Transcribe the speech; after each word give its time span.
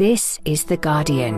This 0.00 0.40
is 0.46 0.64
The 0.64 0.78
Guardian. 0.78 1.34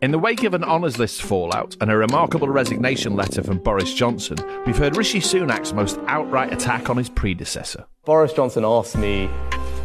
In 0.00 0.12
the 0.12 0.20
wake 0.20 0.44
of 0.44 0.54
an 0.54 0.62
honours 0.62 1.00
list 1.00 1.20
fallout 1.22 1.76
and 1.80 1.90
a 1.90 1.96
remarkable 1.96 2.48
resignation 2.48 3.16
letter 3.16 3.42
from 3.42 3.58
Boris 3.58 3.92
Johnson, 3.92 4.36
we've 4.64 4.78
heard 4.78 4.96
Rishi 4.96 5.18
Sunak's 5.18 5.72
most 5.72 5.98
outright 6.06 6.52
attack 6.52 6.88
on 6.88 6.96
his 6.96 7.08
predecessor. 7.08 7.86
Boris 8.04 8.32
Johnson 8.32 8.64
asked 8.64 8.96
me 8.96 9.28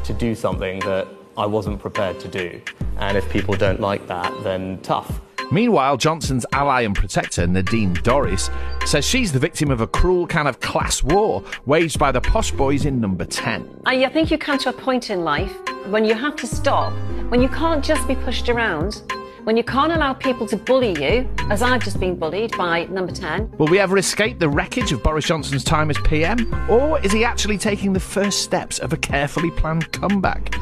to 0.04 0.14
do 0.14 0.36
something 0.36 0.78
that 0.82 1.08
I 1.36 1.48
wasn't 1.48 1.80
prepared 1.80 2.20
to 2.20 2.28
do. 2.28 2.62
And 2.98 3.18
if 3.18 3.28
people 3.32 3.55
don't 3.55 3.80
like 3.80 4.05
that, 4.05 4.32
then 4.44 4.80
tough. 4.84 5.23
Meanwhile, 5.52 5.98
Johnson's 5.98 6.46
ally 6.52 6.82
and 6.82 6.96
protector, 6.96 7.46
Nadine 7.48 7.96
Dorries, 7.96 8.50
says 8.88 9.05
she's 9.05 9.32
the 9.32 9.39
victim 9.39 9.72
of 9.72 9.81
a 9.81 9.88
cruel 9.88 10.27
kind 10.27 10.48
of 10.48 10.59
class 10.59 11.04
war 11.04 11.44
waged 11.66 12.00
by 12.00 12.12
the 12.12 12.22
posh 12.22 12.52
boys 12.52 12.86
in 12.86 13.00
number 13.00 13.26
10. 13.26 13.81
I 13.86 14.08
think 14.09 14.31
you 14.31 14.38
come 14.38 14.58
to 14.59 14.70
a 14.70 14.73
point 14.73 15.09
in 15.09 15.23
life 15.23 15.53
when 15.88 16.05
you 16.05 16.14
have 16.16 16.36
to 16.38 16.48
stop, 16.48 16.94
when 17.30 17.41
you 17.41 17.50
can't 17.50 17.84
just 17.84 18.08
be 18.08 18.16
pushed 18.16 18.50
around 18.50 19.02
when 19.44 19.58
you 19.58 19.64
can't 19.64 19.91
allow 19.91 20.14
people 20.14 20.48
to 20.48 20.58
bully 20.58 20.95
you, 21.02 21.30
as 21.50 21.62
I've 21.62 21.84
just 21.84 22.00
been 22.00 22.16
bullied 22.16 22.55
by 22.58 22.86
number 22.86 23.12
10. 23.12 23.52
Will 23.58 23.67
we 23.67 23.80
ever 23.80 23.98
escape 23.98 24.39
the 24.39 24.50
wreckage 24.50 24.91
of 24.91 25.03
Boris 25.03 25.25
Johnson's 25.25 25.64
time 25.64 25.89
as 25.89 25.98
PM? 26.00 26.53
Or 26.70 27.00
is 27.02 27.12
he 27.12 27.25
actually 27.25 27.58
taking 27.58 27.94
the 27.94 28.00
first 28.00 28.41
steps 28.41 28.80
of 28.80 28.94
a 28.94 28.98
carefully 28.98 29.52
planned 29.52 29.91
comeback? 29.91 30.55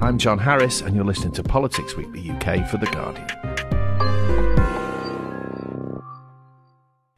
I'm 0.00 0.18
John 0.18 0.38
Harris, 0.38 0.82
and 0.82 0.94
you're 0.94 1.04
listening 1.04 1.32
to 1.32 1.42
Politics 1.42 1.96
Weekly 1.96 2.30
UK 2.30 2.68
for 2.68 2.76
The 2.76 2.86
Guardian. 2.86 3.75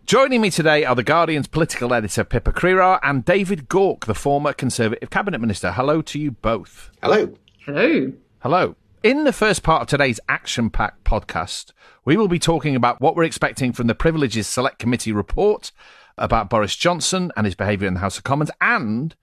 Joining 0.09 0.41
me 0.41 0.48
today 0.48 0.87
are 0.87 0.95
The 0.95 1.03
Guardian's 1.03 1.48
political 1.48 1.93
editor 1.93 2.25
Pippa 2.25 2.51
Crerar 2.51 2.98
and 3.03 3.27
David 3.27 3.69
Gauke, 3.69 4.06
the 4.06 4.15
former 4.15 4.55
Conservative 4.55 5.11
Cabinet 5.11 5.39
Minister. 5.39 5.73
Hello 5.73 6.00
to 6.00 6.19
you 6.19 6.31
both. 6.31 6.91
Hello. 7.03 7.34
Hello. 7.67 8.15
Hello. 8.39 8.75
In 9.03 9.25
the 9.25 9.34
first 9.34 9.62
part 9.62 9.83
of 9.83 9.89
today's 9.89 10.19
action 10.27 10.70
packed 10.70 11.05
podcast, 11.05 11.73
we 12.06 12.17
will 12.17 12.27
be 12.27 12.39
talking 12.39 12.75
about 12.75 13.03
what 13.03 13.17
we're 13.17 13.25
expecting 13.25 13.75
from 13.75 13.87
the 13.87 13.95
Privileges 13.95 14.47
Select 14.47 14.78
Committee 14.78 15.12
report 15.12 15.73
about 16.17 16.48
Boris 16.48 16.75
Johnson 16.75 17.31
and 17.37 17.45
his 17.45 17.55
behaviour 17.55 17.87
in 17.87 17.93
the 17.93 18.00
House 18.00 18.17
of 18.17 18.25
Commons 18.25 18.50
and 18.62 19.15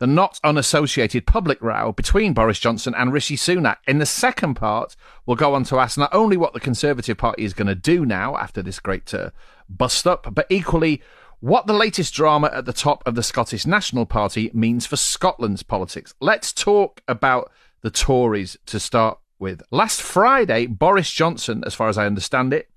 the 0.00 0.06
not 0.06 0.40
unassociated 0.42 1.26
public 1.26 1.60
row 1.60 1.92
between 1.92 2.32
Boris 2.32 2.58
Johnson 2.58 2.94
and 2.96 3.12
Rishi 3.12 3.36
Sunak. 3.36 3.76
In 3.86 3.98
the 3.98 4.06
second 4.06 4.54
part, 4.54 4.96
we'll 5.26 5.36
go 5.36 5.54
on 5.54 5.62
to 5.64 5.78
ask 5.78 5.98
not 5.98 6.12
only 6.12 6.38
what 6.38 6.54
the 6.54 6.58
Conservative 6.58 7.18
Party 7.18 7.44
is 7.44 7.52
going 7.52 7.68
to 7.68 7.74
do 7.74 8.06
now 8.06 8.34
after 8.36 8.62
this 8.62 8.80
great 8.80 9.12
uh, 9.12 9.30
bust 9.68 10.06
up, 10.06 10.26
but 10.34 10.46
equally 10.48 11.02
what 11.40 11.66
the 11.66 11.74
latest 11.74 12.14
drama 12.14 12.50
at 12.52 12.64
the 12.64 12.72
top 12.72 13.02
of 13.06 13.14
the 13.14 13.22
Scottish 13.22 13.66
National 13.66 14.06
Party 14.06 14.50
means 14.54 14.86
for 14.86 14.96
Scotland's 14.96 15.62
politics. 15.62 16.14
Let's 16.18 16.52
talk 16.52 17.02
about 17.06 17.52
the 17.82 17.90
Tories 17.90 18.56
to 18.66 18.80
start 18.80 19.18
with. 19.38 19.62
Last 19.70 20.00
Friday, 20.00 20.64
Boris 20.66 21.10
Johnson, 21.10 21.62
as 21.66 21.74
far 21.74 21.90
as 21.90 21.98
I 21.98 22.06
understand 22.06 22.54
it, 22.54 22.70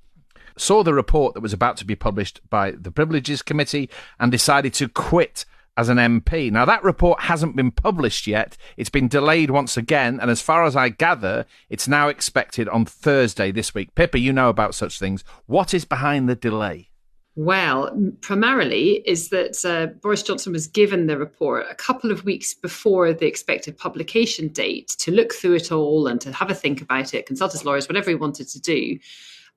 saw 0.58 0.84
the 0.84 0.94
report 0.94 1.34
that 1.34 1.42
was 1.42 1.54
about 1.54 1.78
to 1.78 1.86
be 1.86 1.96
published 1.96 2.42
by 2.50 2.72
the 2.72 2.92
Privileges 2.92 3.42
Committee 3.42 3.90
and 4.20 4.30
decided 4.30 4.74
to 4.76 4.90
quit 4.90 5.46
as 5.76 5.90
an 5.90 5.98
MP. 5.98 6.52
Now, 6.52 6.66
that 6.66 6.84
report 6.84 7.22
hasn't 7.22 7.56
been 7.56 7.72
published 7.72 8.28
yet. 8.28 8.58
It's 8.78 8.90
been 8.90 9.08
delayed 9.08 9.50
once 9.50 9.78
again. 9.78 10.20
And 10.20 10.30
as 10.30 10.42
far 10.42 10.66
as 10.66 10.76
I 10.76 10.90
gather, 10.90 11.46
it's 11.70 11.88
now 11.88 12.08
expected 12.08 12.70
on 12.70 12.86
Thursday 12.86 13.52
this 13.52 13.74
week. 13.74 13.96
Pippa, 13.96 14.20
you 14.20 14.34
know 14.34 14.50
about 14.50 14.76
such 14.76 15.00
things. 15.00 15.24
What 15.46 15.74
is 15.74 15.86
behind 15.86 16.30
the 16.30 16.36
delay? 16.36 16.90
Well, 17.36 17.90
primarily 18.22 19.02
is 19.08 19.30
that 19.30 19.66
uh, 19.66 19.88
Boris 20.02 20.22
Johnson 20.22 20.54
was 20.54 20.68
given 20.68 21.08
the 21.08 21.18
report 21.18 21.66
a 21.68 21.74
couple 21.74 22.12
of 22.12 22.26
weeks 22.26 22.54
before 22.54 23.12
the 23.12 23.26
expected 23.26 23.76
publication 23.76 24.50
date 24.50 24.90
to 25.00 25.12
look 25.12 25.34
through 25.34 25.56
it 25.56 25.72
all 25.72 26.06
and 26.06 26.22
to 26.22 26.32
have 26.32 26.52
a 26.52 26.56
think 26.56 26.80
about 26.80 27.16
it, 27.16 27.26
consult 27.26 27.54
his 27.54 27.66
lawyers, 27.66 27.90
whatever 27.90 28.12
he 28.12 28.16
wanted 28.16 28.50
to 28.50 28.62
do. 28.62 29.00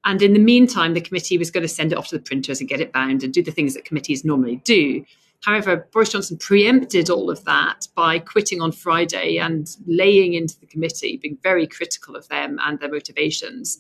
And 0.07 0.23
in 0.23 0.33
the 0.33 0.39
meantime, 0.39 0.95
the 0.95 1.03
committee 1.03 1.37
was 1.37 1.51
going 1.51 1.63
to 1.63 1.69
send 1.69 1.93
it 1.93 1.99
off 1.99 2.09
to 2.09 2.17
the 2.17 2.23
printers 2.23 2.61
and 2.61 2.69
get 2.69 2.81
it 2.81 2.93
bound 2.93 3.23
and 3.23 3.35
do 3.35 3.43
the 3.43 3.51
things 3.51 3.75
that 3.75 3.85
committees 3.85 4.25
normally 4.25 4.57
do. 4.65 5.05
However, 5.47 5.89
Boris 5.93 6.11
Johnson 6.11 6.39
preempted 6.39 7.09
all 7.09 7.31
of 7.31 7.45
that 7.45 7.87
by 7.95 8.19
quitting 8.19 8.61
on 8.61 8.73
Friday 8.73 9.39
and 9.39 9.69
laying 9.87 10.35
into 10.35 10.59
the 10.59 10.67
committee, 10.67 11.19
being 11.23 11.39
very 11.41 11.69
critical 11.69 12.17
of 12.17 12.27
them 12.27 12.59
and 12.65 12.81
their 12.81 12.91
motivations. 12.91 13.79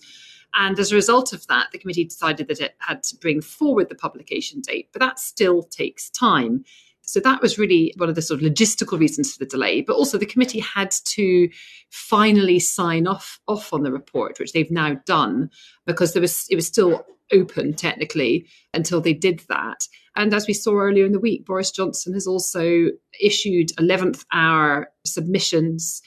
And 0.54 0.78
as 0.78 0.92
a 0.92 0.94
result 0.94 1.32
of 1.32 1.44
that, 1.48 1.72
the 1.72 1.78
committee 1.78 2.04
decided 2.04 2.46
that 2.46 2.60
it 2.60 2.76
had 2.78 3.02
to 3.02 3.16
bring 3.16 3.40
forward 3.40 3.88
the 3.88 3.96
publication 3.96 4.60
date, 4.60 4.90
but 4.92 5.00
that 5.00 5.18
still 5.18 5.64
takes 5.64 6.08
time. 6.08 6.64
So 7.02 7.18
that 7.18 7.42
was 7.42 7.58
really 7.58 7.92
one 7.96 8.08
of 8.08 8.14
the 8.14 8.22
sort 8.22 8.40
of 8.40 8.48
logistical 8.48 9.00
reasons 9.00 9.32
for 9.32 9.40
the 9.40 9.50
delay. 9.50 9.80
But 9.80 9.96
also 9.96 10.18
the 10.18 10.24
committee 10.24 10.60
had 10.60 10.92
to 10.92 11.48
finally 11.90 12.60
sign 12.60 13.08
off 13.08 13.40
off 13.48 13.72
on 13.72 13.82
the 13.82 13.90
report, 13.90 14.38
which 14.38 14.52
they've 14.52 14.70
now 14.70 15.00
done, 15.04 15.50
because 15.84 16.12
there 16.12 16.22
was 16.22 16.46
it 16.48 16.54
was 16.54 16.68
still 16.68 17.04
open 17.32 17.74
technically 17.74 18.46
until 18.72 19.00
they 19.00 19.14
did 19.14 19.42
that. 19.48 19.78
And 20.14 20.32
as 20.32 20.46
we 20.46 20.54
saw 20.54 20.74
earlier 20.74 21.04
in 21.04 21.12
the 21.12 21.20
week, 21.20 21.44
Boris 21.44 21.70
Johnson 21.70 22.14
has 22.14 22.26
also 22.26 22.86
issued 23.20 23.76
11th 23.78 24.24
hour 24.32 24.90
submissions 25.04 26.02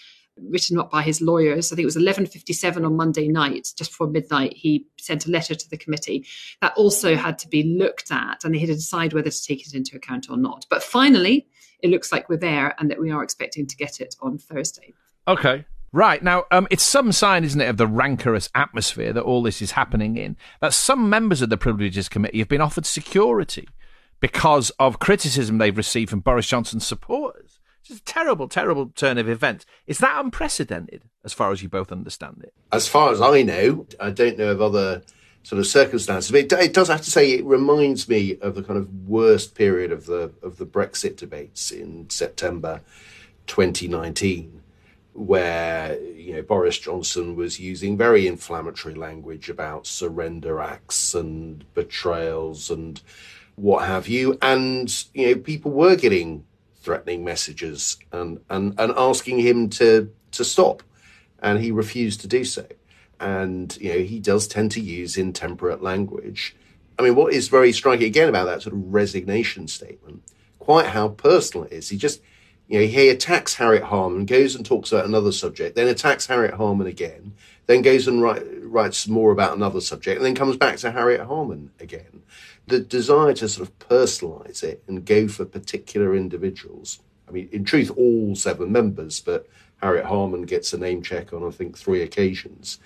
written 0.50 0.80
up 0.80 0.90
by 0.90 1.02
his 1.02 1.22
lawyers. 1.22 1.72
I 1.72 1.76
think 1.76 1.84
it 1.84 1.94
was 1.94 1.98
11:57 1.98 2.86
on 2.86 2.96
Monday 2.96 3.28
night, 3.28 3.74
just 3.78 3.92
before 3.92 4.08
midnight. 4.08 4.54
He 4.56 4.88
sent 4.98 5.26
a 5.26 5.32
letter 5.32 5.54
to 5.54 5.70
the 5.70 5.78
committee 5.78 6.26
that 6.62 6.74
also 6.78 7.16
had 7.16 7.38
to 7.40 7.48
be 7.50 7.64
looked 7.64 8.12
at, 8.12 8.44
and 8.44 8.56
they 8.56 8.60
had 8.60 8.70
to 8.70 8.76
decide 8.76 9.14
whether 9.14 9.30
to 9.30 9.44
take 9.44 9.68
it 9.68 9.74
into 9.74 9.98
account 9.98 10.30
or 10.30 10.38
not. 10.38 10.66
But 10.70 10.82
finally, 10.82 11.48
it 11.82 11.90
looks 11.90 12.12
like 12.12 12.30
we're 12.30 12.38
there, 12.38 12.74
and 12.80 12.90
that 12.90 13.02
we 13.02 13.12
are 13.12 13.22
expecting 13.24 13.68
to 13.68 13.76
get 13.76 14.00
it 14.00 14.16
on 14.22 14.38
Thursday. 14.38 14.94
Okay. 15.28 15.66
Right. 15.92 16.22
Now, 16.22 16.46
um, 16.52 16.68
it's 16.70 16.84
some 16.84 17.12
sign, 17.12 17.44
isn't 17.44 17.60
it, 17.60 17.68
of 17.68 17.78
the 17.78 17.88
rancorous 17.88 18.50
atmosphere 18.54 19.14
that 19.14 19.24
all 19.24 19.42
this 19.42 19.62
is 19.62 19.72
happening 19.72 20.18
in, 20.18 20.38
that 20.62 20.74
some 20.74 21.10
members 21.10 21.42
of 21.42 21.50
the 21.50 21.58
Privileges 21.58 22.10
Committee 22.10 22.40
have 22.40 22.48
been 22.48 22.62
offered 22.62 22.86
security 22.86 23.68
because 24.20 24.70
of 24.72 25.00
criticism 25.00 25.58
they've 25.58 25.76
received 25.76 26.10
from 26.10 26.20
Boris 26.20 26.48
Johnson's 26.48 26.86
supporters. 26.86 27.60
It's 27.82 28.00
a 28.00 28.04
terrible, 28.04 28.48
terrible 28.48 28.88
turn 28.96 29.18
of 29.18 29.28
events. 29.28 29.66
Is 29.88 29.98
that 30.00 30.24
unprecedented, 30.24 31.04
as 31.24 31.34
far 31.34 31.52
as 31.52 31.64
you 31.64 31.70
both 31.70 31.92
understand 31.92 32.42
it? 32.44 32.54
As 32.72 32.88
far 32.88 33.12
as 33.12 33.22
I 33.22 33.42
know, 33.42 33.88
I 34.00 34.12
don't 34.12 34.38
know 34.38 34.52
of 34.52 34.62
other 34.62 35.02
sort 35.44 35.60
of 35.60 35.68
circumstances. 35.68 36.32
But 36.32 36.42
it, 36.42 36.54
it, 36.54 36.74
does 36.74 36.90
have 36.90 37.02
to 37.02 37.10
say 37.10 37.32
it 37.32 37.46
reminds 37.46 38.08
me 38.08 38.38
of 38.42 38.56
the 38.56 38.64
kind 38.64 38.78
of 38.78 39.08
worst 39.08 39.56
period 39.56 39.92
of 39.92 40.06
the 40.06 40.32
of 40.44 40.58
the 40.58 40.66
Brexit 40.66 41.18
debates 41.18 41.72
in 41.72 42.10
September 42.10 42.82
2019, 43.48 44.59
where 45.20 46.00
you 46.02 46.34
know 46.34 46.42
Boris 46.42 46.80
Johnson 46.80 47.36
was 47.36 47.60
using 47.60 47.98
very 47.98 48.28
inflammatory 48.28 48.96
language 48.96 49.50
about 49.50 49.88
surrender 49.88 50.60
acts 50.60 51.14
and 51.14 51.66
betrayals 51.74 52.70
and 52.70 53.02
what 53.56 53.86
have 53.86 54.08
you, 54.08 54.38
and 54.42 55.06
you 55.14 55.28
know 55.28 55.42
people 55.42 55.72
were 55.72 55.96
getting 55.96 56.46
threatening 56.80 57.24
messages 57.24 57.98
and, 58.12 58.40
and, 58.50 58.74
and 58.80 58.94
asking 58.98 59.40
him 59.40 59.70
to, 59.70 60.12
to 60.32 60.44
stop. 60.44 60.82
And 61.42 61.60
he 61.60 61.72
refused 61.72 62.22
to 62.22 62.28
do 62.28 62.44
so. 62.44 62.66
And, 63.20 63.78
you 63.80 63.94
know, 63.94 64.00
he 64.00 64.20
does 64.20 64.48
tend 64.48 64.72
to 64.72 64.82
use 64.82 65.18
intemperate 65.18 65.84
language. 65.84 66.56
I 66.98 67.04
mean, 67.04 67.16
what 67.16 67.34
is 67.34 67.48
very 67.48 67.72
striking 67.72 68.08
again 68.08 68.30
about 68.30 68.46
that 68.46 68.62
sort 68.62 68.74
of 68.74 68.94
resignation 68.94 69.68
statement, 69.68 70.24
quite 70.58 70.88
how 70.88 71.10
personal 71.10 71.66
it 71.66 71.74
is. 71.74 71.90
He 71.90 71.98
just, 71.98 72.22
you 72.70 72.80
know, 72.80 72.86
he 72.86 73.10
attacks 73.10 73.56
Harriet 73.56 73.84
Harman, 73.84 74.26
goes 74.26 74.56
and 74.56 74.66
talks 74.66 74.94
about 74.94 75.06
another 75.06 75.34
subject, 75.34 75.76
then 75.76 75.88
attacks 75.88 76.28
Harriet 76.28 76.54
Harman 76.54 76.88
again, 76.88 77.34
then 77.66 77.82
goes 77.82 78.08
and 78.08 78.22
write, 78.22 78.44
writes 78.62 79.08
more 79.08 79.32
about 79.32 79.58
another 79.58 79.82
subject, 79.82 80.18
and 80.18 80.26
then 80.26 80.36
comes 80.36 80.56
back 80.56 80.78
to 80.78 80.92
Harriet 80.92 81.28
Harman 81.28 81.72
again 81.82 82.24
the 82.70 82.80
desire 82.80 83.34
to 83.34 83.50
sort 83.50 83.68
of 83.68 83.80
personalize 83.80 84.64
it 84.64 84.84
and 84.88 85.06
go 85.06 85.28
for 85.28 85.46
particular 85.46 86.16
individuals. 86.16 87.00
I 87.28 87.32
mean, 87.32 87.50
in 87.52 87.66
truth, 87.66 87.92
all 87.96 88.36
seven 88.36 88.72
members, 88.72 89.20
but 89.20 89.48
Harriet 89.82 90.06
Harman 90.06 90.44
gets 90.44 90.74
a 90.74 90.78
name 90.78 91.02
check 91.02 91.34
on, 91.34 91.46
I 91.46 91.52
think, 91.52 91.78
three 91.78 92.02
occasions. 92.02 92.80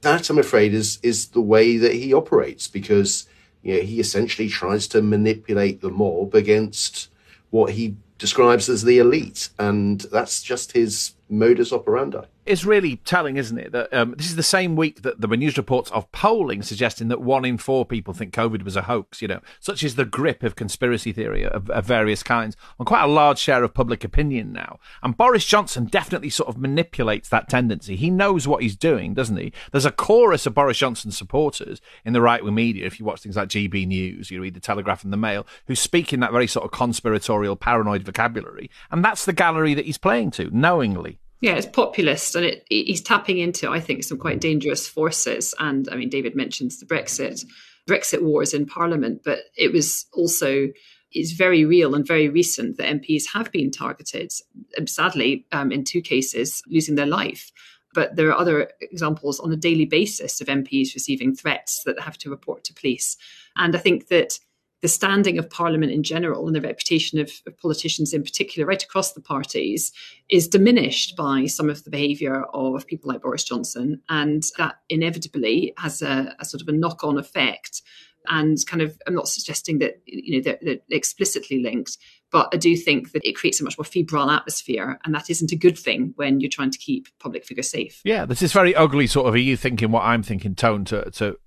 That, 0.00 0.30
I'm 0.30 0.38
afraid, 0.38 0.72
is, 0.72 0.98
is 1.02 1.28
the 1.28 1.40
way 1.40 1.76
that 1.76 1.92
he 1.92 2.14
operates 2.14 2.68
because 2.68 3.26
you 3.62 3.74
know, 3.74 3.80
he 3.80 4.00
essentially 4.00 4.48
tries 4.48 4.88
to 4.88 5.02
manipulate 5.02 5.80
the 5.80 5.90
mob 5.90 6.34
against 6.34 7.08
what 7.50 7.72
he 7.72 7.96
describes 8.20 8.68
as 8.68 8.84
the 8.84 8.98
elite. 8.98 9.48
And 9.58 10.02
that's 10.12 10.42
just 10.42 10.72
his 10.72 11.14
modus 11.28 11.72
operandi. 11.72 12.26
Is 12.50 12.66
really 12.66 12.96
telling, 12.96 13.36
isn't 13.36 13.58
it? 13.58 13.72
That 13.72 13.92
um, 13.94 14.14
this 14.16 14.26
is 14.26 14.36
the 14.36 14.42
same 14.42 14.76
week 14.76 15.02
that 15.02 15.20
there 15.20 15.30
were 15.30 15.36
news 15.36 15.56
reports 15.56 15.90
of 15.92 16.10
polling 16.12 16.62
suggesting 16.62 17.08
that 17.08 17.20
one 17.20 17.44
in 17.44 17.58
four 17.58 17.86
people 17.86 18.12
think 18.12 18.34
COVID 18.34 18.62
was 18.62 18.76
a 18.76 18.82
hoax. 18.82 19.22
You 19.22 19.28
know, 19.28 19.40
such 19.60 19.82
is 19.82 19.94
the 19.94 20.04
grip 20.04 20.42
of 20.42 20.56
conspiracy 20.56 21.12
theory 21.12 21.44
of, 21.44 21.70
of 21.70 21.84
various 21.84 22.22
kinds 22.22 22.56
on 22.78 22.86
quite 22.86 23.04
a 23.04 23.06
large 23.06 23.38
share 23.38 23.62
of 23.62 23.72
public 23.72 24.04
opinion 24.04 24.52
now. 24.52 24.78
And 25.02 25.16
Boris 25.16 25.44
Johnson 25.44 25.84
definitely 25.84 26.30
sort 26.30 26.48
of 26.48 26.58
manipulates 26.58 27.28
that 27.28 27.48
tendency. 27.48 27.96
He 27.96 28.10
knows 28.10 28.46
what 28.46 28.62
he's 28.62 28.76
doing, 28.76 29.14
doesn't 29.14 29.36
he? 29.36 29.52
There's 29.72 29.86
a 29.86 29.92
chorus 29.92 30.46
of 30.46 30.54
Boris 30.54 30.78
Johnson 30.78 31.10
supporters 31.12 31.80
in 32.04 32.12
the 32.12 32.20
right 32.20 32.44
wing 32.44 32.54
media. 32.54 32.86
If 32.86 32.98
you 32.98 33.06
watch 33.06 33.20
things 33.22 33.36
like 33.36 33.48
GB 33.48 33.86
News, 33.86 34.30
you 34.30 34.42
read 34.42 34.54
the 34.54 34.60
Telegraph 34.60 35.04
and 35.04 35.12
the 35.12 35.16
Mail, 35.16 35.46
who 35.66 35.74
speak 35.74 36.12
in 36.12 36.20
that 36.20 36.32
very 36.32 36.46
sort 36.46 36.64
of 36.64 36.70
conspiratorial, 36.70 37.56
paranoid 37.56 38.02
vocabulary, 38.02 38.70
and 38.90 39.04
that's 39.04 39.24
the 39.24 39.32
gallery 39.32 39.74
that 39.74 39.86
he's 39.86 39.98
playing 39.98 40.30
to 40.32 40.50
knowingly. 40.50 41.20
Yeah, 41.40 41.54
it's 41.54 41.66
populist, 41.66 42.34
and 42.34 42.44
it, 42.44 42.66
he's 42.68 43.00
tapping 43.00 43.38
into, 43.38 43.70
I 43.70 43.80
think, 43.80 44.04
some 44.04 44.18
quite 44.18 44.40
dangerous 44.40 44.86
forces. 44.86 45.54
And 45.58 45.88
I 45.90 45.96
mean, 45.96 46.10
David 46.10 46.36
mentions 46.36 46.78
the 46.78 46.86
Brexit 46.86 47.44
Brexit 47.88 48.22
wars 48.22 48.52
in 48.52 48.66
Parliament, 48.66 49.22
but 49.24 49.40
it 49.56 49.72
was 49.72 50.06
also 50.12 50.68
is 51.12 51.32
very 51.32 51.64
real 51.64 51.94
and 51.94 52.06
very 52.06 52.28
recent 52.28 52.76
that 52.76 52.86
MPs 52.86 53.32
have 53.32 53.50
been 53.50 53.70
targeted. 53.70 54.32
Um, 54.78 54.86
sadly, 54.86 55.46
um, 55.50 55.72
in 55.72 55.82
two 55.84 56.00
cases, 56.00 56.62
losing 56.68 56.94
their 56.94 57.06
life. 57.06 57.50
But 57.92 58.14
there 58.14 58.28
are 58.28 58.38
other 58.38 58.70
examples 58.80 59.40
on 59.40 59.50
a 59.50 59.56
daily 59.56 59.86
basis 59.86 60.40
of 60.40 60.46
MPs 60.46 60.94
receiving 60.94 61.34
threats 61.34 61.82
that 61.84 61.98
have 61.98 62.16
to 62.18 62.30
report 62.30 62.62
to 62.64 62.74
police. 62.74 63.16
And 63.56 63.74
I 63.74 63.80
think 63.80 64.06
that 64.08 64.38
the 64.82 64.88
standing 64.88 65.38
of 65.38 65.50
Parliament 65.50 65.92
in 65.92 66.02
general 66.02 66.46
and 66.46 66.56
the 66.56 66.60
reputation 66.60 67.18
of, 67.18 67.30
of, 67.46 67.58
politicians 67.58 68.14
in 68.14 68.22
particular, 68.22 68.66
right 68.66 68.82
across 68.82 69.12
the 69.12 69.20
parties, 69.20 69.92
is 70.30 70.48
diminished 70.48 71.16
by 71.16 71.46
some 71.46 71.68
of 71.68 71.84
the 71.84 71.90
behaviour 71.90 72.44
of 72.54 72.86
people 72.86 73.10
like 73.10 73.22
Boris 73.22 73.44
Johnson. 73.44 74.00
And 74.08 74.42
that 74.56 74.76
inevitably 74.88 75.74
has 75.76 76.00
a, 76.00 76.34
a 76.38 76.44
sort 76.44 76.62
of 76.62 76.68
a 76.68 76.72
knock 76.72 77.04
on 77.04 77.18
effect. 77.18 77.82
And 78.28 78.58
kind 78.66 78.82
of, 78.82 78.98
I'm 79.06 79.14
not 79.14 79.28
suggesting 79.28 79.78
that 79.78 80.00
you 80.04 80.36
know 80.36 80.42
they're, 80.42 80.58
they're 80.60 80.78
explicitly 80.90 81.62
linked, 81.62 81.96
but 82.30 82.50
I 82.52 82.58
do 82.58 82.76
think 82.76 83.12
that 83.12 83.26
it 83.26 83.34
creates 83.34 83.60
a 83.60 83.64
much 83.64 83.78
more 83.78 83.84
febrile 83.84 84.30
atmosphere, 84.30 84.98
and 85.04 85.14
that 85.14 85.30
isn't 85.30 85.52
a 85.52 85.56
good 85.56 85.78
thing 85.78 86.12
when 86.16 86.38
you're 86.38 86.50
trying 86.50 86.70
to 86.70 86.78
keep 86.78 87.08
public 87.18 87.46
figures 87.46 87.70
safe. 87.70 88.02
Yeah, 88.04 88.26
this 88.26 88.42
is 88.42 88.52
very 88.52 88.74
ugly 88.74 89.06
sort 89.06 89.26
of 89.26 89.34
are 89.34 89.38
you 89.38 89.56
thinking 89.56 89.90
what 89.90 90.04
I'm 90.04 90.22
thinking 90.22 90.54
tone 90.54 90.84
to 90.86 91.10
to 91.12 91.38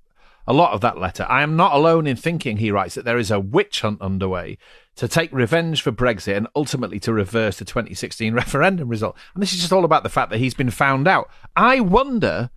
a 0.46 0.54
lot 0.54 0.74
of 0.74 0.82
that 0.82 0.98
letter. 0.98 1.26
I 1.30 1.42
am 1.42 1.56
not 1.56 1.74
alone 1.74 2.08
in 2.08 2.18
thinking, 2.18 2.58
he 2.58 2.72
writes, 2.72 2.96
that 2.96 3.06
there 3.06 3.18
is 3.18 3.32
a 3.32 3.40
witch 3.40 3.82
hunt 3.82 4.02
underway 4.02 4.58
to 4.96 5.08
take 5.08 5.32
revenge 5.32 5.82
for 5.82 5.92
Brexit 5.92 6.36
and 6.36 6.48
ultimately 6.56 7.00
to 7.02 7.14
reverse 7.14 7.58
the 7.58 7.66
2016 7.66 8.34
referendum 8.36 8.90
result. 8.90 9.16
And 9.34 9.42
this 9.42 9.54
is 9.54 9.62
just 9.62 9.74
all 9.74 9.86
about 9.86 10.04
the 10.04 10.10
fact 10.10 10.30
that 10.32 10.40
he's 10.40 10.54
been 10.54 10.72
found 10.72 11.08
out. 11.08 11.30
I 11.56 11.80
wonder 11.80 12.50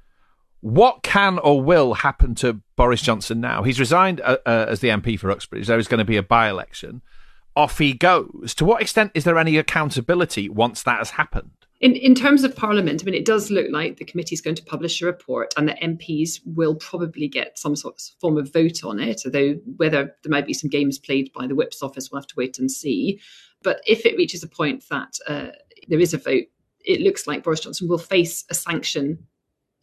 what 0.61 1.03
can 1.03 1.38
or 1.38 1.62
will 1.62 1.94
happen 1.94 2.35
to 2.37 2.61
Boris 2.77 3.03
Johnson 3.03 3.41
now. 3.41 3.62
He's 3.62 3.79
resigned 3.79 4.21
uh, 4.21 4.38
uh, 4.44 4.67
as 4.69 4.81
the 4.81 4.88
MP 4.88 5.19
for 5.19 5.31
Uxbridge. 5.31 5.67
There 5.67 5.79
is 5.79 5.88
going 5.88 5.99
to 5.99 6.05
be 6.05 6.17
a 6.17 6.23
by 6.23 6.49
election. 6.49 7.03
Off 7.55 7.79
he 7.79 7.93
goes. 7.94 8.55
To 8.56 8.65
what 8.65 8.83
extent 8.83 9.12
is 9.15 9.25
there 9.25 9.38
any 9.38 9.56
accountability 9.56 10.49
once 10.49 10.83
that 10.83 10.99
has 10.99 11.11
happened? 11.11 11.66
In, 11.81 11.94
in 11.94 12.14
terms 12.14 12.43
of 12.43 12.56
Parliament, 12.56 13.02
I 13.02 13.05
mean, 13.05 13.14
it 13.14 13.26
does 13.26 13.50
look 13.50 13.67
like 13.70 13.99
the 13.99 14.05
committee 14.05 14.34
is 14.34 14.40
going 14.40 14.56
to 14.56 14.64
publish 14.64 15.02
a 15.02 15.06
report 15.06 15.52
and 15.56 15.69
the 15.69 15.75
MPs 15.75 16.40
will 16.46 16.75
probably 16.75 17.28
get 17.28 17.58
some 17.58 17.76
sort 17.76 17.96
of 17.96 18.20
form 18.20 18.38
of 18.38 18.50
vote 18.52 18.82
on 18.82 18.99
it, 18.99 19.23
although 19.26 19.52
whether 19.76 20.14
there 20.23 20.31
might 20.31 20.46
be 20.46 20.55
some 20.55 20.70
games 20.70 20.99
played 20.99 21.31
by 21.34 21.46
the 21.46 21.55
whip's 21.55 21.82
office, 21.82 22.11
we'll 22.11 22.20
have 22.20 22.28
to 22.28 22.34
wait 22.37 22.58
and 22.58 22.70
see. 22.70 23.20
But 23.62 23.81
if 23.87 24.06
it 24.06 24.17
reaches 24.17 24.43
a 24.43 24.49
point 24.49 24.84
that 24.90 25.19
uh, 25.28 25.49
there 25.88 26.00
is 26.00 26.14
a 26.14 26.19
vote, 26.19 26.44
it 26.84 27.00
looks 27.00 27.26
like 27.26 27.43
Boris 27.43 27.61
Johnson 27.61 27.88
will 27.88 27.99
face 27.99 28.44
a 28.49 28.55
sanction 28.55 29.19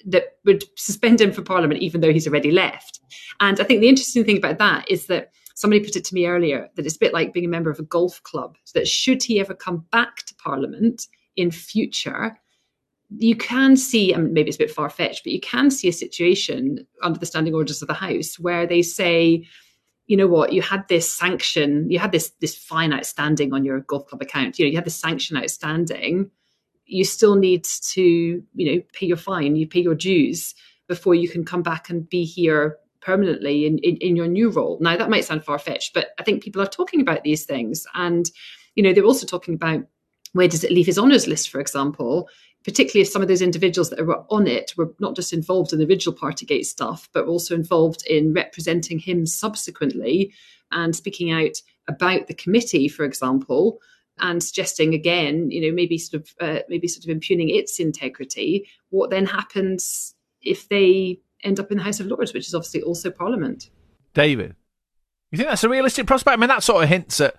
that 0.05 0.37
would 0.45 0.63
suspend 0.77 1.21
him 1.21 1.31
for 1.31 1.41
Parliament, 1.41 1.81
even 1.81 2.01
though 2.01 2.11
he's 2.11 2.27
already 2.27 2.51
left. 2.51 2.99
And 3.39 3.59
I 3.59 3.63
think 3.63 3.81
the 3.81 3.89
interesting 3.89 4.23
thing 4.23 4.37
about 4.37 4.57
that 4.57 4.89
is 4.89 5.05
that 5.07 5.31
somebody 5.55 5.83
put 5.83 5.95
it 5.95 6.05
to 6.05 6.15
me 6.15 6.25
earlier 6.25 6.69
that 6.75 6.85
it's 6.85 6.95
a 6.95 6.99
bit 6.99 7.13
like 7.13 7.33
being 7.33 7.45
a 7.45 7.49
member 7.49 7.69
of 7.69 7.79
a 7.79 7.83
golf 7.83 8.21
club, 8.23 8.57
that 8.73 8.87
should 8.87 9.21
he 9.23 9.39
ever 9.39 9.53
come 9.53 9.85
back 9.91 10.17
to 10.25 10.35
Parliament, 10.35 11.07
in 11.35 11.51
future, 11.51 12.37
you 13.17 13.35
can 13.35 13.75
see, 13.75 14.13
and 14.13 14.33
maybe 14.33 14.49
it's 14.49 14.57
a 14.57 14.59
bit 14.63 14.71
far 14.71 14.89
fetched, 14.89 15.23
but 15.23 15.33
you 15.33 15.39
can 15.39 15.69
see 15.69 15.87
a 15.87 15.93
situation 15.93 16.85
under 17.01 17.19
the 17.19 17.25
standing 17.25 17.53
orders 17.53 17.81
of 17.81 17.87
the 17.87 17.93
House 17.93 18.39
where 18.39 18.65
they 18.65 18.81
say, 18.81 19.45
you 20.07 20.17
know 20.17 20.27
what, 20.27 20.51
you 20.51 20.61
had 20.61 20.87
this 20.87 21.11
sanction, 21.13 21.89
you 21.89 21.99
had 21.99 22.11
this 22.11 22.31
this 22.41 22.55
fine 22.55 22.91
outstanding 22.91 23.53
on 23.53 23.63
your 23.63 23.79
golf 23.81 24.05
club 24.07 24.21
account. 24.21 24.59
You 24.59 24.65
know, 24.65 24.69
you 24.69 24.77
had 24.77 24.85
this 24.85 24.95
sanction 24.95 25.37
outstanding. 25.37 26.29
You 26.85 27.05
still 27.05 27.35
need 27.35 27.63
to, 27.63 28.01
you 28.01 28.43
know, 28.75 28.81
pay 28.93 29.05
your 29.05 29.17
fine, 29.17 29.55
you 29.55 29.67
pay 29.67 29.81
your 29.81 29.95
dues 29.95 30.55
before 30.87 31.15
you 31.15 31.29
can 31.29 31.45
come 31.45 31.63
back 31.63 31.89
and 31.89 32.09
be 32.09 32.25
here 32.25 32.77
permanently 32.99 33.65
in, 33.65 33.77
in, 33.79 33.97
in 33.97 34.15
your 34.15 34.27
new 34.27 34.49
role. 34.49 34.77
Now 34.81 34.97
that 34.97 35.09
might 35.09 35.25
sound 35.25 35.45
far 35.45 35.59
fetched, 35.59 35.93
but 35.93 36.09
I 36.19 36.23
think 36.23 36.43
people 36.43 36.61
are 36.61 36.67
talking 36.67 36.99
about 36.99 37.23
these 37.23 37.45
things. 37.45 37.85
And, 37.93 38.29
you 38.75 38.83
know, 38.83 38.93
they're 38.93 39.05
also 39.05 39.25
talking 39.25 39.53
about 39.53 39.83
where 40.33 40.47
does 40.47 40.63
it 40.63 40.71
leave 40.71 40.85
his 40.85 40.99
honours 40.99 41.27
list, 41.27 41.49
for 41.49 41.59
example? 41.59 42.29
Particularly 42.63 43.01
if 43.01 43.11
some 43.11 43.21
of 43.21 43.27
those 43.27 43.41
individuals 43.41 43.89
that 43.89 44.05
were 44.05 44.23
on 44.29 44.47
it 44.47 44.73
were 44.77 44.93
not 44.99 45.15
just 45.15 45.33
involved 45.33 45.73
in 45.73 45.79
the 45.79 45.85
original 45.85 46.15
Partygate 46.15 46.65
stuff, 46.65 47.09
but 47.13 47.25
also 47.25 47.55
involved 47.55 48.05
in 48.07 48.33
representing 48.33 48.99
him 48.99 49.25
subsequently 49.25 50.33
and 50.71 50.95
speaking 50.95 51.31
out 51.31 51.61
about 51.87 52.27
the 52.27 52.33
committee, 52.33 52.87
for 52.87 53.05
example, 53.05 53.79
and 54.19 54.43
suggesting 54.43 54.93
again, 54.93 55.51
you 55.51 55.61
know, 55.61 55.73
maybe 55.73 55.97
sort 55.97 56.23
of 56.23 56.33
uh, 56.39 56.59
maybe 56.69 56.87
sort 56.87 57.03
of 57.03 57.09
impugning 57.09 57.49
its 57.49 57.79
integrity. 57.79 58.67
What 58.89 59.09
then 59.09 59.25
happens 59.25 60.15
if 60.41 60.69
they 60.69 61.19
end 61.43 61.59
up 61.59 61.71
in 61.71 61.77
the 61.77 61.83
House 61.83 61.99
of 61.99 62.07
Lords, 62.07 62.33
which 62.33 62.47
is 62.47 62.55
obviously 62.55 62.81
also 62.81 63.11
Parliament? 63.11 63.69
David, 64.13 64.55
you 65.31 65.37
think 65.37 65.49
that's 65.49 65.63
a 65.63 65.69
realistic 65.69 66.05
prospect? 66.05 66.37
I 66.37 66.39
mean, 66.39 66.47
that 66.47 66.63
sort 66.63 66.83
of 66.83 66.89
hints 66.89 67.19
at 67.19 67.35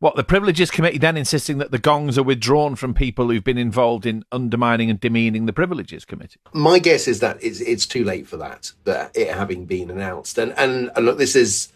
what, 0.00 0.16
the 0.16 0.24
Privileges 0.24 0.70
Committee 0.70 0.98
then 0.98 1.16
insisting 1.16 1.58
that 1.58 1.70
the 1.70 1.78
gongs 1.78 2.18
are 2.18 2.22
withdrawn 2.22 2.76
from 2.76 2.94
people 2.94 3.30
who've 3.30 3.44
been 3.44 3.58
involved 3.58 4.06
in 4.06 4.24
undermining 4.32 4.90
and 4.90 5.00
demeaning 5.00 5.46
the 5.46 5.52
Privileges 5.52 6.04
Committee? 6.04 6.40
My 6.52 6.78
guess 6.78 7.08
is 7.08 7.20
that 7.20 7.42
it's, 7.42 7.60
it's 7.60 7.86
too 7.86 8.04
late 8.04 8.26
for 8.26 8.36
that, 8.36 8.72
that 8.84 9.16
it 9.16 9.32
having 9.32 9.64
been 9.64 9.90
announced. 9.90 10.36
And, 10.38 10.52
and, 10.58 10.90
and 10.94 11.06
look, 11.06 11.18
this 11.18 11.36
is 11.36 11.72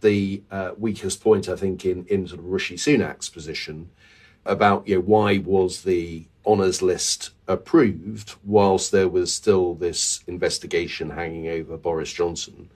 the 0.00 0.42
uh, 0.50 0.72
weakest 0.78 1.22
point, 1.22 1.48
I 1.48 1.56
think, 1.56 1.84
in, 1.84 2.04
in 2.06 2.26
sort 2.26 2.40
of 2.40 2.46
Rishi 2.46 2.76
Sunak's 2.76 3.28
position 3.28 3.90
about 4.44 4.88
you 4.88 4.96
know, 4.96 5.02
why 5.02 5.38
was 5.38 5.82
the 5.82 6.26
honours 6.46 6.82
list 6.82 7.30
approved 7.46 8.34
whilst 8.44 8.92
there 8.92 9.08
was 9.08 9.32
still 9.32 9.74
this 9.74 10.20
investigation 10.26 11.10
hanging 11.10 11.48
over 11.48 11.76
Boris 11.76 12.12
Johnson. 12.12 12.70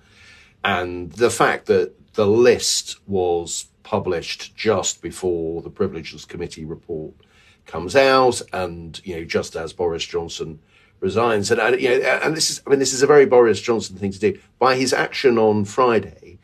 And 0.62 1.12
the 1.12 1.30
fact 1.30 1.66
that 1.66 1.92
the 2.14 2.26
list 2.26 3.00
was 3.06 3.66
published 3.84 4.56
just 4.56 5.00
before 5.00 5.62
the 5.62 5.70
Privileges 5.70 6.24
Committee 6.24 6.64
report 6.64 7.14
comes 7.66 7.94
out, 7.94 8.42
and 8.52 9.00
you 9.04 9.16
know, 9.16 9.24
just 9.24 9.54
as 9.54 9.72
Boris 9.72 10.04
Johnson 10.04 10.58
resigns, 11.00 11.50
and, 11.50 11.80
you 11.80 11.88
know, 11.88 12.20
and 12.22 12.36
this 12.36 12.50
is, 12.50 12.62
I 12.66 12.70
mean, 12.70 12.78
this 12.78 12.92
is 12.92 13.02
a 13.02 13.06
very 13.06 13.26
Boris 13.26 13.60
Johnson 13.60 13.96
thing 13.96 14.10
to 14.10 14.18
do. 14.18 14.38
By 14.58 14.74
his 14.76 14.92
action 14.92 15.38
on 15.38 15.64
Friday, 15.64 16.38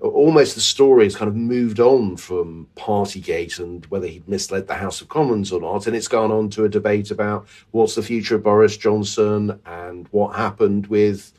almost 0.00 0.54
the 0.54 0.60
story 0.60 1.04
has 1.04 1.16
kind 1.16 1.28
of 1.28 1.36
moved 1.36 1.80
on 1.80 2.16
from 2.16 2.68
Partygate 2.76 3.58
and 3.58 3.86
whether 3.86 4.06
he'd 4.06 4.28
misled 4.28 4.66
the 4.66 4.74
House 4.74 5.00
of 5.00 5.08
Commons 5.08 5.52
or 5.52 5.60
not, 5.60 5.86
and 5.86 5.96
it's 5.96 6.08
gone 6.08 6.30
on 6.30 6.50
to 6.50 6.64
a 6.64 6.68
debate 6.68 7.10
about 7.10 7.46
what's 7.70 7.94
the 7.94 8.02
future 8.02 8.36
of 8.36 8.42
Boris 8.42 8.76
Johnson 8.76 9.58
and 9.64 10.08
what 10.08 10.36
happened 10.36 10.88
with 10.88 11.32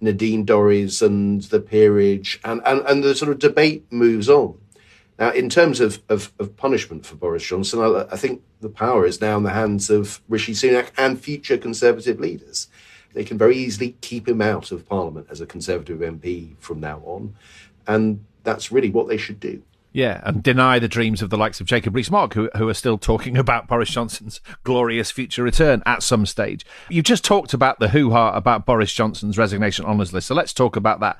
Nadine 0.00 0.44
Dorries 0.44 1.02
and 1.02 1.42
the 1.44 1.60
peerage, 1.60 2.40
and, 2.44 2.60
and, 2.64 2.80
and 2.86 3.02
the 3.02 3.14
sort 3.14 3.30
of 3.30 3.38
debate 3.38 3.90
moves 3.90 4.28
on. 4.28 4.58
Now, 5.18 5.30
in 5.30 5.48
terms 5.48 5.80
of, 5.80 6.02
of, 6.08 6.32
of 6.38 6.56
punishment 6.56 7.06
for 7.06 7.14
Boris 7.14 7.44
Johnson, 7.44 7.80
I, 7.80 8.06
I, 8.10 8.16
think 8.16 8.42
the 8.60 8.68
power 8.68 9.06
is 9.06 9.20
now 9.20 9.36
in 9.36 9.44
the 9.44 9.50
hands 9.50 9.88
of 9.88 10.20
Rishi 10.28 10.52
Sunak 10.52 10.90
and 10.98 11.20
future 11.20 11.56
Conservative 11.56 12.18
leaders. 12.18 12.66
They 13.12 13.24
can 13.24 13.38
very 13.38 13.56
easily 13.56 13.96
keep 14.00 14.26
him 14.26 14.42
out 14.42 14.72
of 14.72 14.88
Parliament 14.88 15.28
as 15.30 15.40
a 15.40 15.46
Conservative 15.46 16.00
MP 16.00 16.56
from 16.58 16.80
now 16.80 17.00
on. 17.04 17.36
And 17.86 18.24
that's 18.42 18.72
really 18.72 18.90
what 18.90 19.06
they 19.06 19.16
should 19.16 19.38
do. 19.38 19.62
Yeah, 19.92 20.20
and 20.24 20.42
deny 20.42 20.80
the 20.80 20.88
dreams 20.88 21.22
of 21.22 21.30
the 21.30 21.36
likes 21.38 21.60
of 21.60 21.68
Jacob 21.68 21.94
Rees-Mogg, 21.94 22.34
who, 22.34 22.50
who 22.56 22.68
are 22.68 22.74
still 22.74 22.98
talking 22.98 23.36
about 23.38 23.68
Boris 23.68 23.90
Johnson's 23.90 24.40
glorious 24.64 25.12
future 25.12 25.44
return 25.44 25.84
at 25.86 26.02
some 26.02 26.26
stage. 26.26 26.66
You've 26.90 27.04
just 27.04 27.24
talked 27.24 27.54
about 27.54 27.78
the 27.78 27.88
hoo-ha 27.88 28.32
about 28.32 28.66
Boris 28.66 28.92
Johnson's 28.92 29.38
resignation 29.38 29.84
honours 29.84 30.12
list, 30.12 30.26
so 30.26 30.34
let's 30.34 30.52
talk 30.52 30.74
about 30.74 30.98
that. 30.98 31.18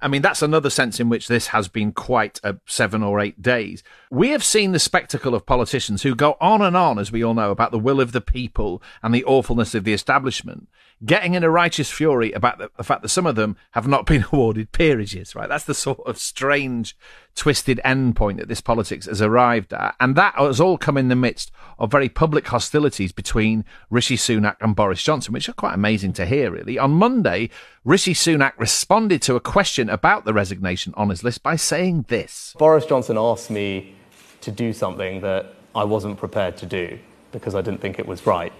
I 0.00 0.08
mean, 0.08 0.20
that's 0.20 0.42
another 0.42 0.68
sense 0.68 1.00
in 1.00 1.08
which 1.08 1.26
this 1.26 1.48
has 1.48 1.68
been 1.68 1.92
quite 1.92 2.38
a 2.44 2.56
seven 2.66 3.02
or 3.02 3.18
eight 3.18 3.40
days. 3.40 3.82
We 4.10 4.30
have 4.30 4.44
seen 4.44 4.72
the 4.72 4.78
spectacle 4.78 5.34
of 5.34 5.46
politicians 5.46 6.02
who 6.02 6.14
go 6.14 6.36
on 6.38 6.60
and 6.60 6.76
on, 6.76 6.98
as 6.98 7.10
we 7.10 7.24
all 7.24 7.32
know, 7.32 7.50
about 7.50 7.70
the 7.70 7.78
will 7.78 8.00
of 8.00 8.12
the 8.12 8.20
people 8.20 8.82
and 9.02 9.14
the 9.14 9.24
awfulness 9.24 9.74
of 9.74 9.84
the 9.84 9.94
establishment, 9.94 10.68
getting 11.04 11.32
in 11.32 11.44
a 11.44 11.50
righteous 11.50 11.90
fury 11.90 12.32
about 12.32 12.58
the, 12.58 12.70
the 12.76 12.84
fact 12.84 13.00
that 13.02 13.08
some 13.08 13.26
of 13.26 13.36
them 13.36 13.56
have 13.70 13.88
not 13.88 14.04
been 14.04 14.26
awarded 14.32 14.70
peerages, 14.72 15.34
right? 15.34 15.48
That's 15.48 15.64
the 15.64 15.74
sort 15.74 16.00
of 16.06 16.18
strange, 16.18 16.94
twisted 17.36 17.80
end 17.84 18.16
point 18.16 18.38
that 18.38 18.48
this 18.48 18.60
politics 18.60 19.06
has 19.06 19.22
arrived 19.22 19.72
at. 19.72 19.94
And 20.00 20.16
that 20.16 20.34
has 20.34 20.60
all 20.60 20.78
come 20.78 20.96
in 20.96 21.08
the 21.08 21.14
midst 21.14 21.52
of 21.78 21.92
very 21.92 22.08
public 22.08 22.48
hostilities 22.48 23.12
between 23.12 23.64
Rishi 23.90 24.16
Sunak 24.16 24.56
and 24.60 24.74
Boris 24.74 25.02
Johnson, 25.02 25.32
which 25.32 25.48
are 25.48 25.52
quite 25.52 25.74
amazing 25.74 26.14
to 26.14 26.26
hear, 26.26 26.50
really. 26.50 26.78
On 26.78 26.90
Monday, 26.92 27.50
Rishi 27.84 28.14
Sunak 28.14 28.52
responded 28.58 29.22
to 29.22 29.36
a 29.36 29.40
question 29.40 29.88
about 29.88 30.24
the 30.24 30.32
resignation 30.32 30.92
on 30.96 31.10
his 31.10 31.22
list 31.22 31.42
by 31.42 31.56
saying 31.56 32.06
this 32.08 32.54
Boris 32.58 32.86
Johnson 32.86 33.16
asked 33.18 33.50
me 33.50 33.94
to 34.40 34.50
do 34.50 34.72
something 34.72 35.20
that 35.20 35.54
I 35.74 35.84
wasn't 35.84 36.18
prepared 36.18 36.56
to 36.58 36.66
do 36.66 36.98
because 37.32 37.54
I 37.54 37.60
didn't 37.60 37.80
think 37.80 37.98
it 37.98 38.06
was 38.06 38.26
right. 38.26 38.52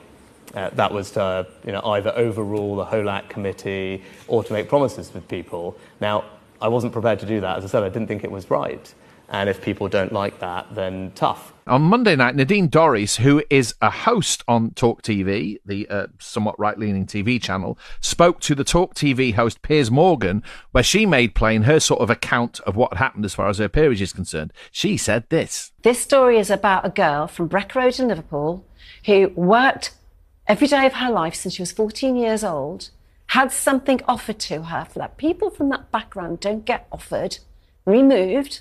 Uh, 0.55 0.71
that 0.71 0.93
was 0.93 1.11
to 1.13 1.47
you 1.65 1.73
know, 1.73 1.81
either 1.83 2.13
overrule 2.17 2.77
the 2.77 2.85
HOLAC 2.85 3.29
committee 3.29 4.03
or 4.29 4.45
to 4.45 4.53
make 4.53 4.69
promises 4.69 5.13
with 5.13 5.27
people. 5.29 5.77
Now, 6.01 6.25
I 6.61 6.69
wasn't 6.69 6.93
prepared 6.93 7.19
to 7.21 7.27
do 7.27 7.41
that. 7.41 7.59
As 7.59 7.65
I 7.65 7.69
said, 7.69 7.83
I 7.83 7.89
didn't 7.89 8.09
think 8.09 8.25
it 8.25 8.31
was 8.31 8.51
right. 8.51 8.95
And 9.29 9.49
if 9.49 9.61
people 9.61 9.89
don't 9.89 10.13
like 10.13 10.39
that, 10.39 10.73
then 10.75 11.11
tough. 11.17 11.53
On 11.67 11.83
Monday 11.83 12.15
night, 12.15 12.37
Nadine 12.37 12.69
Dorries, 12.69 13.17
who 13.17 13.43
is 13.51 13.75
a 13.83 13.91
host 13.91 14.45
on 14.47 14.71
Talk 14.71 15.03
TV, 15.03 15.59
the 15.67 15.89
uh, 15.89 16.07
somewhat 16.21 16.57
right 16.61 16.79
leaning 16.79 17.07
TV 17.07 17.43
channel, 17.43 17.77
spoke 18.01 18.39
to 18.43 18.55
the 18.55 18.63
Talk 18.63 18.95
TV 18.95 19.35
host 19.35 19.63
Piers 19.63 19.91
Morgan, 19.91 20.45
where 20.71 20.85
she 20.85 21.07
made 21.07 21.35
plain 21.35 21.63
her 21.63 21.81
sort 21.81 22.01
of 22.01 22.09
account 22.09 22.61
of 22.61 22.77
what 22.77 22.99
happened 22.99 23.25
as 23.25 23.35
far 23.35 23.49
as 23.49 23.59
her 23.59 23.69
peerage 23.69 24.01
is 24.01 24.13
concerned. 24.13 24.53
She 24.71 24.97
said 24.97 25.29
this 25.29 25.73
This 25.83 25.99
story 25.99 26.39
is 26.39 26.51
about 26.51 26.87
a 26.87 26.91
girl 26.91 27.27
from 27.27 27.49
Breck 27.49 27.75
Road 27.75 27.99
in 27.99 28.07
Liverpool 28.07 28.65
who 29.07 29.33
worked 29.35 29.93
every 30.47 30.69
day 30.69 30.87
of 30.87 30.95
her 30.95 31.11
life 31.11 31.35
since 31.35 31.55
she 31.55 31.63
was 31.63 31.73
14 31.73 32.15
years 32.15 32.45
old, 32.45 32.91
had 33.29 33.53
something 33.53 34.01
offered 34.07 34.39
to 34.39 34.65
her 34.65 34.85
for 34.85 34.99
that 34.99 35.17
people 35.17 35.51
from 35.51 35.69
that 35.71 35.91
background 35.91 36.41
don't 36.41 36.65
get 36.65 36.87
offered, 36.93 37.39
removed 37.85 38.61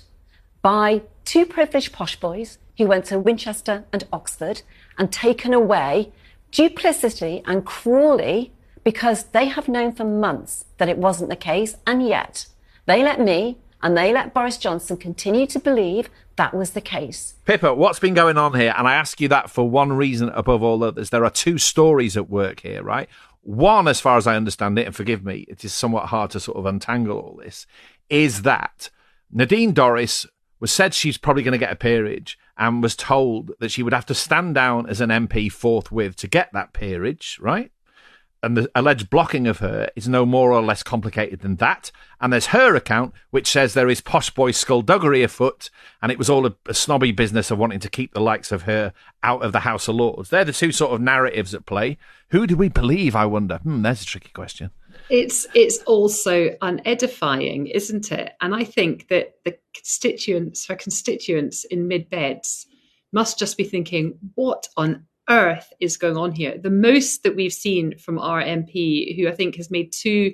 by 0.62 1.02
two 1.24 1.46
privileged 1.46 1.92
posh 1.92 2.16
boys 2.16 2.58
who 2.78 2.86
went 2.86 3.04
to 3.06 3.18
Winchester 3.18 3.84
and 3.92 4.04
Oxford 4.12 4.62
and 4.98 5.12
taken 5.12 5.54
away 5.54 6.12
duplicity 6.50 7.42
and 7.46 7.64
cruelly 7.64 8.52
because 8.84 9.24
they 9.24 9.46
have 9.46 9.68
known 9.68 9.92
for 9.92 10.04
months 10.04 10.64
that 10.78 10.88
it 10.88 10.98
wasn't 10.98 11.30
the 11.30 11.36
case. 11.36 11.76
And 11.86 12.06
yet 12.06 12.46
they 12.86 13.02
let 13.02 13.20
me 13.20 13.58
and 13.82 13.96
they 13.96 14.12
let 14.12 14.34
Boris 14.34 14.58
Johnson 14.58 14.96
continue 14.96 15.46
to 15.48 15.58
believe 15.58 16.08
that 16.36 16.54
was 16.54 16.70
the 16.70 16.80
case. 16.80 17.34
Pippa, 17.44 17.74
what's 17.74 17.98
been 17.98 18.14
going 18.14 18.36
on 18.36 18.54
here? 18.54 18.74
And 18.76 18.86
I 18.86 18.94
ask 18.94 19.20
you 19.20 19.28
that 19.28 19.50
for 19.50 19.68
one 19.68 19.92
reason 19.92 20.28
above 20.30 20.62
all 20.62 20.82
others. 20.84 21.10
There 21.10 21.24
are 21.24 21.30
two 21.30 21.58
stories 21.58 22.16
at 22.16 22.28
work 22.28 22.60
here, 22.60 22.82
right? 22.82 23.08
One, 23.46 23.86
as 23.86 24.00
far 24.00 24.16
as 24.16 24.26
I 24.26 24.34
understand 24.34 24.76
it, 24.76 24.86
and 24.86 24.96
forgive 24.96 25.24
me, 25.24 25.46
it 25.48 25.64
is 25.64 25.72
somewhat 25.72 26.06
hard 26.06 26.32
to 26.32 26.40
sort 26.40 26.58
of 26.58 26.66
untangle 26.66 27.16
all 27.16 27.40
this, 27.40 27.64
is 28.10 28.42
that 28.42 28.90
Nadine 29.30 29.72
Dorries 29.72 30.26
was 30.58 30.72
said 30.72 30.92
she's 30.92 31.16
probably 31.16 31.44
going 31.44 31.52
to 31.52 31.58
get 31.58 31.70
a 31.70 31.76
peerage 31.76 32.36
and 32.58 32.82
was 32.82 32.96
told 32.96 33.52
that 33.60 33.70
she 33.70 33.84
would 33.84 33.92
have 33.92 34.06
to 34.06 34.14
stand 34.14 34.56
down 34.56 34.88
as 34.88 35.00
an 35.00 35.10
MP 35.10 35.50
forthwith 35.50 36.16
to 36.16 36.26
get 36.26 36.52
that 36.54 36.72
peerage, 36.72 37.38
right? 37.40 37.70
And 38.46 38.56
the 38.56 38.70
alleged 38.76 39.10
blocking 39.10 39.48
of 39.48 39.58
her 39.58 39.90
is 39.96 40.08
no 40.08 40.24
more 40.24 40.52
or 40.52 40.62
less 40.62 40.84
complicated 40.84 41.40
than 41.40 41.56
that. 41.56 41.90
And 42.20 42.32
there's 42.32 42.46
her 42.46 42.76
account, 42.76 43.12
which 43.30 43.50
says 43.50 43.74
there 43.74 43.88
is 43.88 44.00
posh 44.00 44.30
boy 44.30 44.52
skullduggery 44.52 45.24
afoot, 45.24 45.68
and 46.00 46.12
it 46.12 46.16
was 46.16 46.30
all 46.30 46.46
a, 46.46 46.54
a 46.66 46.72
snobby 46.72 47.10
business 47.10 47.50
of 47.50 47.58
wanting 47.58 47.80
to 47.80 47.90
keep 47.90 48.14
the 48.14 48.20
likes 48.20 48.52
of 48.52 48.62
her 48.62 48.92
out 49.24 49.42
of 49.42 49.50
the 49.50 49.60
House 49.60 49.88
of 49.88 49.96
Lords. 49.96 50.30
They're 50.30 50.44
the 50.44 50.52
two 50.52 50.70
sort 50.70 50.92
of 50.92 51.00
narratives 51.00 51.54
at 51.54 51.66
play. 51.66 51.98
Who 52.30 52.46
do 52.46 52.56
we 52.56 52.68
believe, 52.68 53.16
I 53.16 53.26
wonder? 53.26 53.56
Hmm, 53.58 53.82
there's 53.82 54.02
a 54.02 54.06
tricky 54.06 54.30
question. 54.32 54.70
It's 55.10 55.48
it's 55.52 55.78
also 55.78 56.50
unedifying, 56.62 57.66
isn't 57.66 58.12
it? 58.12 58.34
And 58.40 58.54
I 58.54 58.62
think 58.62 59.08
that 59.08 59.34
the 59.44 59.58
constituents, 59.74 60.66
her 60.66 60.76
constituents 60.76 61.64
in 61.64 61.88
mid 61.88 62.08
beds, 62.08 62.68
must 63.12 63.40
just 63.40 63.56
be 63.56 63.64
thinking, 63.64 64.18
what 64.36 64.68
on 64.76 65.04
earth 65.28 65.72
is 65.80 65.96
going 65.96 66.16
on 66.16 66.32
here? 66.32 66.56
The 66.58 66.70
most 66.70 67.22
that 67.22 67.36
we've 67.36 67.52
seen 67.52 67.98
from 67.98 68.18
our 68.18 68.42
MP, 68.42 69.16
who 69.16 69.28
I 69.28 69.34
think 69.34 69.56
has 69.56 69.70
made 69.70 69.92
two, 69.92 70.32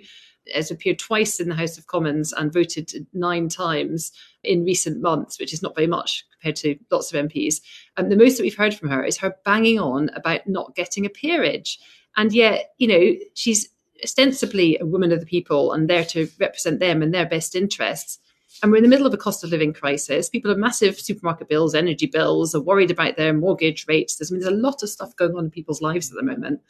has 0.52 0.70
appeared 0.70 0.99
twice 0.99 1.40
in 1.40 1.49
the 1.49 1.54
House 1.54 1.78
of 1.78 1.87
Commons 1.87 2.32
and 2.32 2.52
voted 2.52 2.90
nine 3.12 3.49
times 3.49 4.12
in 4.42 4.64
recent 4.64 5.00
months, 5.00 5.38
which 5.38 5.52
is 5.52 5.62
not 5.62 5.75
very 5.75 5.87
much 5.87 6.25
compared 6.32 6.56
to 6.56 6.76
lots 6.90 7.12
of 7.12 7.28
MPs. 7.28 7.61
And 7.96 8.11
the 8.11 8.16
most 8.16 8.37
that 8.37 8.42
we've 8.42 8.56
heard 8.56 8.75
from 8.75 8.88
her 8.88 9.04
is 9.04 9.16
her 9.18 9.37
banging 9.44 9.78
on 9.78 10.11
about 10.11 10.49
not 10.49 10.75
getting 10.75 11.06
a 11.06 11.11
peerage. 11.11 11.78
And 12.16 12.32
yet, 12.32 12.72
you 12.78 12.88
know, 12.88 13.14
she's 13.34 13.68
ostensibly 14.02 14.78
a 14.78 14.87
woman 14.87 15.12
of 15.12 15.20
the 15.20 15.26
people 15.26 15.72
and 15.72 15.88
there 15.88 16.04
to 16.06 16.28
represent 16.40 16.80
them 16.80 17.02
and 17.02 17.14
their 17.14 17.28
best 17.28 17.54
interests. 17.54 18.18
And 18.62 18.71
we're 18.71 18.78
in 18.78 18.85
the 18.85 18.88
middle 18.88 19.07
of 19.07 19.12
a 19.14 19.19
cost 19.19 19.42
of 19.42 19.50
living 19.50 19.73
crisis. 19.73 20.28
People 20.28 20.50
have 20.50 20.59
massive 20.59 20.99
supermarket 20.99 21.49
bills, 21.49 21.75
energy 21.75 22.07
bills, 22.07 22.54
are 22.54 22.61
worried 22.61 22.92
about 22.92 23.16
their 23.16 23.33
mortgage 23.33 23.87
rates. 23.88 24.16
There's, 24.16 24.31
I 24.31 24.35
mean, 24.35 24.40
there's 24.40 24.52
a 24.52 24.57
lot 24.57 24.83
of 24.85 24.88
stuff 24.88 25.16
going 25.16 25.35
on 25.35 25.47
in 25.47 25.50
people's 25.50 25.83
lives 25.83 26.11
at 26.11 26.16
the 26.16 26.23
moment. 26.23 26.61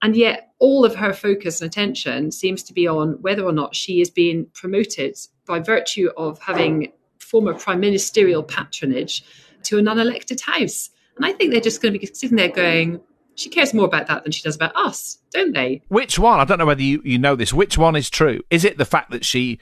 And 0.00 0.16
yet, 0.16 0.52
all 0.58 0.84
of 0.84 0.94
her 0.94 1.12
focus 1.12 1.60
and 1.60 1.68
attention 1.68 2.30
seems 2.30 2.62
to 2.62 2.72
be 2.72 2.86
on 2.86 3.20
whether 3.20 3.44
or 3.44 3.52
not 3.52 3.74
she 3.74 4.00
is 4.00 4.10
being 4.10 4.46
promoted 4.54 5.18
by 5.44 5.58
virtue 5.58 6.10
of 6.16 6.38
having 6.38 6.92
former 7.18 7.52
prime 7.52 7.80
ministerial 7.80 8.42
patronage 8.42 9.24
to 9.64 9.76
an 9.76 9.84
unelected 9.84 10.40
house. 10.40 10.90
And 11.16 11.26
I 11.26 11.32
think 11.32 11.52
they're 11.52 11.60
just 11.60 11.82
going 11.82 11.92
to 11.92 11.98
be 11.98 12.06
sitting 12.06 12.36
there 12.36 12.48
going, 12.48 13.00
she 13.34 13.50
cares 13.50 13.74
more 13.74 13.86
about 13.86 14.06
that 14.06 14.22
than 14.22 14.32
she 14.32 14.42
does 14.42 14.56
about 14.56 14.74
us, 14.76 15.18
don't 15.32 15.52
they? 15.52 15.82
Which 15.88 16.18
one? 16.18 16.40
I 16.40 16.44
don't 16.44 16.58
know 16.58 16.66
whether 16.66 16.82
you, 16.82 17.02
you 17.04 17.18
know 17.18 17.34
this. 17.34 17.52
Which 17.52 17.76
one 17.76 17.96
is 17.96 18.08
true? 18.08 18.40
Is 18.50 18.64
it 18.64 18.78
the 18.78 18.84
fact 18.84 19.10
that 19.10 19.24
she 19.24 19.58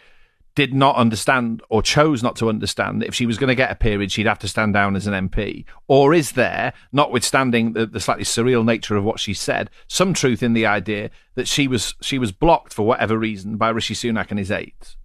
did 0.56 0.74
not 0.74 0.96
understand 0.96 1.62
or 1.68 1.82
chose 1.82 2.22
not 2.22 2.34
to 2.34 2.48
understand 2.48 3.00
that 3.00 3.08
if 3.08 3.14
she 3.14 3.26
was 3.26 3.38
going 3.38 3.48
to 3.48 3.54
get 3.54 3.70
a 3.70 3.74
peerage, 3.76 4.12
she'd 4.12 4.26
have 4.26 4.38
to 4.40 4.48
stand 4.48 4.72
down 4.72 4.96
as 4.96 5.06
an 5.06 5.28
MP? 5.28 5.66
Or 5.86 6.12
is 6.12 6.32
there, 6.32 6.72
notwithstanding 6.92 7.74
the, 7.74 7.86
the 7.86 8.00
slightly 8.00 8.24
surreal 8.24 8.64
nature 8.64 8.96
of 8.96 9.04
what 9.04 9.20
she 9.20 9.34
said, 9.34 9.70
some 9.86 10.14
truth 10.14 10.42
in 10.42 10.54
the 10.54 10.66
idea 10.66 11.10
that 11.34 11.46
she 11.46 11.68
was 11.68 11.94
she 12.00 12.18
was 12.18 12.32
blocked 12.32 12.72
for 12.72 12.86
whatever 12.86 13.18
reason 13.18 13.58
by 13.58 13.68
Rishi 13.68 13.94
Sunak 13.94 14.30
and 14.30 14.38
his 14.38 14.50
aides? 14.50 14.96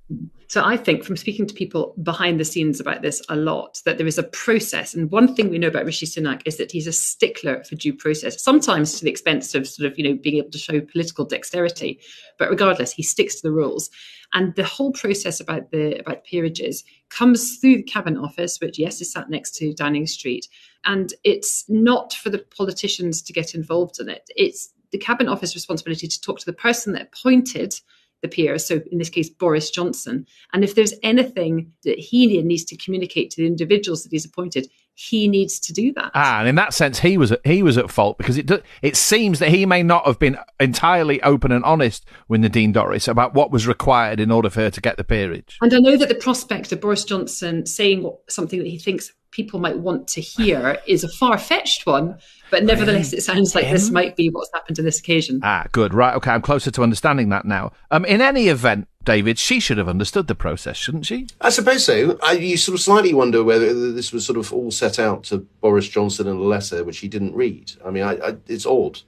So 0.48 0.66
I 0.66 0.76
think 0.76 1.06
from 1.06 1.16
speaking 1.16 1.48
to 1.48 1.54
people 1.54 1.96
behind 2.04 2.38
the 2.38 2.44
scenes 2.44 2.82
about 2.82 3.02
this 3.02 3.22
a 3.30 3.38
lot, 3.38 3.82
that 3.86 3.98
there 3.98 4.08
is 4.08 4.18
a 4.18 4.24
process. 4.24 4.94
And 4.94 5.10
one 5.10 5.34
thing 5.34 5.50
we 5.50 5.58
know 5.58 5.70
about 5.70 5.86
Rishi 5.86 6.06
Sunak 6.06 6.42
is 6.46 6.58
that 6.58 6.72
he's 6.72 6.88
a 6.88 6.92
stickler 6.92 7.64
for 7.64 7.76
due 7.76 7.94
process, 7.94 8.42
sometimes 8.44 9.00
to 9.00 9.06
the 9.06 9.10
expense 9.10 9.56
of 9.56 9.66
sort 9.66 9.90
of, 9.90 9.98
you 9.98 10.04
know, 10.04 10.20
being 10.22 10.38
able 10.38 10.52
to 10.52 10.58
show 10.58 10.82
political 10.82 11.24
dexterity. 11.24 12.00
But 12.38 12.50
regardless, 12.50 12.92
he 12.92 13.04
sticks 13.04 13.36
to 13.36 13.44
the 13.44 13.54
rules. 13.54 13.90
And 14.34 14.56
the 14.56 14.64
whole 14.64 14.92
process 14.94 15.40
about 15.40 15.72
the 15.72 16.00
about 16.00 16.24
peerages 16.24 16.84
comes 17.10 17.58
through 17.58 17.78
the 17.78 17.84
cabinet 17.84 18.22
office, 18.22 18.60
which 18.60 18.80
yes 18.80 19.02
is 19.02 19.12
sat 19.12 19.30
next 19.30 19.56
to 19.56 19.74
Downing 19.74 20.08
Street. 20.08 20.48
And 20.86 21.14
it's 21.24 21.66
not 21.68 22.14
for 22.14 22.30
the 22.30 22.40
politicians 22.40 23.22
to 23.24 23.34
get 23.34 23.54
involved 23.54 24.00
in 24.00 24.10
it. 24.10 24.30
It's 24.36 24.74
the 24.92 24.98
cabinet 24.98 25.32
office 25.32 25.56
responsibility 25.56 26.08
to 26.08 26.22
talk 26.22 26.40
to 26.40 26.46
the 26.46 26.54
person 26.54 26.94
that 26.94 27.10
appointed 27.14 27.74
the 28.22 28.28
peer, 28.28 28.60
so 28.60 28.80
in 28.92 29.00
this 29.00 29.10
case, 29.10 29.30
Boris 29.30 29.72
Johnson. 29.72 30.28
And 30.54 30.64
if 30.64 30.76
there's 30.76 30.94
anything 31.02 31.74
that 31.84 31.98
he 31.98 32.42
needs 32.44 32.66
to 32.66 32.78
communicate 32.78 33.32
to 33.32 33.42
the 33.42 33.48
individuals 33.48 34.04
that 34.04 34.12
he's 34.12 34.26
appointed, 34.26 34.68
he 34.94 35.28
needs 35.28 35.60
to 35.60 35.74
do 35.74 35.94
that. 35.94 36.12
Ah, 36.14 36.40
and 36.40 36.50
in 36.50 36.56
that 36.56 36.74
sense, 36.74 37.00
he 37.00 37.18
was 37.18 37.32
at, 37.32 37.46
he 37.46 37.64
was 37.64 37.78
at 37.78 37.90
fault 37.90 38.18
because 38.18 38.38
it 38.38 38.52
it 38.82 38.96
seems 38.96 39.40
that 39.40 39.50
he 39.50 39.66
may 39.66 39.84
not 39.84 40.06
have 40.06 40.20
been 40.20 40.38
entirely 40.60 41.22
open 41.24 41.52
and 41.52 41.64
honest 41.64 42.06
with 42.28 42.42
Nadine 42.42 42.74
Dorries 42.74 43.08
about 43.08 43.34
what 43.34 43.52
was 43.52 43.68
required 43.68 44.20
in 44.20 44.32
order 44.32 44.50
for 44.50 44.62
her 44.62 44.70
to 44.70 44.82
get 44.82 44.98
the 44.98 45.04
peerage. 45.04 45.58
And 45.62 45.74
I 45.74 45.80
know 45.80 45.98
that 45.98 46.10
the 46.10 46.16
prospect 46.16 46.72
of 46.72 46.82
Boris 46.82 47.06
Johnson 47.06 47.66
saying 47.66 48.10
something 48.30 48.60
that 48.60 48.68
he 48.68 48.78
thinks 48.78 49.12
people 49.32 49.60
might 49.60 49.78
want 49.78 50.08
to 50.10 50.22
hear 50.22 50.78
is 50.86 51.04
a 51.04 51.10
far 51.10 51.38
fetched 51.38 51.86
one, 51.86 52.18
but 52.50 52.64
nevertheless, 52.64 53.14
it 53.14 53.22
sounds 53.22 53.56
like 53.56 53.70
this 53.70 53.90
might 53.90 54.16
be 54.18 54.30
what's 54.30 54.52
happened 54.54 54.78
on 54.78 54.86
this 54.86 55.00
occasion. 55.00 55.40
Ah, 55.42 55.66
good. 55.72 55.94
Right. 55.94 56.14
Okay. 56.16 56.32
I'm 56.32 56.42
closer 56.42 56.70
to 56.72 56.84
understanding 56.84 57.30
that 57.30 57.46
now. 57.46 57.72
Um, 57.90 58.04
in 58.06 58.22
any 58.22 58.50
event, 58.50 58.88
David, 59.04 59.40
she 59.40 59.60
should 59.60 59.78
have 59.78 59.88
understood 59.88 60.28
the 60.28 60.36
process, 60.36 60.78
shouldn't 60.78 61.06
she? 61.06 61.28
I 61.40 61.50
suppose 61.50 61.86
so. 61.86 62.20
I, 62.22 62.34
you 62.34 62.58
sort 62.58 62.76
of 62.76 62.82
slightly 62.82 63.14
wonder 63.14 63.44
whether 63.44 63.92
this 63.92 64.12
was 64.12 64.26
sort 64.26 64.38
of 64.38 64.54
all 64.54 64.70
set 64.70 65.00
out 65.00 65.24
to 65.26 65.40
Boris 65.62 65.88
Johnson 65.88 66.28
in 66.28 66.36
a 66.36 66.42
letter 66.42 66.84
which 66.84 67.00
he 67.00 67.08
didn't 67.08 67.34
read. 67.34 67.72
I 67.86 67.90
mean, 67.90 68.04
I, 68.04 68.18
I, 68.18 68.36
it's 68.48 68.66
odd. 68.66 69.02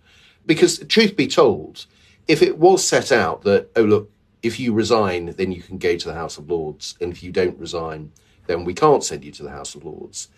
Because, 0.46 0.80
truth 0.88 1.16
be 1.16 1.28
told, 1.28 1.86
if 2.28 2.42
it 2.42 2.58
was 2.58 2.86
set 2.86 3.12
out 3.12 3.44
that, 3.44 3.70
oh, 3.76 3.84
look, 3.84 4.10
if 4.42 4.60
you 4.60 4.74
resign, 4.74 5.34
then 5.38 5.52
you 5.52 5.62
can 5.62 5.78
go 5.78 5.96
to 5.96 6.08
the 6.08 6.14
House 6.14 6.38
of 6.38 6.50
Lords, 6.50 6.96
and 7.00 7.12
if 7.12 7.24
you 7.24 7.32
don't 7.32 7.58
resign, 7.58 8.12
then 8.48 8.64
we 8.66 8.74
can't 8.74 9.04
send 9.04 9.24
you 9.24 9.32
to 9.32 9.44
the 9.44 9.50
House 9.50 9.76
of 9.76 9.86
Lords. 9.86 10.30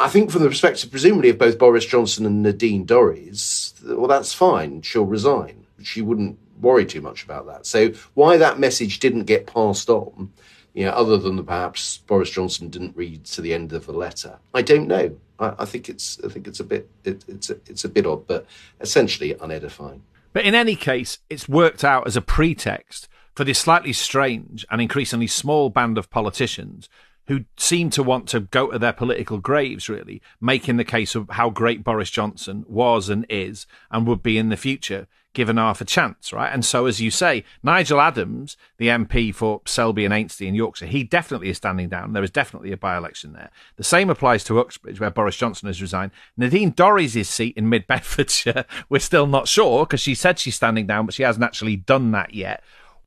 I 0.00 0.08
think, 0.08 0.30
from 0.30 0.42
the 0.42 0.48
perspective, 0.48 0.90
presumably, 0.90 1.30
of 1.30 1.38
both 1.38 1.58
Boris 1.58 1.86
Johnson 1.86 2.26
and 2.26 2.42
Nadine 2.42 2.84
Dorries, 2.84 3.72
well, 3.84 4.08
that's 4.08 4.34
fine. 4.34 4.82
She'll 4.82 5.06
resign. 5.06 5.66
She 5.82 6.02
wouldn't 6.02 6.38
worry 6.60 6.84
too 6.84 7.00
much 7.00 7.24
about 7.24 7.46
that. 7.46 7.66
So 7.66 7.92
why 8.14 8.36
that 8.36 8.58
message 8.58 8.98
didn't 8.98 9.24
get 9.24 9.46
passed 9.46 9.88
on, 9.88 10.32
you 10.72 10.84
know, 10.84 10.92
other 10.92 11.16
than 11.16 11.36
that 11.36 11.46
perhaps 11.46 11.98
Boris 11.98 12.30
Johnson 12.30 12.68
didn't 12.68 12.96
read 12.96 13.24
to 13.26 13.40
the 13.40 13.54
end 13.54 13.72
of 13.72 13.86
the 13.86 13.92
letter, 13.92 14.38
I 14.52 14.62
don't 14.62 14.88
know. 14.88 15.16
I, 15.38 15.54
I 15.60 15.64
think 15.64 15.88
it's 15.88 16.18
I 16.24 16.28
think 16.28 16.46
it's 16.46 16.60
a 16.60 16.64
bit 16.64 16.88
it, 17.04 17.24
it's 17.28 17.50
a, 17.50 17.54
it's 17.66 17.84
a 17.84 17.88
bit 17.88 18.06
odd, 18.06 18.26
but 18.26 18.46
essentially 18.80 19.34
unedifying. 19.34 20.02
But 20.32 20.44
in 20.44 20.54
any 20.54 20.74
case, 20.74 21.18
it's 21.30 21.48
worked 21.48 21.84
out 21.84 22.06
as 22.06 22.16
a 22.16 22.20
pretext 22.20 23.08
for 23.36 23.44
this 23.44 23.58
slightly 23.58 23.92
strange 23.92 24.66
and 24.70 24.80
increasingly 24.80 25.28
small 25.28 25.70
band 25.70 25.98
of 25.98 26.10
politicians 26.10 26.88
who 27.26 27.44
seem 27.56 27.90
to 27.90 28.02
want 28.02 28.28
to 28.28 28.40
go 28.40 28.70
to 28.70 28.78
their 28.78 28.92
political 28.92 29.38
graves, 29.38 29.88
really, 29.88 30.20
making 30.40 30.76
the 30.76 30.84
case 30.84 31.14
of 31.14 31.28
how 31.30 31.50
great 31.50 31.84
Boris 31.84 32.10
Johnson 32.10 32.64
was 32.68 33.08
and 33.08 33.24
is 33.28 33.66
and 33.90 34.06
would 34.06 34.22
be 34.22 34.36
in 34.36 34.50
the 34.50 34.56
future, 34.56 35.06
given 35.32 35.56
half 35.56 35.80
a 35.80 35.84
chance, 35.84 36.32
right? 36.32 36.52
And 36.52 36.64
so, 36.64 36.86
as 36.86 37.00
you 37.00 37.10
say, 37.10 37.44
Nigel 37.62 38.00
Adams, 38.00 38.56
the 38.78 38.88
MP 38.88 39.34
for 39.34 39.62
Selby 39.66 40.04
and 40.04 40.14
Ainsty 40.14 40.46
in 40.46 40.54
Yorkshire, 40.54 40.86
he 40.86 41.02
definitely 41.02 41.48
is 41.48 41.56
standing 41.56 41.88
down. 41.88 42.12
There 42.12 42.22
is 42.22 42.30
definitely 42.30 42.72
a 42.72 42.76
by 42.76 42.96
election 42.96 43.32
there. 43.32 43.50
The 43.76 43.84
same 43.84 44.10
applies 44.10 44.44
to 44.44 44.60
Uxbridge, 44.60 45.00
where 45.00 45.10
Boris 45.10 45.36
Johnson 45.36 45.66
has 45.66 45.82
resigned. 45.82 46.12
Nadine 46.36 46.72
Dorries' 46.72 47.26
seat 47.26 47.56
in 47.56 47.68
Mid 47.68 47.86
Bedfordshire, 47.86 48.64
we're 48.88 49.00
still 49.00 49.26
not 49.26 49.48
sure 49.48 49.84
because 49.84 50.00
she 50.00 50.14
said 50.14 50.38
she's 50.38 50.56
standing 50.56 50.86
down, 50.86 51.06
but 51.06 51.14
she 51.14 51.22
hasn't 51.22 51.44
actually 51.44 51.76
done 51.76 52.12
that 52.12 52.34
yet 52.34 52.62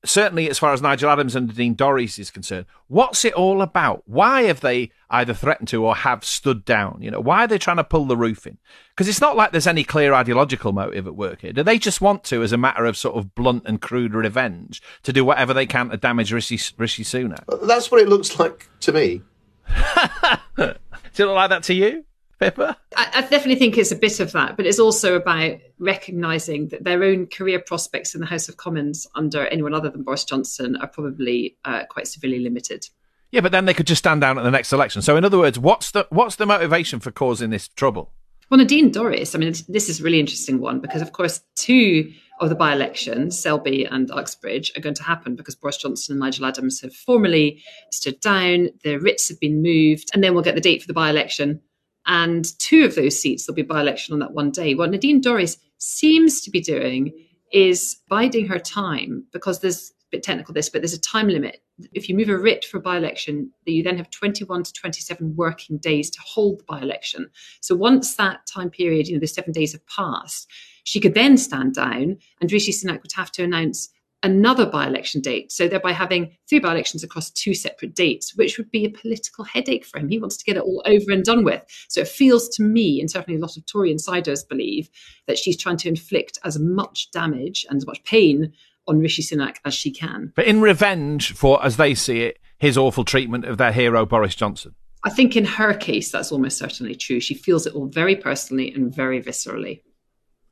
certainly 0.07 0.49
as 0.49 0.59
far 0.59 0.73
as 0.73 0.81
Nigel 0.81 1.09
Adams 1.09 1.35
and 1.35 1.47
Nadine 1.47 1.75
Dorries 1.75 2.19
is 2.19 2.31
concerned, 2.31 2.65
what's 2.87 3.25
it 3.25 3.33
all 3.33 3.61
about? 3.61 4.03
Why 4.05 4.43
have 4.43 4.61
they 4.61 4.91
either 5.09 5.33
threatened 5.33 5.67
to 5.69 5.85
or 5.85 5.95
have 5.95 6.23
stood 6.23 6.65
down? 6.65 6.99
You 7.01 7.11
know, 7.11 7.19
why 7.19 7.43
are 7.43 7.47
they 7.47 7.57
trying 7.57 7.77
to 7.77 7.83
pull 7.83 8.05
the 8.05 8.17
roof 8.17 8.47
in? 8.47 8.57
Because 8.89 9.07
it's 9.07 9.21
not 9.21 9.35
like 9.35 9.51
there's 9.51 9.67
any 9.67 9.83
clear 9.83 10.13
ideological 10.13 10.71
motive 10.71 11.07
at 11.07 11.15
work 11.15 11.41
here. 11.41 11.53
Do 11.53 11.63
they 11.63 11.77
just 11.77 12.01
want 12.01 12.23
to, 12.25 12.43
as 12.43 12.51
a 12.51 12.57
matter 12.57 12.85
of 12.85 12.97
sort 12.97 13.15
of 13.15 13.35
blunt 13.35 13.63
and 13.65 13.81
crude 13.81 14.13
revenge, 14.13 14.81
to 15.03 15.13
do 15.13 15.23
whatever 15.23 15.53
they 15.53 15.65
can 15.65 15.89
to 15.89 15.97
damage 15.97 16.31
Rishi, 16.31 16.59
Rishi 16.77 17.03
Sunak? 17.03 17.43
That's 17.67 17.91
what 17.91 18.01
it 18.01 18.09
looks 18.09 18.39
like 18.39 18.69
to 18.81 18.91
me. 18.91 19.21
Does 20.55 20.75
it 21.19 21.25
look 21.25 21.35
like 21.35 21.49
that 21.49 21.63
to 21.63 21.73
you? 21.73 22.05
Pippa? 22.39 22.77
I, 22.95 23.09
I, 23.15 23.21
definitely 23.21 23.55
think 23.55 23.77
it's 23.77 23.91
a 23.91 23.95
bit 23.95 24.19
of 24.19 24.31
that, 24.33 24.57
but 24.57 24.65
it's 24.65 24.79
also 24.79 25.15
about 25.15 25.57
recognising 25.79 26.67
that 26.69 26.83
their 26.83 27.03
own 27.03 27.27
career 27.27 27.59
prospects 27.59 28.13
in 28.13 28.21
the 28.21 28.27
House 28.27 28.47
of 28.47 28.57
Commons 28.57 29.07
under 29.15 29.47
anyone 29.47 29.73
other 29.73 29.89
than 29.89 30.03
Boris 30.03 30.23
Johnson 30.23 30.75
are 30.77 30.87
probably 30.87 31.57
uh, 31.65 31.83
quite 31.89 32.07
severely 32.07 32.39
limited. 32.39 32.87
Yeah, 33.31 33.41
but 33.41 33.51
then 33.51 33.65
they 33.65 33.73
could 33.73 33.87
just 33.87 33.99
stand 33.99 34.21
down 34.21 34.37
at 34.37 34.43
the 34.43 34.51
next 34.51 34.71
election. 34.71 35.01
So, 35.01 35.17
in 35.17 35.25
other 35.25 35.37
words, 35.37 35.59
what's 35.59 35.91
the 35.91 36.07
what's 36.09 36.35
the 36.35 36.45
motivation 36.45 36.99
for 36.99 37.11
causing 37.11 37.49
this 37.49 37.67
trouble? 37.67 38.11
Well, 38.49 38.59
Nadine 38.59 38.93
Dorries, 38.93 39.35
I 39.35 39.39
mean, 39.39 39.53
this 39.67 39.89
is 39.89 39.99
a 39.99 40.03
really 40.03 40.21
interesting 40.21 40.61
one 40.61 40.79
because, 40.79 41.01
of 41.01 41.11
course, 41.11 41.41
two 41.55 42.13
of 42.39 42.47
the 42.47 42.55
by 42.55 42.71
elections, 42.71 43.37
Selby 43.37 43.83
and 43.83 44.09
Uxbridge, 44.09 44.71
are 44.77 44.79
going 44.79 44.95
to 44.95 45.03
happen 45.03 45.35
because 45.35 45.55
Boris 45.55 45.75
Johnson 45.75 46.13
and 46.13 46.21
Nigel 46.21 46.45
Adams 46.45 46.79
have 46.79 46.93
formally 46.93 47.61
stood 47.91 48.21
down, 48.21 48.69
the 48.83 48.97
writs 48.99 49.27
have 49.27 49.39
been 49.41 49.61
moved, 49.61 50.11
and 50.13 50.23
then 50.23 50.33
we'll 50.33 50.43
get 50.43 50.55
the 50.55 50.61
date 50.61 50.81
for 50.81 50.87
the 50.87 50.93
by 50.93 51.09
election 51.09 51.59
and 52.07 52.57
two 52.59 52.85
of 52.85 52.95
those 52.95 53.19
seats 53.19 53.45
there'll 53.45 53.55
be 53.55 53.61
by 53.61 53.81
election 53.81 54.13
on 54.13 54.19
that 54.19 54.33
one 54.33 54.51
day. 54.51 54.75
What 54.75 54.91
Nadine 54.91 55.21
Dorries 55.21 55.57
seems 55.77 56.41
to 56.41 56.49
be 56.49 56.61
doing 56.61 57.13
is 57.51 57.97
biding 58.09 58.47
her 58.47 58.59
time 58.59 59.25
because 59.31 59.59
there's 59.59 59.91
a 59.91 60.17
bit 60.17 60.23
technical 60.23 60.53
this, 60.53 60.69
but 60.69 60.81
there's 60.81 60.93
a 60.93 61.01
time 61.01 61.27
limit. 61.27 61.61
If 61.93 62.09
you 62.09 62.15
move 62.15 62.29
a 62.29 62.37
writ 62.37 62.65
for 62.65 62.79
by 62.79 62.97
election, 62.97 63.51
that 63.65 63.71
you 63.71 63.83
then 63.83 63.97
have 63.97 64.09
21 64.09 64.63
to 64.63 64.73
27 64.73 65.35
working 65.35 65.77
days 65.77 66.09
to 66.11 66.19
hold 66.25 66.59
the 66.59 66.63
by 66.63 66.81
election. 66.81 67.29
So 67.61 67.75
once 67.75 68.15
that 68.15 68.39
time 68.47 68.69
period, 68.69 69.07
you 69.07 69.15
know, 69.15 69.19
the 69.19 69.27
seven 69.27 69.51
days 69.51 69.73
have 69.73 69.85
passed, 69.87 70.49
she 70.85 70.99
could 70.99 71.13
then 71.13 71.37
stand 71.37 71.75
down 71.75 72.17
and 72.41 72.51
Rishi 72.51 72.71
Sunak 72.71 73.03
would 73.03 73.11
have 73.13 73.31
to 73.33 73.43
announce 73.43 73.89
another 74.23 74.65
by 74.65 74.87
election 74.87 75.21
date. 75.21 75.51
So 75.51 75.67
thereby 75.67 75.91
having 75.91 76.35
three 76.49 76.59
by 76.59 76.71
elections 76.71 77.03
across 77.03 77.29
two 77.29 77.53
separate 77.53 77.95
dates, 77.95 78.35
which 78.35 78.57
would 78.57 78.71
be 78.71 78.85
a 78.85 78.89
political 78.89 79.43
headache 79.43 79.85
for 79.85 79.99
him. 79.99 80.09
He 80.09 80.19
wants 80.19 80.37
to 80.37 80.45
get 80.45 80.57
it 80.57 80.63
all 80.63 80.81
over 80.85 81.11
and 81.11 81.23
done 81.23 81.43
with. 81.43 81.63
So 81.87 82.01
it 82.01 82.07
feels 82.07 82.49
to 82.49 82.63
me, 82.63 82.99
and 82.99 83.09
certainly 83.09 83.39
a 83.39 83.41
lot 83.41 83.57
of 83.57 83.65
Tory 83.65 83.91
insiders 83.91 84.43
believe, 84.43 84.89
that 85.27 85.37
she's 85.37 85.57
trying 85.57 85.77
to 85.77 85.89
inflict 85.89 86.39
as 86.43 86.59
much 86.59 87.11
damage 87.11 87.65
and 87.69 87.77
as 87.77 87.85
much 87.85 88.03
pain 88.03 88.53
on 88.87 88.99
Rishi 88.99 89.21
Sunak 89.21 89.57
as 89.65 89.73
she 89.73 89.91
can. 89.91 90.31
But 90.35 90.45
in 90.45 90.61
revenge 90.61 91.33
for, 91.33 91.63
as 91.63 91.77
they 91.77 91.93
see 91.93 92.21
it, 92.21 92.39
his 92.57 92.77
awful 92.77 93.03
treatment 93.03 93.45
of 93.45 93.57
their 93.57 93.71
hero, 93.71 94.05
Boris 94.05 94.33
Johnson. 94.33 94.73
I 95.03 95.09
think 95.09 95.35
in 95.35 95.45
her 95.45 95.73
case, 95.73 96.11
that's 96.11 96.31
almost 96.31 96.57
certainly 96.57 96.95
true. 96.95 97.19
She 97.19 97.35
feels 97.35 97.67
it 97.67 97.73
all 97.73 97.87
very 97.87 98.15
personally 98.15 98.73
and 98.73 98.93
very 98.93 99.21
viscerally. 99.21 99.81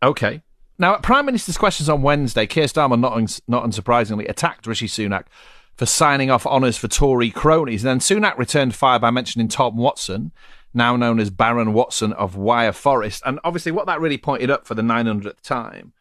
Okay. 0.04 0.44
Now, 0.78 0.96
at 0.96 1.04
Prime 1.04 1.26
Minister's 1.26 1.58
questions 1.58 1.88
on 1.88 2.02
Wednesday, 2.02 2.46
Keir 2.46 2.66
Starmer, 2.66 3.00
not, 3.00 3.14
un- 3.14 3.28
not 3.48 3.64
unsurprisingly, 3.64 4.30
attacked 4.30 4.68
Rishi 4.68 4.88
Sunak 4.88 5.26
for 5.76 5.86
signing 5.86 6.30
off 6.30 6.46
honours 6.46 6.78
for 6.78 6.88
Tory 6.88 7.30
cronies. 7.30 7.84
And 7.84 7.90
then 7.90 8.00
Sunak 8.00 8.38
returned 8.38 8.76
fire 8.76 9.00
by 9.00 9.12
mentioning 9.12 9.48
Tom 9.48 9.78
Watson, 9.78 10.32
now 10.74 10.96
known 10.96 11.20
as 11.20 11.30
Baron 11.30 11.74
Watson 11.74 12.12
of 12.14 12.36
Wyre 12.36 12.74
Forest. 12.74 13.24
And 13.26 13.40
obviously, 13.44 13.72
what 13.72 13.86
that 13.86 14.02
really 14.02 14.18
pointed 14.18 14.50
up 14.50 14.68
for 14.68 14.76
the 14.76 14.82
900th 14.82 15.42
time 15.42 15.94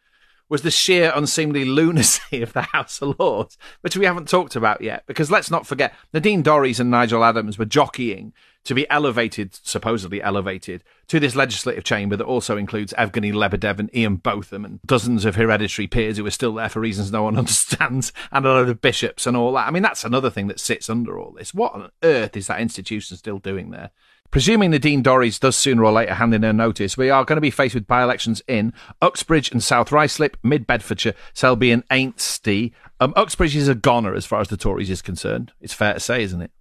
was 0.47 0.61
the 0.61 0.71
sheer 0.71 1.11
unseemly 1.15 1.65
lunacy 1.65 2.41
of 2.41 2.53
the 2.53 2.61
House 2.61 3.01
of 3.01 3.17
Lords, 3.19 3.57
which 3.81 3.97
we 3.97 4.05
haven't 4.05 4.29
talked 4.29 4.55
about 4.55 4.81
yet. 4.81 5.03
Because 5.07 5.31
let's 5.31 5.49
not 5.49 5.65
forget, 5.65 5.93
Nadine 6.13 6.43
Dorries 6.43 6.79
and 6.79 6.91
Nigel 6.91 7.23
Adams 7.23 7.57
were 7.57 7.65
jockeying 7.65 8.33
to 8.65 8.73
be 8.73 8.89
elevated, 8.89 9.57
supposedly 9.63 10.21
elevated, 10.21 10.83
to 11.07 11.19
this 11.19 11.35
legislative 11.35 11.83
chamber 11.83 12.15
that 12.15 12.25
also 12.25 12.57
includes 12.57 12.93
Evgeny 12.97 13.31
Lebedev 13.31 13.79
and 13.79 13.95
Ian 13.95 14.17
Botham 14.17 14.65
and 14.65 14.79
dozens 14.85 15.23
of 15.23 15.35
hereditary 15.35 15.87
peers 15.87 16.17
who 16.17 16.25
are 16.25 16.31
still 16.31 16.55
there 16.55 16.69
for 16.69 16.79
reasons 16.79 17.11
no 17.11 17.23
one 17.23 17.37
understands, 17.37 18.11
and 18.31 18.45
a 18.45 18.49
load 18.49 18.69
of 18.69 18.81
bishops 18.81 19.25
and 19.25 19.37
all 19.37 19.53
that. 19.53 19.67
I 19.67 19.71
mean, 19.71 19.83
that's 19.83 20.03
another 20.03 20.29
thing 20.29 20.47
that 20.47 20.59
sits 20.59 20.89
under 20.89 21.17
all 21.17 21.31
this. 21.31 21.53
What 21.53 21.73
on 21.73 21.91
earth 22.03 22.35
is 22.35 22.47
that 22.47 22.59
institution 22.59 23.17
still 23.17 23.39
doing 23.39 23.71
there? 23.71 23.91
Presuming 24.31 24.71
Nadine 24.71 25.03
Dorries 25.03 25.39
does 25.39 25.55
sooner 25.55 25.85
or 25.85 25.91
later 25.91 26.15
hand 26.15 26.33
in 26.33 26.43
her 26.43 26.51
notice, 26.51 26.97
we 26.97 27.09
are 27.09 27.23
going 27.23 27.37
to 27.37 27.41
be 27.41 27.51
faced 27.51 27.75
with 27.75 27.87
by 27.87 28.03
elections 28.03 28.41
in 28.47 28.73
Uxbridge 29.01 29.51
and 29.51 29.63
South 29.63 29.91
Ruislip, 29.91 30.33
Mid 30.43 30.67
Bedfordshire, 30.67 31.13
Selby 31.33 31.71
and 31.71 31.87
Ainsty. 31.89 32.73
Um, 32.99 33.13
Uxbridge 33.15 33.55
is 33.55 33.67
a 33.67 33.75
goner 33.75 34.13
as 34.13 34.25
far 34.25 34.41
as 34.41 34.49
the 34.49 34.57
Tories 34.57 34.89
is 34.89 35.01
concerned. 35.01 35.53
It's 35.61 35.73
fair 35.73 35.93
to 35.93 35.99
say, 35.99 36.23
isn't 36.23 36.41
it? 36.41 36.51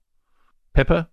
Pippa? 0.74 1.08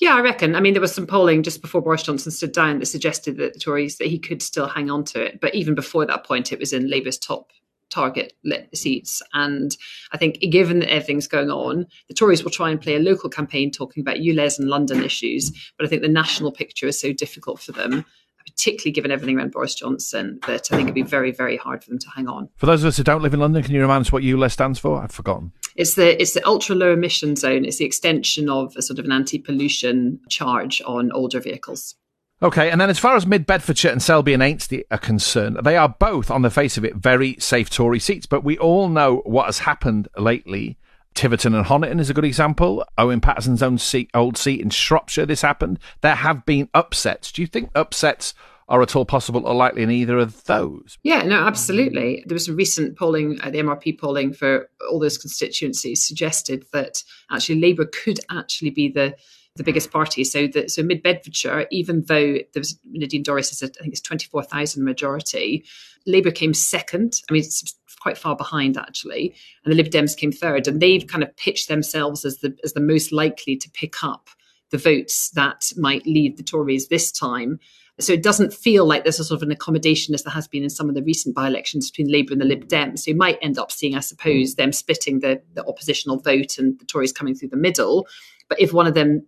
Yeah, 0.00 0.14
I 0.14 0.20
reckon. 0.20 0.54
I 0.54 0.60
mean, 0.60 0.74
there 0.74 0.80
was 0.80 0.94
some 0.94 1.06
polling 1.06 1.42
just 1.42 1.60
before 1.60 1.82
Boris 1.82 2.04
Johnson 2.04 2.30
stood 2.30 2.52
down 2.52 2.78
that 2.78 2.86
suggested 2.86 3.36
that 3.38 3.54
the 3.54 3.60
Tories 3.60 3.98
that 3.98 4.06
he 4.06 4.18
could 4.18 4.42
still 4.42 4.68
hang 4.68 4.90
on 4.90 5.04
to 5.06 5.22
it. 5.22 5.40
But 5.40 5.54
even 5.54 5.74
before 5.74 6.06
that 6.06 6.24
point, 6.24 6.52
it 6.52 6.58
was 6.60 6.72
in 6.72 6.88
Labour's 6.88 7.18
top 7.18 7.50
target 7.90 8.34
seats. 8.74 9.22
And 9.32 9.76
I 10.12 10.16
think, 10.16 10.38
given 10.50 10.80
that 10.80 10.92
everything's 10.92 11.26
going 11.26 11.50
on, 11.50 11.86
the 12.06 12.14
Tories 12.14 12.44
will 12.44 12.50
try 12.50 12.70
and 12.70 12.80
play 12.80 12.94
a 12.94 13.00
local 13.00 13.28
campaign 13.28 13.72
talking 13.72 14.00
about 14.00 14.18
ULEZ 14.18 14.60
and 14.60 14.68
London 14.68 15.02
issues. 15.02 15.50
But 15.76 15.86
I 15.86 15.88
think 15.88 16.02
the 16.02 16.08
national 16.08 16.52
picture 16.52 16.86
is 16.86 17.00
so 17.00 17.12
difficult 17.12 17.60
for 17.60 17.72
them 17.72 18.04
particularly 18.58 18.92
given 18.92 19.12
everything 19.12 19.38
around 19.38 19.52
Boris 19.52 19.74
Johnson, 19.74 20.40
that 20.48 20.68
I 20.72 20.76
think 20.76 20.88
it'd 20.88 20.94
be 20.94 21.02
very, 21.02 21.30
very 21.30 21.56
hard 21.56 21.84
for 21.84 21.90
them 21.90 21.98
to 22.00 22.08
hang 22.10 22.28
on. 22.28 22.48
For 22.56 22.66
those 22.66 22.82
of 22.82 22.88
us 22.88 22.96
who 22.96 23.04
don't 23.04 23.22
live 23.22 23.32
in 23.32 23.40
London, 23.40 23.62
can 23.62 23.72
you 23.72 23.80
remind 23.80 24.00
us 24.00 24.12
what 24.12 24.24
ULEZ 24.24 24.50
stands 24.50 24.78
for? 24.80 25.00
I've 25.00 25.12
forgotten. 25.12 25.52
It's 25.76 25.94
the 25.94 26.20
it's 26.20 26.34
the 26.34 26.44
ultra 26.46 26.74
low 26.74 26.92
emission 26.92 27.36
zone. 27.36 27.64
It's 27.64 27.76
the 27.76 27.84
extension 27.84 28.50
of 28.50 28.74
a 28.76 28.82
sort 28.82 28.98
of 28.98 29.04
an 29.04 29.12
anti 29.12 29.38
pollution 29.38 30.18
charge 30.28 30.82
on 30.84 31.12
older 31.12 31.38
vehicles. 31.38 31.94
Okay, 32.42 32.70
and 32.70 32.80
then 32.80 32.90
as 32.90 32.98
far 32.98 33.16
as 33.16 33.26
Mid 33.26 33.46
Bedfordshire 33.46 33.92
and 33.92 34.02
Selby 34.02 34.34
and 34.34 34.42
Ainsty 34.42 34.84
are 34.90 34.98
concerned, 34.98 35.58
they 35.62 35.76
are 35.76 35.88
both, 35.88 36.30
on 36.30 36.42
the 36.42 36.50
face 36.50 36.76
of 36.76 36.84
it, 36.84 36.96
very 36.96 37.36
safe 37.38 37.70
Tory 37.70 38.00
seats. 38.00 38.26
But 38.26 38.44
we 38.44 38.58
all 38.58 38.88
know 38.88 39.22
what 39.24 39.46
has 39.46 39.60
happened 39.60 40.08
lately. 40.16 40.78
Tiverton 41.18 41.52
and 41.52 41.66
Honiton 41.66 41.98
is 41.98 42.08
a 42.08 42.14
good 42.14 42.24
example. 42.24 42.84
Owen 42.96 43.20
Paterson's 43.20 43.60
own 43.60 43.76
seat, 43.76 44.08
old 44.14 44.38
seat 44.38 44.60
in 44.60 44.70
Shropshire, 44.70 45.26
this 45.26 45.42
happened. 45.42 45.80
There 46.00 46.14
have 46.14 46.46
been 46.46 46.68
upsets. 46.74 47.32
Do 47.32 47.42
you 47.42 47.48
think 47.48 47.70
upsets 47.74 48.34
are 48.68 48.82
at 48.82 48.94
all 48.94 49.04
possible 49.04 49.44
or 49.44 49.52
likely 49.52 49.82
in 49.82 49.90
either 49.90 50.16
of 50.16 50.44
those? 50.44 50.96
Yeah, 51.02 51.22
no, 51.22 51.44
absolutely. 51.44 52.22
There 52.24 52.36
was 52.36 52.44
some 52.44 52.54
recent 52.54 52.96
polling, 52.96 53.40
uh, 53.42 53.50
the 53.50 53.58
MRP 53.58 53.98
polling 53.98 54.32
for 54.32 54.70
all 54.92 55.00
those 55.00 55.18
constituencies 55.18 56.06
suggested 56.06 56.64
that 56.72 57.02
actually 57.32 57.60
Labour 57.60 57.86
could 57.86 58.20
actually 58.30 58.70
be 58.70 58.88
the 58.88 59.16
the 59.56 59.64
biggest 59.64 59.90
party. 59.90 60.22
So 60.22 60.46
the, 60.46 60.68
so 60.68 60.84
Mid 60.84 61.02
Bedfordshire, 61.02 61.66
even 61.72 62.04
though 62.06 62.34
there 62.34 62.60
was 62.60 62.78
Nadine 62.84 63.24
Dorries 63.24 63.50
is 63.50 63.60
I 63.60 63.66
think 63.66 63.92
it's 63.92 64.00
twenty 64.00 64.26
four 64.26 64.44
thousand 64.44 64.84
majority, 64.84 65.64
Labour 66.06 66.30
came 66.30 66.54
second. 66.54 67.14
I 67.28 67.32
mean, 67.32 67.42
quite 68.00 68.18
far 68.18 68.36
behind 68.36 68.76
actually, 68.76 69.34
and 69.64 69.72
the 69.72 69.76
Lib 69.76 69.90
Dems 69.90 70.16
came 70.16 70.32
third, 70.32 70.66
and 70.66 70.80
they've 70.80 71.06
kind 71.06 71.22
of 71.22 71.36
pitched 71.36 71.68
themselves 71.68 72.24
as 72.24 72.38
the 72.38 72.56
as 72.64 72.72
the 72.72 72.80
most 72.80 73.12
likely 73.12 73.56
to 73.56 73.70
pick 73.70 74.02
up 74.04 74.28
the 74.70 74.78
votes 74.78 75.30
that 75.30 75.72
might 75.76 76.06
lead 76.06 76.36
the 76.36 76.42
Tories 76.42 76.88
this 76.88 77.10
time. 77.10 77.58
So 78.00 78.12
it 78.12 78.22
doesn't 78.22 78.52
feel 78.52 78.84
like 78.86 79.02
there's 79.02 79.18
a 79.18 79.24
sort 79.24 79.38
of 79.38 79.42
an 79.42 79.50
accommodation 79.50 80.14
as 80.14 80.22
there 80.22 80.32
has 80.32 80.46
been 80.46 80.62
in 80.62 80.70
some 80.70 80.88
of 80.88 80.94
the 80.94 81.02
recent 81.02 81.34
by-elections 81.34 81.90
between 81.90 82.12
Labour 82.12 82.32
and 82.32 82.40
the 82.40 82.44
Lib 82.44 82.68
Dems. 82.68 83.00
So 83.00 83.10
you 83.10 83.16
might 83.16 83.38
end 83.42 83.58
up 83.58 83.72
seeing, 83.72 83.96
I 83.96 84.00
suppose, 84.00 84.54
them 84.54 84.72
splitting 84.72 85.18
the, 85.18 85.42
the 85.54 85.66
oppositional 85.66 86.20
vote 86.20 86.58
and 86.58 86.78
the 86.78 86.84
Tories 86.84 87.12
coming 87.12 87.34
through 87.34 87.48
the 87.48 87.56
middle. 87.56 88.06
But 88.48 88.60
if 88.60 88.72
one 88.72 88.86
of 88.86 88.94
them 88.94 89.26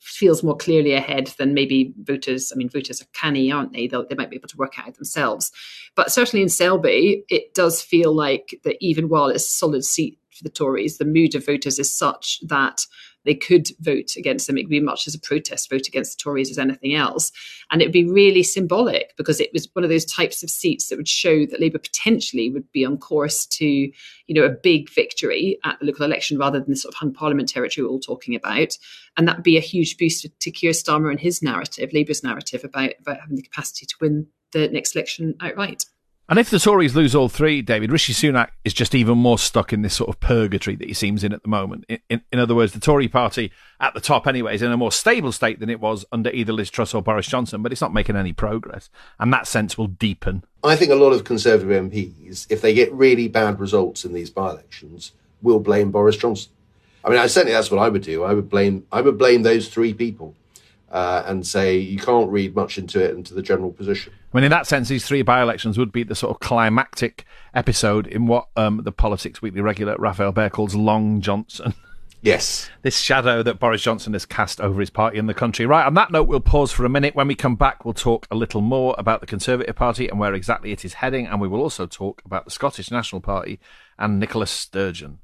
feels 0.00 0.42
more 0.42 0.56
clearly 0.56 0.92
ahead 0.92 1.28
than 1.38 1.54
maybe 1.54 1.92
voters. 2.02 2.52
I 2.52 2.56
mean, 2.56 2.68
voters 2.68 3.02
are 3.02 3.06
canny, 3.12 3.50
aren't 3.50 3.72
they? 3.72 3.86
They'll, 3.86 4.06
they 4.06 4.14
might 4.14 4.30
be 4.30 4.36
able 4.36 4.48
to 4.48 4.56
work 4.56 4.78
out 4.78 4.94
themselves. 4.94 5.52
But 5.94 6.12
certainly 6.12 6.42
in 6.42 6.48
Selby, 6.48 7.24
it 7.28 7.54
does 7.54 7.82
feel 7.82 8.14
like 8.14 8.58
that 8.64 8.76
even 8.80 9.08
while 9.08 9.26
it's 9.26 9.46
a 9.46 9.50
solid 9.50 9.84
seat 9.84 10.18
for 10.30 10.44
the 10.44 10.50
Tories, 10.50 10.98
the 10.98 11.04
mood 11.04 11.34
of 11.34 11.46
voters 11.46 11.78
is 11.78 11.92
such 11.92 12.40
that 12.46 12.86
they 13.28 13.34
could 13.34 13.68
vote 13.80 14.16
against 14.16 14.46
them. 14.46 14.56
It 14.56 14.62
could 14.62 14.70
be 14.70 14.80
much 14.80 15.06
as 15.06 15.14
a 15.14 15.20
protest 15.20 15.68
vote 15.68 15.86
against 15.86 16.16
the 16.16 16.22
Tories 16.22 16.50
as 16.50 16.58
anything 16.58 16.94
else. 16.94 17.30
And 17.70 17.82
it 17.82 17.86
would 17.86 17.92
be 17.92 18.10
really 18.10 18.42
symbolic 18.42 19.14
because 19.16 19.38
it 19.38 19.50
was 19.52 19.68
one 19.74 19.84
of 19.84 19.90
those 19.90 20.06
types 20.06 20.42
of 20.42 20.50
seats 20.50 20.88
that 20.88 20.96
would 20.96 21.08
show 21.08 21.44
that 21.46 21.60
Labour 21.60 21.78
potentially 21.78 22.50
would 22.50 22.70
be 22.72 22.84
on 22.84 22.96
course 22.96 23.44
to, 23.46 23.66
you 23.66 23.92
know, 24.30 24.44
a 24.44 24.48
big 24.48 24.88
victory 24.90 25.58
at 25.64 25.78
the 25.78 25.86
local 25.86 26.06
election 26.06 26.38
rather 26.38 26.58
than 26.58 26.70
the 26.70 26.76
sort 26.76 26.94
of 26.94 26.98
hung 26.98 27.12
parliament 27.12 27.48
territory 27.50 27.84
we're 27.84 27.92
all 27.92 28.00
talking 28.00 28.34
about. 28.34 28.76
And 29.16 29.28
that 29.28 29.36
would 29.36 29.44
be 29.44 29.58
a 29.58 29.60
huge 29.60 29.98
boost 29.98 30.22
to, 30.22 30.30
to 30.30 30.50
Keir 30.50 30.72
Starmer 30.72 31.10
and 31.10 31.20
his 31.20 31.42
narrative, 31.42 31.92
Labour's 31.92 32.24
narrative 32.24 32.64
about, 32.64 32.92
about 33.00 33.20
having 33.20 33.36
the 33.36 33.42
capacity 33.42 33.84
to 33.84 33.94
win 34.00 34.26
the 34.52 34.68
next 34.68 34.96
election 34.96 35.34
outright. 35.40 35.84
And 36.30 36.38
if 36.38 36.50
the 36.50 36.58
Tories 36.58 36.94
lose 36.94 37.14
all 37.14 37.30
three, 37.30 37.62
David, 37.62 37.90
Rishi 37.90 38.12
Sunak 38.12 38.50
is 38.62 38.74
just 38.74 38.94
even 38.94 39.16
more 39.16 39.38
stuck 39.38 39.72
in 39.72 39.80
this 39.80 39.94
sort 39.94 40.10
of 40.10 40.20
purgatory 40.20 40.76
that 40.76 40.86
he 40.86 40.92
seems 40.92 41.24
in 41.24 41.32
at 41.32 41.42
the 41.42 41.48
moment. 41.48 41.86
In, 41.88 42.00
in, 42.10 42.22
in, 42.30 42.38
other 42.38 42.54
words, 42.54 42.74
the 42.74 42.80
Tory 42.80 43.08
party 43.08 43.50
at 43.80 43.94
the 43.94 44.00
top, 44.00 44.26
anyway, 44.26 44.54
is 44.54 44.60
in 44.60 44.70
a 44.70 44.76
more 44.76 44.92
stable 44.92 45.32
state 45.32 45.58
than 45.58 45.70
it 45.70 45.80
was 45.80 46.04
under 46.12 46.28
either 46.30 46.52
Liz 46.52 46.68
Truss 46.68 46.92
or 46.92 47.00
Boris 47.00 47.26
Johnson, 47.26 47.62
but 47.62 47.72
it's 47.72 47.80
not 47.80 47.94
making 47.94 48.14
any 48.14 48.34
progress. 48.34 48.90
And 49.18 49.32
that 49.32 49.46
sense 49.46 49.78
will 49.78 49.86
deepen. 49.86 50.44
I 50.62 50.76
think 50.76 50.92
a 50.92 50.96
lot 50.96 51.14
of 51.14 51.24
Conservative 51.24 51.70
MPs, 51.70 52.46
if 52.50 52.60
they 52.60 52.74
get 52.74 52.92
really 52.92 53.28
bad 53.28 53.58
results 53.58 54.04
in 54.04 54.12
these 54.12 54.28
by 54.28 54.50
elections, 54.50 55.12
will 55.40 55.60
blame 55.60 55.90
Boris 55.90 56.18
Johnson. 56.18 56.52
I 57.04 57.08
mean, 57.08 57.28
certainly 57.28 57.54
that's 57.54 57.70
what 57.70 57.80
I 57.80 57.88
would 57.88 58.02
do. 58.02 58.24
I 58.24 58.34
would 58.34 58.50
blame 58.50 58.84
I 58.92 59.00
would 59.00 59.16
blame 59.16 59.44
those 59.44 59.68
three 59.68 59.94
people 59.94 60.34
uh, 60.90 61.22
and 61.26 61.46
say 61.46 61.76
you 61.76 61.98
can't 61.98 62.30
read 62.30 62.54
much 62.54 62.78
into 62.78 63.02
it 63.02 63.14
into 63.14 63.34
the 63.34 63.42
general 63.42 63.72
position. 63.72 64.12
I 64.32 64.36
mean, 64.36 64.44
in 64.44 64.50
that 64.50 64.66
sense, 64.66 64.88
these 64.88 65.06
three 65.06 65.22
by-elections 65.22 65.78
would 65.78 65.92
be 65.92 66.02
the 66.02 66.14
sort 66.14 66.34
of 66.34 66.40
climactic 66.40 67.24
episode 67.54 68.06
in 68.06 68.26
what 68.26 68.48
um, 68.56 68.82
the 68.84 68.92
Politics 68.92 69.42
Weekly 69.42 69.60
regular 69.60 69.96
Raphael 69.98 70.32
Behr 70.32 70.50
calls 70.50 70.74
Long 70.74 71.20
Johnson. 71.20 71.74
Yes. 72.20 72.68
This 72.82 72.98
shadow 72.98 73.42
that 73.44 73.60
Boris 73.60 73.82
Johnson 73.82 74.12
has 74.12 74.26
cast 74.26 74.60
over 74.60 74.80
his 74.80 74.90
party 74.90 75.18
and 75.18 75.28
the 75.28 75.34
country. 75.34 75.66
Right, 75.66 75.86
on 75.86 75.94
that 75.94 76.10
note, 76.10 76.26
we'll 76.26 76.40
pause 76.40 76.72
for 76.72 76.84
a 76.84 76.88
minute. 76.88 77.14
When 77.14 77.28
we 77.28 77.36
come 77.36 77.54
back, 77.54 77.84
we'll 77.84 77.94
talk 77.94 78.26
a 78.30 78.34
little 78.34 78.60
more 78.60 78.94
about 78.98 79.20
the 79.20 79.26
Conservative 79.26 79.76
Party 79.76 80.08
and 80.08 80.18
where 80.18 80.34
exactly 80.34 80.72
it 80.72 80.84
is 80.84 80.94
heading, 80.94 81.26
and 81.26 81.40
we 81.40 81.48
will 81.48 81.60
also 81.60 81.86
talk 81.86 82.22
about 82.24 82.44
the 82.44 82.50
Scottish 82.50 82.90
National 82.90 83.20
Party 83.20 83.60
and 83.98 84.18
Nicola 84.18 84.46
Sturgeon. 84.46 85.20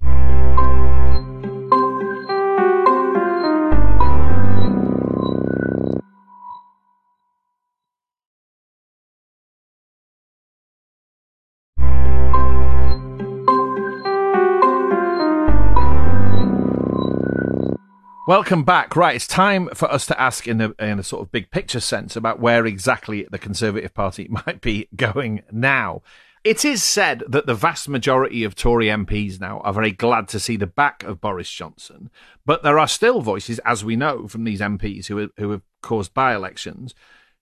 Welcome 18.27 18.65
back. 18.65 18.97
Right, 18.97 19.17
it's 19.17 19.27
time 19.27 19.69
for 19.75 19.91
us 19.93 20.07
to 20.07 20.19
ask 20.19 20.49
in 20.49 20.63
a, 20.63 20.73
in 20.79 20.99
a 20.99 21.03
sort 21.03 21.21
of 21.21 21.31
big 21.31 21.51
picture 21.51 21.79
sense 21.79 22.17
about 22.17 22.41
where 22.41 22.65
exactly 22.65 23.27
the 23.31 23.39
Conservative 23.39 23.93
Party 23.93 24.29
might 24.47 24.63
be 24.63 24.89
going 24.97 25.43
now. 25.53 26.01
It 26.43 26.65
is 26.65 26.83
said 26.83 27.23
that 27.29 27.45
the 27.45 27.55
vast 27.55 27.87
majority 27.87 28.43
of 28.43 28.55
Tory 28.55 28.87
MPs 28.87 29.41
now 29.41 29.61
are 29.61 29.75
very 29.75 29.91
glad 29.91 30.29
to 30.29 30.41
see 30.41 30.57
the 30.57 30.67
back 30.67 31.03
of 31.03 31.21
Boris 31.21 31.51
Johnson, 31.51 32.09
but 32.47 32.63
there 32.63 32.79
are 32.79 32.89
still 32.89 33.21
voices, 33.21 33.59
as 33.59 33.85
we 33.85 33.95
know 33.95 34.27
from 34.27 34.45
these 34.45 34.61
MPs 34.61 35.07
who, 35.07 35.31
who 35.37 35.51
have 35.51 35.63
caused 35.83 36.15
by 36.15 36.35
elections, 36.35 36.95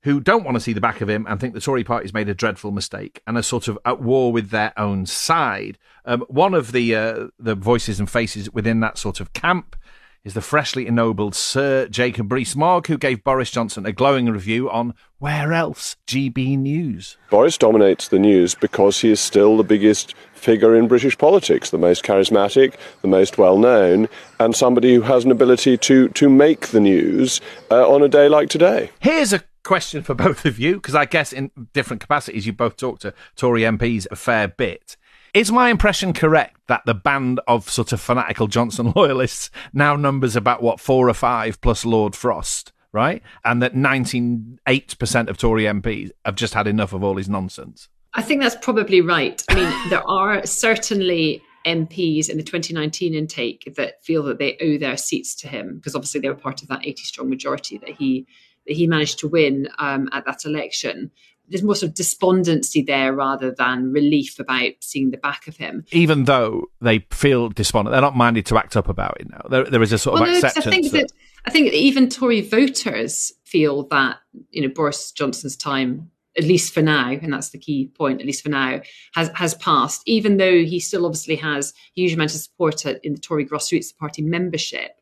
who 0.03 0.19
don't 0.19 0.43
want 0.43 0.57
to 0.57 0.61
see 0.61 0.73
the 0.73 0.81
back 0.81 1.01
of 1.01 1.09
him 1.09 1.27
and 1.29 1.39
think 1.39 1.55
the 1.55 1.61
Tory 1.61 1.85
party's 1.85 2.13
made 2.13 2.29
a 2.29 2.35
dreadful 2.35 2.73
mistake 2.73 3.23
and 3.25 3.39
are 3.39 3.43
sort 3.43 3.69
of 3.69 3.79
at 3.85 4.01
war 4.01 4.33
with 4.33 4.51
their 4.51 4.77
own 4.77 5.07
side. 5.07 5.79
Um, 6.05 6.23
one 6.23 6.55
of 6.55 6.73
the 6.73 6.97
uh, 6.97 7.27
the 7.39 7.55
voices 7.55 8.01
and 8.01 8.11
faces 8.11 8.53
within 8.53 8.81
that 8.81 8.99
sort 8.99 9.21
of 9.21 9.33
camp 9.33 9.77
is 10.25 10.35
the 10.35 10.41
freshly 10.41 10.87
ennobled 10.87 11.35
Sir 11.35 11.89
Jacob 11.89 12.31
Rees-Mogg, 12.31 12.87
who 12.87 12.97
gave 12.97 13.25
Boris 13.25 13.51
Johnson 13.51 13.85
a 13.85 13.93
glowing 13.93 14.27
review 14.27 14.71
on 14.71 14.95
Where 15.19 15.53
Else? 15.53 15.97
GB 16.07 16.57
News. 16.59 17.17
Boris 17.29 17.59
dominates 17.59 18.07
the 18.07 18.21
news 18.21 18.55
because 18.55 19.01
he 19.01 19.11
is 19.11 19.19
still 19.19 19.57
the 19.57 19.65
biggest 19.65 20.15
figure 20.33 20.77
in 20.77 20.87
British 20.87 21.19
politics, 21.19 21.71
the 21.71 21.79
most 21.79 22.05
charismatic, 22.05 22.75
the 23.01 23.09
most 23.09 23.37
well 23.37 23.59
known, 23.59 24.09
and 24.39 24.55
somebody 24.55 24.95
who 24.95 25.03
has 25.03 25.25
an 25.25 25.33
ability 25.33 25.77
to, 25.79 26.09
to 26.11 26.29
make 26.29 26.69
the 26.69 26.81
news 26.81 27.41
uh, 27.73 27.89
on 27.91 28.03
a 28.03 28.09
day 28.09 28.29
like 28.29 28.49
today. 28.49 28.91
Here's 29.01 29.33
a 29.33 29.43
question 29.65 30.05
for 30.05 30.15
both 30.15 30.45
of 30.45 30.57
you, 30.59 30.75
because 30.75 30.95
I 30.95 31.05
guess 31.05 31.33
in 31.33 31.51
different 31.73 32.01
capacities 32.01 32.47
you 32.47 32.53
both 32.53 32.77
talk 32.77 33.01
to 33.01 33.13
Tory 33.35 33.63
MPs 33.63 34.07
a 34.11 34.17
fair 34.17 34.47
bit. 34.47 34.97
Is 35.35 35.51
my 35.51 35.71
impression 35.71 36.13
correct 36.13 36.61
that 36.69 36.83
the 36.85 36.93
band 36.93 37.41
of 37.49 37.71
sort 37.71 37.95
of 37.95 38.03
fanatical 38.03 38.49
Johnson 38.49 38.93
loyalists 38.97 39.51
now 39.73 39.97
numbers 39.97 40.37
about 40.37 40.63
what 40.63 40.79
four 40.79 41.09
or 41.09 41.15
five 41.15 41.59
plus 41.63 41.87
Lord 41.87 42.15
Frost, 42.15 42.71
right? 42.93 43.23
And 43.43 43.63
that 43.63 43.75
98% 43.75 45.29
of 45.29 45.39
Tory 45.39 45.65
MPs 45.65 46.11
have 46.27 46.35
just 46.35 46.53
had 46.53 46.67
enough 46.67 46.93
of 46.93 47.03
all 47.03 47.17
his 47.17 47.31
nonsense? 47.31 47.89
I 48.13 48.21
think 48.21 48.43
that's 48.43 48.57
probably 48.61 49.01
right. 49.01 49.43
I 49.49 49.55
mean, 49.55 49.73
there 49.89 50.07
are 50.07 50.45
certainly 50.45 51.43
MPs 51.65 52.29
in 52.29 52.37
the 52.37 52.43
2019 52.43 53.15
intake 53.15 53.73
that 53.77 54.05
feel 54.05 54.23
that 54.25 54.39
they 54.39 54.59
owe 54.61 54.77
their 54.77 54.99
seats 54.99 55.35
to 55.37 55.49
him 55.49 55.77
because 55.77 55.95
obviously 55.95 56.21
they 56.21 56.29
were 56.29 56.35
part 56.35 56.61
of 56.61 56.69
that 56.69 56.87
80 56.87 57.05
strong 57.05 57.31
majority 57.31 57.79
that 57.79 57.91
he 57.91 58.27
that 58.67 58.75
he 58.75 58.87
managed 58.87 59.19
to 59.21 59.29
win 59.29 59.69
um, 59.79 60.09
at 60.13 60.25
that 60.27 60.45
election 60.45 61.11
there's 61.53 61.63
more 61.63 61.77
sort 61.77 61.91
of 61.91 61.95
despondency 61.95 62.83
there 62.83 63.13
rather 63.13 63.55
than 63.57 63.93
relief 63.93 64.39
about 64.39 64.73
seeing 64.81 65.11
the 65.11 65.19
back 65.19 65.47
of 65.47 65.57
him. 65.57 65.85
Even 65.93 66.25
though 66.25 66.65
they 66.81 67.01
feel 67.11 67.51
despondent, 67.51 67.93
they're 67.93 68.01
not 68.01 68.17
minded 68.17 68.47
to 68.47 68.57
act 68.57 68.75
up 68.75 68.89
about 68.89 69.19
it 69.21 69.29
now. 69.31 69.43
There, 69.51 69.65
there 69.65 69.83
is 69.83 69.93
a 69.93 69.99
sort 69.99 70.15
well, 70.15 70.23
of 70.25 70.31
no, 70.31 70.35
acceptance. 70.37 70.67
I 70.67 70.71
think 70.71 70.93
that, 70.93 70.99
that 70.99 71.13
I 71.45 71.51
think 71.51 71.73
even 71.75 72.09
Tory 72.09 72.41
voters 72.41 73.33
feel 73.45 73.87
that 73.89 74.19
you 74.51 74.63
know 74.63 74.69
Boris 74.69 75.13
Johnson's 75.13 75.57
time 75.57 76.11
at 76.39 76.45
least 76.45 76.73
for 76.73 76.81
now, 76.81 77.11
and 77.11 77.31
that's 77.31 77.51
the 77.51 77.59
key 77.59 77.91
point, 77.95 78.21
at 78.21 78.27
least 78.27 78.43
for 78.43 78.49
now, 78.49 78.81
has 79.15 79.31
has 79.35 79.55
passed, 79.57 80.03
even 80.07 80.39
though 80.39 80.65
he 80.65 80.81
still 80.81 81.05
obviously 81.05 81.37
has 81.37 81.73
a 81.73 82.01
huge 82.01 82.15
amount 82.15 82.35
of 82.35 82.41
support 82.41 82.87
in 82.87 83.13
the 83.13 83.21
Tory 83.21 83.45
grassroots 83.45 83.95
party 83.95 84.23
membership. 84.23 84.93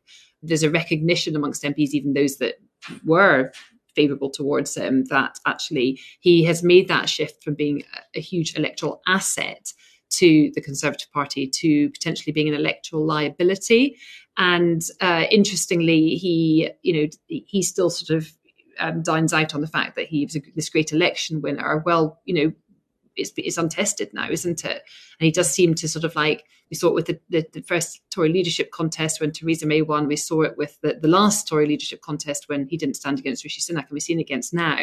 There's 0.43 0.63
a 0.63 0.69
recognition 0.69 1.35
amongst 1.35 1.63
MPs, 1.63 1.91
even 1.91 2.13
those 2.13 2.37
that 2.37 2.55
were 3.05 3.51
favourable 3.95 4.29
towards 4.29 4.75
him 4.75 5.05
that 5.05 5.39
actually 5.45 5.99
he 6.19 6.43
has 6.43 6.63
made 6.63 6.87
that 6.87 7.09
shift 7.09 7.43
from 7.43 7.55
being 7.55 7.83
a, 7.93 8.19
a 8.19 8.21
huge 8.21 8.57
electoral 8.57 9.01
asset 9.07 9.73
to 10.11 10.51
the 10.55 10.61
Conservative 10.61 11.11
Party 11.11 11.47
to 11.47 11.89
potentially 11.89 12.33
being 12.33 12.49
an 12.49 12.53
electoral 12.53 13.05
liability. 13.05 13.97
And 14.37 14.81
uh, 14.99 15.25
interestingly, 15.31 16.15
he, 16.15 16.69
you 16.81 16.93
know, 16.93 17.07
he 17.27 17.61
still 17.63 17.89
sort 17.89 18.17
of 18.17 18.31
um, 18.79 19.03
dines 19.03 19.33
out 19.33 19.53
on 19.55 19.61
the 19.61 19.67
fact 19.67 19.95
that 19.95 20.07
he 20.07 20.25
was 20.25 20.35
a, 20.35 20.41
this 20.55 20.69
great 20.69 20.91
election 20.91 21.41
winner. 21.41 21.81
Well, 21.85 22.19
you 22.25 22.33
know, 22.33 22.53
it's, 23.15 23.57
untested 23.57 24.13
now, 24.13 24.29
isn't 24.29 24.63
it? 24.63 24.83
And 25.19 25.25
he 25.25 25.31
does 25.31 25.51
seem 25.51 25.75
to 25.75 25.87
sort 25.87 26.05
of 26.05 26.15
like 26.15 26.45
we 26.71 26.77
saw 26.77 26.87
it 26.87 26.93
with 26.93 27.07
the, 27.07 27.19
the, 27.29 27.45
the, 27.51 27.61
first 27.61 27.99
Tory 28.11 28.29
leadership 28.29 28.71
contest 28.71 29.19
when 29.19 29.31
Theresa 29.31 29.65
May 29.65 29.81
won. 29.81 30.07
We 30.07 30.15
saw 30.15 30.43
it 30.43 30.57
with 30.57 30.79
the, 30.81 30.97
the 31.01 31.09
last 31.09 31.47
Tory 31.47 31.67
leadership 31.67 32.01
contest 32.01 32.47
when 32.47 32.65
he 32.65 32.77
didn't 32.77 32.95
stand 32.95 33.19
against 33.19 33.43
Rishi 33.43 33.59
Sunak, 33.59 33.81
and 33.81 33.91
we've 33.91 34.01
seen 34.01 34.19
against 34.19 34.53
now, 34.53 34.79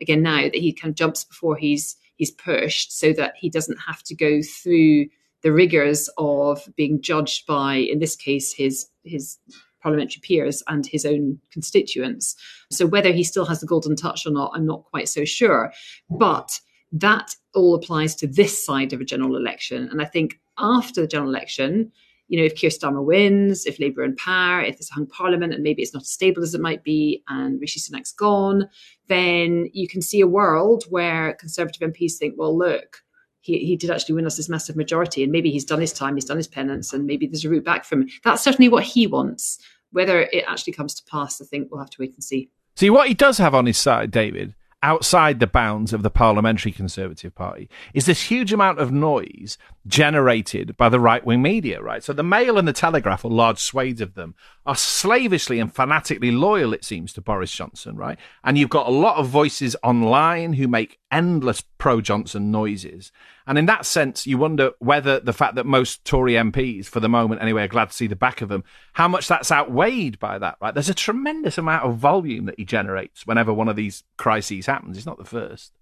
again 0.00 0.22
now 0.22 0.42
that 0.42 0.54
he 0.54 0.74
kind 0.74 0.92
of 0.92 0.96
jumps 0.96 1.24
before 1.24 1.56
he's 1.56 1.96
he's 2.16 2.30
pushed, 2.30 2.92
so 2.92 3.14
that 3.14 3.34
he 3.38 3.48
doesn't 3.48 3.78
have 3.78 4.02
to 4.04 4.14
go 4.14 4.42
through 4.42 5.06
the 5.42 5.52
rigors 5.52 6.08
of 6.18 6.68
being 6.76 7.00
judged 7.00 7.46
by, 7.46 7.76
in 7.76 7.98
this 7.98 8.14
case, 8.14 8.52
his 8.52 8.88
his 9.02 9.38
parliamentary 9.82 10.20
peers 10.20 10.62
and 10.68 10.86
his 10.86 11.04
own 11.04 11.38
constituents. 11.50 12.36
So 12.70 12.86
whether 12.86 13.10
he 13.10 13.24
still 13.24 13.46
has 13.46 13.60
the 13.60 13.66
golden 13.66 13.96
touch 13.96 14.26
or 14.26 14.30
not, 14.30 14.52
I'm 14.54 14.66
not 14.66 14.84
quite 14.84 15.08
so 15.08 15.24
sure, 15.24 15.72
but 16.10 16.60
that 16.92 17.34
all 17.54 17.74
applies 17.74 18.14
to 18.16 18.26
this 18.26 18.64
side 18.64 18.92
of 18.92 19.00
a 19.00 19.04
general 19.04 19.36
election. 19.36 19.88
And 19.90 20.00
I 20.02 20.04
think 20.04 20.38
after 20.58 21.00
the 21.00 21.06
general 21.06 21.30
election, 21.30 21.90
you 22.28 22.38
know, 22.38 22.44
if 22.44 22.54
Keir 22.54 22.70
Starmer 22.70 23.04
wins, 23.04 23.66
if 23.66 23.78
Labour 23.78 24.04
in 24.04 24.16
power, 24.16 24.62
if 24.62 24.76
there's 24.76 24.90
a 24.90 24.94
hung 24.94 25.06
parliament 25.06 25.52
and 25.52 25.62
maybe 25.62 25.82
it's 25.82 25.92
not 25.92 26.02
as 26.02 26.10
stable 26.10 26.42
as 26.42 26.54
it 26.54 26.60
might 26.60 26.82
be 26.82 27.22
and 27.28 27.60
Rishi 27.60 27.80
Sunak's 27.80 28.12
gone, 28.12 28.68
then 29.08 29.68
you 29.72 29.88
can 29.88 30.00
see 30.00 30.20
a 30.20 30.26
world 30.26 30.84
where 30.88 31.34
Conservative 31.34 31.92
MPs 31.92 32.14
think, 32.14 32.34
well, 32.38 32.56
look, 32.56 33.02
he, 33.40 33.58
he 33.58 33.76
did 33.76 33.90
actually 33.90 34.14
win 34.14 34.26
us 34.26 34.36
this 34.36 34.48
massive 34.48 34.76
majority 34.76 35.22
and 35.22 35.32
maybe 35.32 35.50
he's 35.50 35.64
done 35.64 35.80
his 35.80 35.92
time, 35.92 36.14
he's 36.14 36.24
done 36.24 36.36
his 36.36 36.48
penance 36.48 36.92
and 36.92 37.06
maybe 37.06 37.26
there's 37.26 37.44
a 37.44 37.50
route 37.50 37.64
back 37.64 37.84
from 37.84 38.02
him. 38.02 38.08
That's 38.24 38.42
certainly 38.42 38.68
what 38.68 38.84
he 38.84 39.06
wants. 39.06 39.58
Whether 39.90 40.22
it 40.22 40.44
actually 40.48 40.72
comes 40.72 40.94
to 40.94 41.04
pass, 41.04 41.40
I 41.42 41.44
think 41.44 41.68
we'll 41.70 41.80
have 41.80 41.90
to 41.90 42.00
wait 42.00 42.14
and 42.14 42.24
see. 42.24 42.50
See, 42.76 42.88
what 42.88 43.08
he 43.08 43.14
does 43.14 43.36
have 43.36 43.54
on 43.54 43.66
his 43.66 43.76
side, 43.76 44.10
David, 44.10 44.54
outside 44.82 45.40
the 45.40 45.46
bounds 45.46 45.92
of 45.92 46.02
the 46.02 46.10
parliamentary 46.10 46.72
Conservative 46.72 47.34
Party 47.34 47.68
is 47.94 48.06
this 48.06 48.22
huge 48.22 48.52
amount 48.52 48.78
of 48.78 48.90
noise 48.90 49.58
generated 49.86 50.76
by 50.76 50.88
the 50.88 51.00
right 51.00 51.24
wing 51.24 51.42
media, 51.42 51.80
right? 51.80 52.02
So 52.02 52.12
the 52.12 52.22
Mail 52.22 52.58
and 52.58 52.66
the 52.66 52.72
Telegraph, 52.72 53.24
or 53.24 53.30
large 53.30 53.58
swathes 53.58 54.00
of 54.00 54.14
them, 54.14 54.34
are 54.64 54.76
slavishly 54.76 55.58
and 55.58 55.74
fanatically 55.74 56.30
loyal, 56.30 56.72
it 56.72 56.84
seems, 56.84 57.12
to 57.12 57.20
Boris 57.20 57.50
Johnson, 57.50 57.96
right? 57.96 58.18
And 58.44 58.56
you've 58.56 58.70
got 58.70 58.86
a 58.86 58.92
lot 58.92 59.16
of 59.16 59.26
voices 59.26 59.74
online 59.82 60.52
who 60.52 60.68
make 60.68 60.98
endless 61.10 61.62
pro 61.78 62.00
Johnson 62.00 62.50
noises. 62.50 63.10
And 63.46 63.58
in 63.58 63.66
that 63.66 63.84
sense, 63.86 64.26
you 64.26 64.38
wonder 64.38 64.72
whether 64.78 65.18
the 65.18 65.32
fact 65.32 65.56
that 65.56 65.66
most 65.66 66.04
Tory 66.04 66.34
MPs, 66.34 66.86
for 66.86 67.00
the 67.00 67.08
moment 67.08 67.42
anyway, 67.42 67.64
are 67.64 67.68
glad 67.68 67.90
to 67.90 67.96
see 67.96 68.06
the 68.06 68.14
back 68.14 68.40
of 68.40 68.52
him, 68.52 68.62
how 68.92 69.08
much 69.08 69.26
that's 69.26 69.50
outweighed 69.50 70.20
by 70.20 70.38
that, 70.38 70.56
right? 70.60 70.72
There's 70.72 70.88
a 70.88 70.94
tremendous 70.94 71.58
amount 71.58 71.84
of 71.84 71.96
volume 71.96 72.46
that 72.46 72.58
he 72.58 72.64
generates 72.64 73.26
whenever 73.26 73.52
one 73.52 73.68
of 73.68 73.74
these 73.74 74.04
crises 74.16 74.66
happens. 74.66 74.96
He's 74.96 75.06
not 75.06 75.18
the 75.18 75.24
first. 75.24 75.72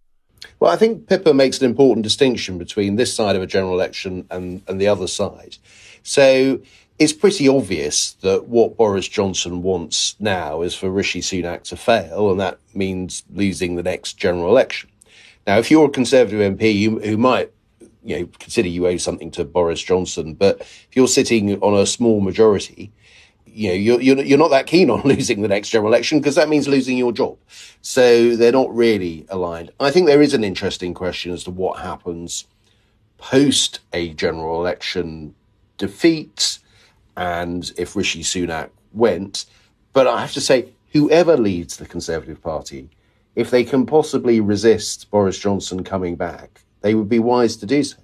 Well, 0.58 0.70
I 0.70 0.76
think 0.76 1.06
Pippa 1.06 1.34
makes 1.34 1.60
an 1.60 1.66
important 1.66 2.02
distinction 2.02 2.56
between 2.56 2.96
this 2.96 3.14
side 3.14 3.36
of 3.36 3.42
a 3.42 3.46
general 3.46 3.74
election 3.74 4.26
and, 4.30 4.62
and 4.66 4.80
the 4.80 4.88
other 4.88 5.06
side. 5.06 5.58
So 6.02 6.60
it's 7.00 7.14
pretty 7.14 7.48
obvious 7.48 8.12
that 8.20 8.46
what 8.46 8.76
Boris 8.76 9.08
Johnson 9.08 9.62
wants 9.62 10.16
now 10.20 10.60
is 10.60 10.74
for 10.74 10.90
Rishi 10.90 11.22
Sunak 11.22 11.62
to 11.64 11.76
fail, 11.76 12.30
and 12.30 12.38
that 12.38 12.58
means 12.74 13.24
losing 13.32 13.74
the 13.74 13.82
next 13.82 14.18
general 14.18 14.50
election. 14.50 14.90
Now, 15.46 15.56
if 15.58 15.70
you're 15.70 15.86
a 15.86 15.90
Conservative 15.90 16.38
MP 16.38 16.74
you, 16.74 16.98
who 16.98 17.16
might 17.16 17.50
you 18.04 18.20
know, 18.20 18.28
consider 18.38 18.68
you 18.68 18.86
owe 18.86 18.98
something 18.98 19.30
to 19.30 19.44
Boris 19.44 19.82
Johnson, 19.82 20.34
but 20.34 20.60
if 20.60 20.88
you're 20.92 21.08
sitting 21.08 21.58
on 21.62 21.72
a 21.72 21.86
small 21.86 22.20
majority, 22.20 22.92
you 23.46 23.68
know, 23.68 23.74
you're, 23.74 24.00
you're, 24.02 24.20
you're 24.22 24.38
not 24.38 24.50
that 24.50 24.66
keen 24.66 24.90
on 24.90 25.00
losing 25.04 25.40
the 25.40 25.48
next 25.48 25.70
general 25.70 25.90
election 25.90 26.20
because 26.20 26.34
that 26.34 26.50
means 26.50 26.68
losing 26.68 26.98
your 26.98 27.12
job. 27.12 27.38
So 27.80 28.36
they're 28.36 28.52
not 28.52 28.74
really 28.74 29.24
aligned. 29.30 29.70
I 29.80 29.90
think 29.90 30.06
there 30.06 30.20
is 30.20 30.34
an 30.34 30.44
interesting 30.44 30.92
question 30.92 31.32
as 31.32 31.44
to 31.44 31.50
what 31.50 31.80
happens 31.80 32.44
post 33.16 33.80
a 33.94 34.12
general 34.12 34.60
election 34.60 35.34
defeat 35.78 36.58
and 37.16 37.72
if 37.76 37.96
Rishi 37.96 38.22
Sunak 38.22 38.70
went. 38.92 39.46
But 39.92 40.06
I 40.06 40.20
have 40.20 40.32
to 40.32 40.40
say, 40.40 40.68
whoever 40.92 41.36
leads 41.36 41.76
the 41.76 41.86
Conservative 41.86 42.42
Party, 42.42 42.90
if 43.34 43.50
they 43.50 43.64
can 43.64 43.86
possibly 43.86 44.40
resist 44.40 45.10
Boris 45.10 45.38
Johnson 45.38 45.84
coming 45.84 46.16
back, 46.16 46.62
they 46.80 46.94
would 46.94 47.08
be 47.08 47.18
wise 47.18 47.56
to 47.58 47.66
do 47.66 47.82
so 47.82 47.98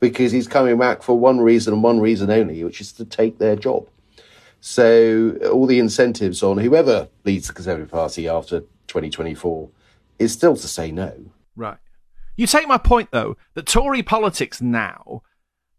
because 0.00 0.32
he's 0.32 0.48
coming 0.48 0.78
back 0.78 1.02
for 1.02 1.18
one 1.18 1.40
reason 1.40 1.72
and 1.72 1.82
one 1.82 2.00
reason 2.00 2.30
only, 2.30 2.62
which 2.62 2.80
is 2.80 2.92
to 2.92 3.04
take 3.04 3.38
their 3.38 3.56
job. 3.56 3.88
So 4.60 5.38
all 5.52 5.66
the 5.66 5.78
incentives 5.78 6.42
on 6.42 6.58
whoever 6.58 7.08
leads 7.24 7.46
the 7.46 7.52
Conservative 7.54 7.90
Party 7.90 8.28
after 8.28 8.60
2024 8.88 9.68
is 10.18 10.32
still 10.32 10.56
to 10.56 10.68
say 10.68 10.90
no. 10.90 11.14
Right. 11.54 11.78
You 12.36 12.46
take 12.46 12.68
my 12.68 12.78
point, 12.78 13.10
though, 13.12 13.36
that 13.54 13.66
Tory 13.66 14.02
politics 14.02 14.60
now 14.60 15.22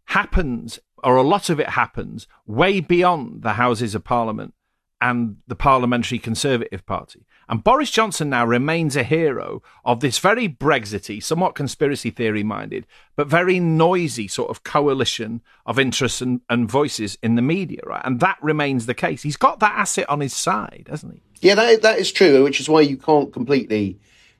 happens, 0.06 0.80
or 1.02 1.16
a 1.16 1.22
lot 1.22 1.50
of 1.50 1.60
it 1.60 1.70
happens, 1.70 2.26
way 2.46 2.80
beyond 2.80 3.42
the 3.42 3.54
Houses 3.54 3.94
of 3.94 4.04
Parliament 4.04 4.54
and 5.00 5.36
the 5.46 5.54
Parliamentary 5.54 6.18
Conservative 6.18 6.84
Party. 6.84 7.24
And 7.48 7.64
Boris 7.64 7.90
Johnson 7.90 8.30
now 8.30 8.44
remains 8.44 8.96
a 8.96 9.04
hero 9.04 9.62
of 9.84 10.00
this 10.00 10.18
very 10.18 10.48
Brexity, 10.48 11.20
somewhat 11.20 11.54
conspiracy 11.54 12.10
theory 12.10 12.42
minded, 12.42 12.86
but 13.16 13.28
very 13.28 13.58
noisy 13.60 14.28
sort 14.28 14.50
of 14.50 14.64
coalition 14.64 15.40
of 15.64 15.78
interests 15.78 16.20
and, 16.20 16.40
and 16.50 16.70
voices 16.70 17.16
in 17.22 17.36
the 17.36 17.42
media, 17.42 17.80
right? 17.86 18.02
And 18.04 18.20
that 18.20 18.38
remains 18.42 18.86
the 18.86 18.94
case. 18.94 19.22
He's 19.22 19.36
got 19.36 19.60
that 19.60 19.76
asset 19.76 20.10
on 20.10 20.20
his 20.20 20.34
side, 20.34 20.88
hasn't 20.90 21.14
he? 21.14 21.22
Yeah, 21.48 21.54
that, 21.54 21.82
that 21.82 21.98
is 21.98 22.12
true, 22.12 22.42
which 22.42 22.60
is 22.60 22.68
why 22.68 22.80
you 22.80 22.96
can't 22.96 23.32
completely 23.32 23.98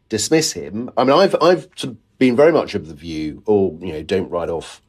dismiss 0.08 0.52
him. 0.52 0.90
I 0.96 1.04
mean, 1.04 1.16
I've, 1.16 1.36
I've 1.40 1.68
been 2.18 2.34
very 2.34 2.52
much 2.52 2.74
of 2.74 2.88
the 2.88 2.94
view, 2.94 3.42
or, 3.46 3.78
you 3.80 3.92
know, 3.92 4.02
don't 4.02 4.28
write 4.28 4.50
off 4.50 4.82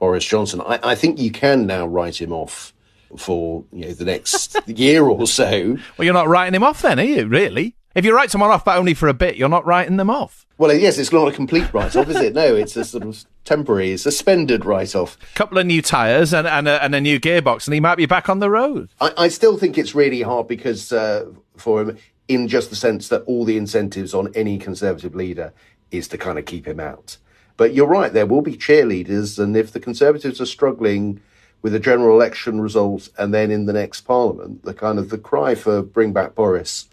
Boris 0.00 0.24
Johnson. 0.24 0.60
I, 0.62 0.80
I 0.82 0.94
think 0.96 1.20
you 1.20 1.30
can 1.30 1.66
now 1.66 1.86
write 1.86 2.20
him 2.20 2.32
off 2.32 2.72
for 3.16 3.64
you 3.72 3.86
know 3.86 3.92
the 3.92 4.04
next 4.04 4.56
year 4.66 5.04
or 5.04 5.26
so. 5.28 5.76
Well, 5.96 6.04
you're 6.04 6.14
not 6.14 6.26
writing 6.26 6.54
him 6.54 6.64
off 6.64 6.82
then, 6.82 6.98
are 6.98 7.04
you? 7.04 7.26
Really? 7.26 7.76
If 7.94 8.04
you 8.04 8.14
write 8.14 8.30
someone 8.30 8.50
off, 8.50 8.64
but 8.64 8.78
only 8.78 8.94
for 8.94 9.08
a 9.08 9.14
bit, 9.14 9.36
you're 9.36 9.48
not 9.48 9.66
writing 9.66 9.96
them 9.96 10.10
off. 10.10 10.46
Well, 10.58 10.72
yes, 10.72 10.98
it's 10.98 11.10
not 11.10 11.26
a 11.26 11.32
complete 11.32 11.72
write-off, 11.72 12.08
is 12.08 12.16
it? 12.16 12.34
No, 12.34 12.54
it's 12.54 12.76
a 12.76 12.84
sort 12.84 13.02
of 13.02 13.24
temporary, 13.44 13.96
suspended 13.96 14.64
write-off. 14.64 15.16
A 15.32 15.34
Couple 15.34 15.58
of 15.58 15.66
new 15.66 15.82
tyres 15.82 16.32
and, 16.34 16.46
and, 16.46 16.68
a, 16.68 16.84
and 16.84 16.94
a 16.94 17.00
new 17.00 17.18
gearbox, 17.18 17.66
and 17.66 17.74
he 17.74 17.80
might 17.80 17.96
be 17.96 18.06
back 18.06 18.28
on 18.28 18.38
the 18.38 18.50
road. 18.50 18.90
I, 19.00 19.12
I 19.16 19.28
still 19.28 19.56
think 19.56 19.76
it's 19.78 19.94
really 19.94 20.22
hard 20.22 20.46
because 20.46 20.92
uh, 20.92 21.32
for 21.56 21.80
him, 21.80 21.98
in 22.28 22.46
just 22.46 22.70
the 22.70 22.76
sense 22.76 23.08
that 23.08 23.22
all 23.22 23.44
the 23.44 23.56
incentives 23.56 24.14
on 24.14 24.30
any 24.36 24.56
Conservative 24.58 25.14
leader 25.16 25.52
is 25.90 26.06
to 26.08 26.18
kind 26.18 26.38
of 26.38 26.44
keep 26.44 26.68
him 26.68 26.78
out. 26.78 27.16
But 27.56 27.74
you're 27.74 27.86
right, 27.86 28.12
there 28.12 28.26
will 28.26 28.42
be 28.42 28.56
cheerleaders, 28.56 29.38
and 29.38 29.56
if 29.56 29.72
the 29.72 29.80
Conservatives 29.80 30.40
are 30.40 30.46
struggling 30.46 31.20
with 31.62 31.74
a 31.74 31.80
general 31.80 32.16
election 32.16 32.60
result 32.60 33.10
and 33.18 33.34
then 33.34 33.50
in 33.50 33.66
the 33.66 33.72
next 33.72 34.02
Parliament, 34.02 34.64
the 34.64 34.74
kind 34.74 34.98
of 34.98 35.10
the 35.10 35.18
cry 35.18 35.54
for 35.54 35.82
bring 35.82 36.12
back 36.12 36.34
Boris 36.34 36.88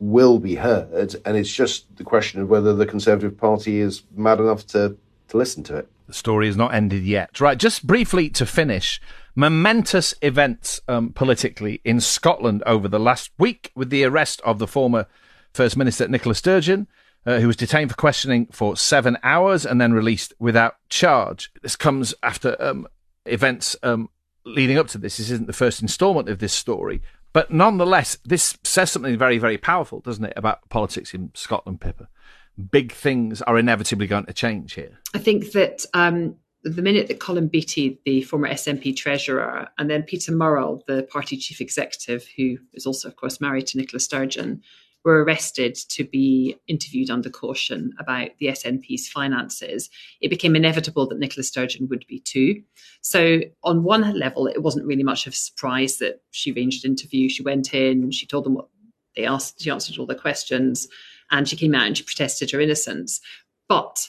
will 0.00 0.40
be 0.40 0.56
heard, 0.56 1.14
and 1.24 1.36
it's 1.36 1.52
just 1.52 1.96
the 1.96 2.04
question 2.04 2.40
of 2.40 2.48
whether 2.48 2.74
the 2.74 2.86
Conservative 2.86 3.38
Party 3.38 3.80
is 3.80 4.02
mad 4.16 4.40
enough 4.40 4.66
to 4.68 4.96
to 5.28 5.36
listen 5.36 5.62
to 5.64 5.76
it. 5.76 5.88
The 6.08 6.12
story 6.12 6.48
is 6.48 6.56
not 6.56 6.74
ended 6.74 7.04
yet. 7.04 7.40
Right, 7.40 7.56
just 7.56 7.86
briefly 7.86 8.28
to 8.30 8.44
finish, 8.44 9.00
momentous 9.34 10.14
events 10.20 10.80
um, 10.88 11.10
politically 11.10 11.80
in 11.84 12.00
Scotland 12.00 12.62
over 12.66 12.88
the 12.88 12.98
last 12.98 13.30
week 13.38 13.70
with 13.74 13.90
the 13.90 14.04
arrest 14.04 14.40
of 14.44 14.58
the 14.58 14.66
former 14.66 15.06
First 15.54 15.76
Minister 15.76 16.08
Nicola 16.08 16.34
Sturgeon 16.34 16.88
uh, 17.26 17.38
who 17.38 17.46
was 17.46 17.56
detained 17.56 17.90
for 17.90 17.96
questioning 17.96 18.46
for 18.46 18.76
seven 18.76 19.16
hours 19.22 19.64
and 19.64 19.80
then 19.80 19.92
released 19.92 20.32
without 20.38 20.76
charge. 20.88 21.50
This 21.62 21.76
comes 21.76 22.14
after 22.22 22.56
um, 22.60 22.86
events 23.26 23.76
um, 23.82 24.08
leading 24.44 24.78
up 24.78 24.88
to 24.88 24.98
this. 24.98 25.16
This 25.18 25.30
isn't 25.30 25.46
the 25.46 25.52
first 25.52 25.82
instalment 25.82 26.28
of 26.28 26.38
this 26.38 26.52
story. 26.52 27.02
But 27.32 27.50
nonetheless, 27.50 28.18
this 28.24 28.58
says 28.62 28.90
something 28.90 29.16
very, 29.16 29.38
very 29.38 29.56
powerful, 29.56 30.00
doesn't 30.00 30.24
it, 30.24 30.34
about 30.36 30.68
politics 30.68 31.14
in 31.14 31.30
Scotland, 31.34 31.80
Pippa? 31.80 32.08
Big 32.70 32.92
things 32.92 33.40
are 33.42 33.58
inevitably 33.58 34.06
going 34.06 34.26
to 34.26 34.34
change 34.34 34.74
here. 34.74 34.98
I 35.14 35.18
think 35.18 35.52
that 35.52 35.86
um, 35.94 36.36
the 36.62 36.82
minute 36.82 37.08
that 37.08 37.20
Colin 37.20 37.48
Beattie, 37.48 38.00
the 38.04 38.22
former 38.22 38.48
SNP 38.48 38.96
treasurer, 38.96 39.68
and 39.78 39.90
then 39.90 40.02
Peter 40.02 40.32
Murrell, 40.32 40.82
the 40.86 41.04
party 41.04 41.38
chief 41.38 41.60
executive, 41.60 42.26
who 42.36 42.58
is 42.74 42.84
also, 42.84 43.08
of 43.08 43.16
course, 43.16 43.40
married 43.40 43.66
to 43.68 43.78
Nicola 43.78 44.00
Sturgeon, 44.00 44.62
were 45.04 45.24
arrested 45.24 45.74
to 45.74 46.04
be 46.04 46.56
interviewed 46.68 47.10
under 47.10 47.28
caution 47.28 47.92
about 47.98 48.30
the 48.38 48.46
SNP's 48.46 49.08
finances, 49.08 49.90
it 50.20 50.28
became 50.28 50.54
inevitable 50.54 51.06
that 51.08 51.18
Nicola 51.18 51.42
Sturgeon 51.42 51.88
would 51.88 52.06
be 52.08 52.20
too. 52.20 52.62
So, 53.00 53.40
on 53.64 53.82
one 53.82 54.18
level, 54.18 54.46
it 54.46 54.62
wasn't 54.62 54.86
really 54.86 55.02
much 55.02 55.26
of 55.26 55.32
a 55.32 55.36
surprise 55.36 55.98
that 55.98 56.22
she 56.30 56.52
arranged 56.52 56.84
an 56.84 56.92
interview. 56.92 57.28
She 57.28 57.42
went 57.42 57.74
in, 57.74 58.10
she 58.10 58.26
told 58.26 58.44
them 58.44 58.54
what 58.54 58.68
they 59.16 59.26
asked, 59.26 59.62
she 59.62 59.70
answered 59.70 59.98
all 59.98 60.06
the 60.06 60.14
questions, 60.14 60.88
and 61.30 61.48
she 61.48 61.56
came 61.56 61.74
out 61.74 61.86
and 61.86 61.96
she 61.96 62.04
protested 62.04 62.50
her 62.50 62.60
innocence. 62.60 63.20
But 63.68 64.08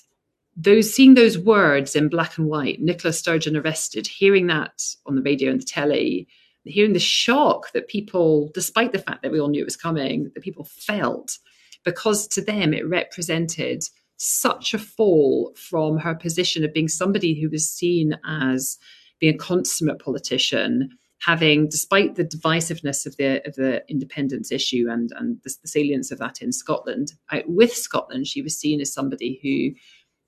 those 0.56 0.94
seeing 0.94 1.16
those 1.16 1.38
words 1.38 1.96
in 1.96 2.10
black 2.10 2.38
and 2.38 2.48
white, 2.48 2.80
Nicola 2.80 3.14
Sturgeon 3.14 3.58
arrested, 3.58 4.06
hearing 4.06 4.48
that 4.48 4.84
on 5.06 5.16
the 5.16 5.22
radio 5.22 5.52
and 5.52 5.60
the 5.60 5.66
telly, 5.66 6.28
hearing 6.66 6.94
the 6.94 7.00
shock 7.00 7.72
that 7.74 7.88
people, 7.88 8.52
despite 8.54 8.92
the 8.92 9.00
fact 9.00 9.22
that 9.22 9.32
we 9.32 9.40
all 9.40 9.50
knew 9.50 9.62
it 9.62 9.66
was 9.66 9.78
coming, 9.78 10.32
that 10.34 10.44
people 10.44 10.66
felt, 10.66 11.38
because 11.84 12.28
to 12.28 12.42
them 12.42 12.74
it 12.74 12.88
represented 12.88 13.84
such 14.18 14.74
a 14.74 14.80
fall 14.80 15.54
from 15.56 15.98
her 15.98 16.16
position 16.16 16.64
of 16.64 16.74
being 16.74 16.88
somebody 16.88 17.40
who 17.40 17.50
was 17.50 17.70
seen 17.70 18.18
as 18.26 18.78
being 19.20 19.36
a 19.36 19.38
consummate 19.38 20.00
politician, 20.00 20.90
having, 21.20 21.68
despite 21.68 22.16
the 22.16 22.26
divisiveness 22.26 23.06
of 23.06 23.16
the 23.18 23.46
of 23.48 23.56
the 23.56 23.84
independence 23.90 24.52
issue 24.52 24.88
and 24.90 25.12
and 25.18 25.38
the, 25.44 25.54
the 25.62 25.68
salience 25.68 26.12
of 26.12 26.20
that 26.20 26.42
in 26.42 26.52
Scotland, 26.52 27.14
out 27.32 27.48
with 27.48 27.74
Scotland, 27.74 28.28
she 28.28 28.42
was 28.42 28.58
seen 28.58 28.80
as 28.80 28.94
somebody 28.94 29.40
who 29.42 29.78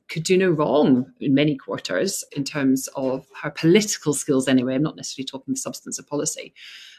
could 0.08 0.24
do 0.24 0.38
no 0.38 0.50
wrong 0.50 1.12
in 1.20 1.34
many 1.34 1.56
quarters 1.56 2.24
in 2.36 2.44
terms 2.44 2.88
of 2.96 3.26
her 3.41 3.50
political 3.50 4.13
skills 4.13 4.48
anyway. 4.48 4.76
I'm 4.76 4.84
not 4.84 4.96
necessarily 4.96 5.26
talking 5.26 5.54
the 5.54 5.60
substance 5.60 6.00
of 6.00 6.08
policy. 6.08 6.54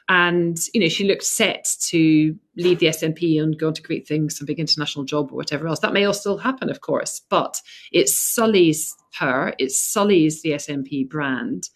And 0.09 0.57
you 0.73 0.81
know 0.81 0.89
she 0.89 1.05
looked 1.05 1.25
set 1.25 1.67
to 1.89 2.37
leave 2.57 2.79
the 2.79 2.87
snp 2.87 3.43
and 3.43 3.59
go 3.59 3.67
on 3.67 3.75
to 3.75 3.83
create 3.83 4.07
things 4.07 4.39
some 4.39 4.47
big 4.47 4.61
international 4.61 5.05
job 5.05 5.33
or 5.33 5.37
whatever 5.37 5.67
else. 5.67 5.81
That 5.81 5.93
may 5.93 6.05
all 6.05 6.15
still 6.15 6.39
happen 6.39 6.71
of 6.71 6.81
course 6.81 7.21
but 7.29 7.61
it 7.91 8.09
sullies 8.09 8.95
her 9.19 9.53
it 9.59 9.73
sullies 9.73 10.43
the 10.43 10.51
snp 10.53 11.09
brand 11.09 11.71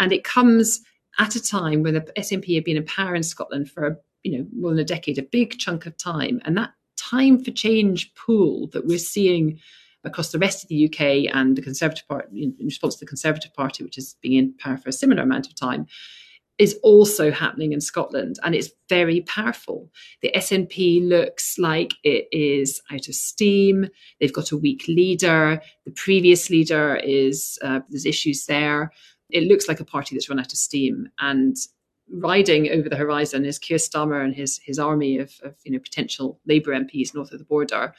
and 0.00 0.12
it 0.12 0.24
comes 0.24 0.80
at 1.20 1.36
a 1.36 1.42
time 1.42 1.84
when 1.84 1.94
the 1.94 2.00
snp 2.18 2.52
had 2.56 2.64
been 2.64 2.76
in 2.76 2.84
power 2.84 3.14
in 3.14 3.22
scotland 3.22 3.70
for 3.70 4.00
you 4.26 4.36
know 4.36 4.46
more 4.52 4.70
than 4.70 4.80
a 4.80 4.84
decade 4.84 5.18
a 5.18 5.22
big 5.22 5.56
chunk 5.56 5.86
of 5.86 5.96
time. 5.96 6.40
And 6.44 6.58
that 6.58 6.72
time 6.96 7.42
for 7.42 7.52
change 7.52 8.12
pool 8.14 8.68
that 8.72 8.86
we're 8.86 8.98
seeing 8.98 9.60
across 10.06 10.32
the 10.32 10.38
rest 10.38 10.62
of 10.62 10.68
the 10.68 10.86
UK 10.86 11.34
and 11.34 11.56
the 11.56 11.62
Conservative 11.62 12.06
Party, 12.08 12.54
in 12.58 12.64
response 12.64 12.94
to 12.94 13.00
the 13.00 13.08
Conservative 13.08 13.52
Party, 13.52 13.84
which 13.84 13.96
has 13.96 14.16
been 14.22 14.32
in 14.32 14.54
power 14.54 14.76
for 14.76 14.88
a 14.88 14.92
similar 14.92 15.22
amount 15.22 15.46
of 15.46 15.54
time, 15.54 15.86
is 16.58 16.78
also 16.82 17.30
happening 17.30 17.72
in 17.72 17.80
Scotland, 17.80 18.38
and 18.42 18.54
it's 18.54 18.70
very 18.88 19.20
powerful. 19.22 19.90
The 20.22 20.32
SNP 20.34 21.06
looks 21.06 21.58
like 21.58 21.92
it 22.02 22.28
is 22.32 22.80
out 22.90 23.08
of 23.08 23.14
steam. 23.14 23.88
They've 24.20 24.32
got 24.32 24.52
a 24.52 24.56
weak 24.56 24.84
leader. 24.88 25.60
The 25.84 25.92
previous 25.92 26.48
leader 26.48 26.96
is 26.96 27.58
uh, 27.62 27.80
there's 27.90 28.06
issues 28.06 28.46
there. 28.46 28.90
It 29.28 29.44
looks 29.48 29.68
like 29.68 29.80
a 29.80 29.84
party 29.84 30.14
that's 30.14 30.30
run 30.30 30.40
out 30.40 30.52
of 30.52 30.58
steam, 30.58 31.10
and 31.20 31.56
riding 32.08 32.70
over 32.70 32.88
the 32.88 32.96
horizon 32.96 33.44
is 33.44 33.58
Keir 33.58 33.78
Starmer 33.78 34.24
and 34.24 34.34
his 34.34 34.58
his 34.64 34.78
army 34.78 35.18
of, 35.18 35.32
of 35.42 35.56
you 35.64 35.72
know 35.72 35.78
potential 35.78 36.40
Labour 36.46 36.72
MPs 36.72 37.14
north 37.14 37.32
of 37.32 37.38
the 37.38 37.44
border, 37.44 37.92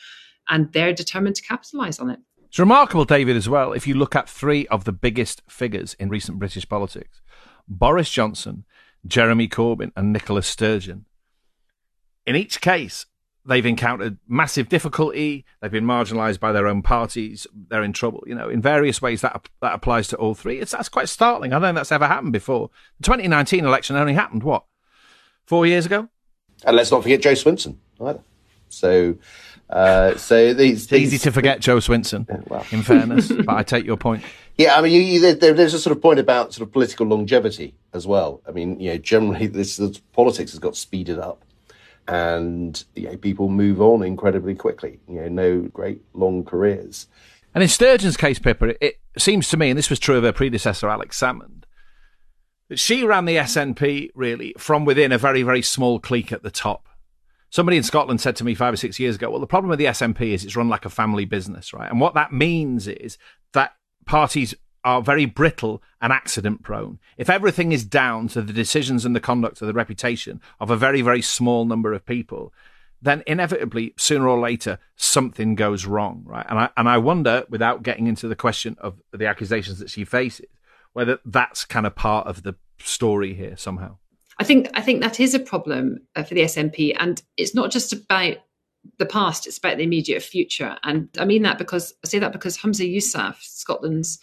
and 0.50 0.72
they're 0.74 0.94
determined 0.94 1.36
to 1.36 1.42
capitalise 1.42 2.00
on 2.00 2.10
it. 2.10 2.20
It's 2.48 2.60
remarkable, 2.60 3.06
David, 3.06 3.36
as 3.36 3.50
well, 3.50 3.74
if 3.74 3.86
you 3.88 3.94
look 3.94 4.16
at 4.16 4.30
three 4.30 4.68
of 4.68 4.86
the 4.86 4.94
biggest 4.94 5.42
figures 5.50 5.96
in 5.96 6.10
recent 6.10 6.40
British 6.40 6.68
politics 6.68 7.22
Boris 7.68 8.10
Johnson, 8.10 8.66
Jeremy 9.06 9.48
Corbyn, 9.48 9.92
and 9.96 10.14
Nicola 10.14 10.42
Sturgeon. 10.42 11.06
In 12.26 12.36
each 12.36 12.62
case, 12.62 13.06
they've 13.46 13.66
encountered 13.66 14.18
massive 14.28 14.70
difficulty. 14.70 15.46
They've 15.62 15.72
been 15.72 15.86
marginalised 15.86 16.40
by 16.40 16.52
their 16.52 16.68
own 16.68 16.82
parties. 16.82 17.48
They're 17.54 17.84
in 17.84 17.94
trouble. 17.94 18.24
You 18.28 18.36
know, 18.36 18.50
in 18.50 18.62
various 18.62 19.02
ways 19.02 19.22
that 19.22 19.50
that 19.62 19.74
applies 19.74 20.08
to 20.10 20.18
all 20.18 20.36
three. 20.36 20.60
It's 20.60 20.72
that's 20.72 20.90
quite 20.90 21.10
startling. 21.10 21.54
I 21.54 21.56
don't 21.56 21.70
think 21.70 21.76
that's 21.76 21.92
ever 21.92 22.08
happened 22.08 22.34
before. 22.34 22.70
The 23.00 23.06
2019 23.06 23.66
election 23.66 23.96
only 23.96 24.14
happened 24.14 24.44
what 24.44 24.64
four 25.46 25.66
years 25.66 25.86
ago. 25.86 26.10
And 26.66 26.76
let's 26.76 26.92
not 26.92 27.04
forget 27.04 27.22
Jo 27.22 27.34
Swinson 27.34 27.78
either. 28.02 28.22
So, 28.70 29.16
uh, 29.70 30.16
so 30.16 30.54
these, 30.54 30.88
these 30.88 31.14
easy 31.14 31.18
to 31.20 31.32
forget 31.32 31.60
Jo 31.60 31.78
Swinson. 31.78 32.28
well. 32.50 32.66
In 32.72 32.84
fairness, 32.84 33.32
but 33.32 33.50
I 33.50 33.64
take 33.64 33.86
your 33.86 33.98
point. 33.98 34.24
Yeah, 34.60 34.76
I 34.76 34.82
mean, 34.82 34.92
you, 34.92 35.02
you, 35.02 35.36
there, 35.36 35.54
there's 35.54 35.76
a 35.76 35.80
sort 35.80 35.96
of 35.96 36.02
point 36.02 36.18
about 36.18 36.52
sort 36.52 36.68
of 36.68 36.74
political 36.74 37.06
longevity 37.06 37.76
as 37.94 38.08
well. 38.08 38.42
I 38.48 38.50
mean, 38.50 38.80
you 38.80 38.90
know, 38.90 38.98
generally 38.98 39.46
this, 39.46 39.78
this 39.78 40.00
politics 40.14 40.50
has 40.50 40.58
got 40.58 40.76
speeded 40.76 41.20
up 41.20 41.44
and 42.08 42.84
you 42.96 43.04
know, 43.04 43.18
people 43.18 43.50
move 43.50 43.82
on 43.82 44.04
incredibly 44.04 44.56
quickly. 44.56 45.00
You 45.08 45.22
know, 45.22 45.28
no 45.28 45.62
great 45.62 46.02
long 46.14 46.44
careers. 46.44 47.08
And 47.54 47.62
in 47.62 47.70
Sturgeon's 47.70 48.18
case, 48.18 48.40
Pippa, 48.40 48.70
it, 48.70 48.78
it 48.82 49.00
seems 49.18 49.50
to 49.50 49.58
me, 49.58 49.70
and 49.70 49.78
this 49.78 49.90
was 49.90 50.00
true 50.00 50.18
of 50.18 50.24
her 50.24 50.32
predecessor, 50.32 50.90
Alex 50.90 51.20
Salmond, 51.20 51.64
that 52.70 52.80
she 52.80 53.04
ran 53.04 53.26
the 53.26 53.38
SNP 53.38 54.12
really 54.14 54.54
from 54.58 54.86
within 54.86 55.12
a 55.12 55.18
very, 55.18 55.44
very 55.44 55.62
small 55.62 56.00
clique 56.00 56.32
at 56.32 56.44
the 56.44 56.52
top. 56.52 56.87
Somebody 57.50 57.78
in 57.78 57.84
Scotland 57.84 58.20
said 58.20 58.36
to 58.38 58.44
me 58.44 58.56
five 58.56 58.74
or 58.74 58.78
six 58.78 59.00
years 59.00 59.16
ago, 59.16 59.30
well, 59.30 59.40
the 59.40 59.48
problem 59.48 59.70
with 59.70 59.80
the 59.80 59.86
SNP 59.86 60.22
is 60.22 60.44
it's 60.44 60.56
run 60.56 60.70
like 60.70 60.86
a 60.86 60.90
family 60.90 61.26
business, 61.26 61.74
right? 61.74 61.90
And 61.90 62.00
what 62.00 62.14
that 62.14 62.34
means 62.34 62.88
is 62.88 63.18
that 63.54 63.74
parties 64.06 64.54
are 64.84 65.02
very 65.02 65.26
brittle 65.26 65.82
and 66.02 66.14
accident 66.14 66.64
prone. 66.64 67.00
If 67.18 67.30
everything 67.30 67.72
is 67.72 67.84
down 67.84 68.28
to 68.30 68.42
the 68.42 68.54
decisions 68.54 69.06
and 69.06 69.16
the 69.16 69.20
conduct 69.20 69.62
or 69.62 69.66
the 69.66 69.74
reputation 69.74 70.42
of 70.60 70.70
a 70.70 70.78
very, 70.78 71.02
very 71.02 71.22
small 71.22 71.66
number 71.66 71.94
of 71.94 72.06
people, 72.06 72.54
then 73.02 73.24
inevitably, 73.28 73.94
sooner 73.98 74.28
or 74.28 74.40
later, 74.40 74.80
something 74.96 75.56
goes 75.56 75.86
wrong, 75.86 76.24
right? 76.26 76.46
And 76.50 76.60
I, 76.60 76.70
and 76.78 76.90
I 76.90 76.98
wonder, 76.98 77.46
without 77.50 77.84
getting 77.84 78.08
into 78.08 78.28
the 78.28 78.36
question 78.36 78.76
of 78.80 79.02
the 79.12 79.28
accusations 79.28 79.80
that 79.80 79.90
she 79.90 80.04
faces, 80.04 80.48
whether 80.94 81.20
that's 81.26 81.64
kind 81.64 81.86
of 81.86 81.96
part 81.96 82.28
of 82.28 82.44
the 82.44 82.56
story 82.80 83.34
here 83.34 83.56
somehow. 83.58 83.98
I 84.40 84.44
think 84.44 84.70
I 84.74 84.82
think 84.82 85.02
that 85.02 85.20
is 85.20 85.34
a 85.34 85.40
problem 85.40 86.00
uh, 86.16 86.24
for 86.24 86.34
the 86.34 86.42
SNP, 86.42 86.96
and 87.00 87.22
it's 87.38 87.56
not 87.56 87.72
just 87.72 87.94
about 87.94 88.38
the 89.00 89.06
past; 89.06 89.48
it's 89.48 89.58
about 89.58 89.78
the 89.78 89.84
immediate 89.84 90.22
future. 90.22 90.78
And 90.84 91.10
I 91.20 91.26
mean 91.26 91.44
that 91.44 91.58
because 91.58 91.94
I 92.04 92.08
say 92.08 92.20
that 92.20 92.34
because 92.34 92.58
Humza 92.58 92.92
Yousaf, 92.92 93.42
Scotland's 93.42 94.20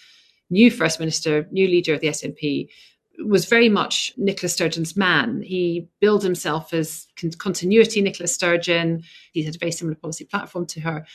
new 0.51 0.71
First 0.71 1.01
Minister, 1.01 1.49
new 1.51 1.67
leader 1.67 1.95
of 1.95 2.01
the 2.01 2.09
SNP, 2.09 2.69
was 3.19 3.47
very 3.47 3.69
much 3.69 4.13
Nicola 4.17 4.49
Sturgeon's 4.49 4.97
man. 4.97 5.43
He 5.43 5.89
billed 6.01 6.23
himself 6.23 6.73
as 6.73 7.07
continuity 7.39 8.01
Nicola 8.01 8.27
Sturgeon. 8.27 9.03
He 9.33 9.43
had 9.43 9.55
a 9.55 9.59
very 9.59 9.73
similar 9.73 9.97
policy 9.97 10.25
platform 10.25 10.67
to 10.67 10.81
her. 10.81 11.07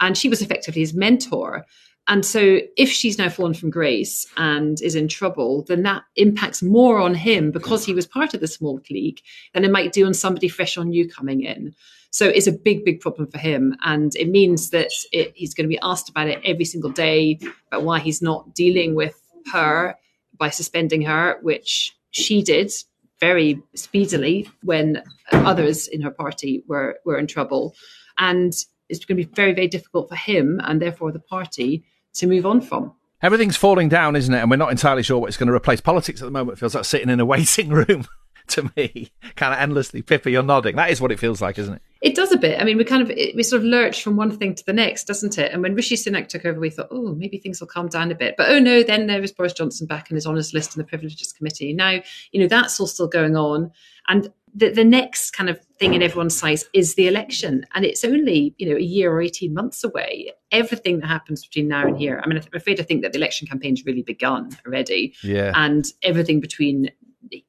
And 0.00 0.16
she 0.16 0.28
was 0.28 0.42
effectively 0.42 0.80
his 0.82 0.94
mentor. 0.94 1.66
And 2.08 2.24
so 2.24 2.60
if 2.78 2.88
she's 2.88 3.18
now 3.18 3.28
fallen 3.28 3.52
from 3.52 3.68
grace 3.68 4.26
and 4.38 4.80
is 4.80 4.94
in 4.94 5.08
trouble, 5.08 5.62
then 5.64 5.82
that 5.82 6.04
impacts 6.16 6.62
more 6.62 6.98
on 6.98 7.14
him 7.14 7.50
because 7.50 7.84
he 7.84 7.92
was 7.92 8.06
part 8.06 8.32
of 8.32 8.40
the 8.40 8.46
small 8.46 8.80
clique 8.80 9.22
than 9.52 9.62
it 9.62 9.70
might 9.70 9.92
do 9.92 10.06
on 10.06 10.14
somebody 10.14 10.48
fresh 10.48 10.78
or 10.78 10.86
new 10.86 11.06
coming 11.06 11.42
in. 11.42 11.74
So 12.10 12.26
it's 12.26 12.46
a 12.46 12.52
big, 12.52 12.82
big 12.82 13.00
problem 13.00 13.30
for 13.30 13.36
him. 13.36 13.76
And 13.84 14.16
it 14.16 14.30
means 14.30 14.70
that 14.70 14.88
it, 15.12 15.32
he's 15.34 15.52
going 15.52 15.66
to 15.66 15.74
be 15.74 15.78
asked 15.82 16.08
about 16.08 16.28
it 16.28 16.40
every 16.46 16.64
single 16.64 16.90
day 16.90 17.38
about 17.66 17.84
why 17.84 17.98
he's 17.98 18.22
not 18.22 18.54
dealing 18.54 18.94
with 18.94 19.20
her 19.52 19.94
by 20.38 20.48
suspending 20.48 21.02
her, 21.02 21.38
which 21.42 21.94
she 22.10 22.42
did 22.42 22.72
very 23.20 23.60
speedily 23.74 24.48
when 24.62 25.02
others 25.32 25.88
in 25.88 26.00
her 26.00 26.10
party 26.10 26.62
were, 26.66 26.98
were 27.04 27.18
in 27.18 27.26
trouble. 27.26 27.74
And 28.16 28.54
it's 28.88 29.04
going 29.04 29.18
to 29.18 29.26
be 29.26 29.34
very, 29.34 29.52
very 29.52 29.68
difficult 29.68 30.08
for 30.08 30.16
him 30.16 30.58
and 30.64 30.80
therefore 30.80 31.12
the 31.12 31.18
party 31.18 31.84
to 32.18 32.26
move 32.26 32.46
on 32.46 32.60
from. 32.60 32.92
Everything's 33.20 33.56
falling 33.56 33.88
down, 33.88 34.14
isn't 34.14 34.32
it? 34.32 34.38
And 34.38 34.50
we're 34.50 34.56
not 34.56 34.70
entirely 34.70 35.02
sure 35.02 35.18
what 35.18 35.28
it's 35.28 35.36
going 35.36 35.48
to 35.48 35.54
replace. 35.54 35.80
Politics 35.80 36.22
at 36.22 36.24
the 36.24 36.30
moment 36.30 36.58
feels 36.58 36.74
like 36.74 36.84
sitting 36.84 37.08
in 37.08 37.18
a 37.18 37.24
waiting 37.26 37.70
room 37.70 38.06
to 38.48 38.70
me, 38.76 39.10
kind 39.34 39.52
of 39.52 39.60
endlessly. 39.60 40.02
Pippa, 40.02 40.30
you're 40.30 40.42
nodding. 40.42 40.76
That 40.76 40.90
is 40.90 41.00
what 41.00 41.10
it 41.10 41.18
feels 41.18 41.42
like, 41.42 41.58
isn't 41.58 41.74
it? 41.74 41.82
It 42.00 42.14
does 42.14 42.30
a 42.30 42.36
bit. 42.36 42.60
I 42.60 42.64
mean, 42.64 42.76
we 42.76 42.84
kind 42.84 43.02
of 43.02 43.08
we 43.08 43.42
sort 43.42 43.60
of 43.60 43.66
lurch 43.66 44.04
from 44.04 44.14
one 44.14 44.30
thing 44.30 44.54
to 44.54 44.64
the 44.64 44.72
next, 44.72 45.04
doesn't 45.04 45.36
it? 45.36 45.52
And 45.52 45.62
when 45.62 45.74
Rishi 45.74 45.96
Sunak 45.96 46.28
took 46.28 46.44
over, 46.44 46.60
we 46.60 46.70
thought, 46.70 46.88
oh, 46.92 47.14
maybe 47.14 47.38
things 47.38 47.60
will 47.60 47.66
calm 47.66 47.88
down 47.88 48.12
a 48.12 48.14
bit. 48.14 48.36
But 48.36 48.50
oh 48.50 48.60
no, 48.60 48.84
then 48.84 49.08
there 49.08 49.20
was 49.20 49.32
Boris 49.32 49.52
Johnson 49.52 49.88
back 49.88 50.10
in 50.10 50.14
his 50.14 50.26
honours 50.26 50.54
list 50.54 50.76
in 50.76 50.80
the 50.80 50.86
Privileges 50.86 51.32
Committee. 51.32 51.72
Now, 51.72 52.00
you 52.30 52.40
know, 52.40 52.46
that's 52.46 52.78
all 52.78 52.86
still 52.86 53.08
going 53.08 53.36
on. 53.36 53.72
And 54.06 54.32
the, 54.54 54.70
the 54.70 54.84
next 54.84 55.32
kind 55.32 55.48
of 55.48 55.60
thing 55.78 55.94
in 55.94 56.02
everyone's 56.02 56.36
sights 56.36 56.64
is 56.72 56.94
the 56.94 57.06
election. 57.06 57.66
And 57.74 57.84
it's 57.84 58.04
only, 58.04 58.54
you 58.58 58.68
know, 58.68 58.76
a 58.76 58.82
year 58.82 59.12
or 59.12 59.20
18 59.20 59.52
months 59.54 59.84
away. 59.84 60.32
Everything 60.52 61.00
that 61.00 61.06
happens 61.06 61.46
between 61.46 61.68
now 61.68 61.86
and 61.86 61.96
here. 61.96 62.20
I 62.22 62.28
mean, 62.28 62.38
I'm 62.38 62.44
afraid 62.54 62.80
I 62.80 62.82
think 62.82 63.02
that 63.02 63.12
the 63.12 63.18
election 63.18 63.46
campaign's 63.46 63.84
really 63.84 64.02
begun 64.02 64.56
already. 64.66 65.14
Yeah. 65.22 65.52
And 65.54 65.86
everything 66.02 66.40
between 66.40 66.90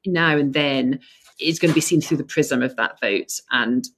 now 0.06 0.36
and 0.36 0.52
then 0.52 1.00
is 1.40 1.58
going 1.58 1.70
to 1.70 1.74
be 1.74 1.80
seen 1.80 2.00
through 2.00 2.18
the 2.18 2.24
prism 2.24 2.62
of 2.62 2.76
that 2.76 3.00
vote 3.00 3.40
and 3.50 3.88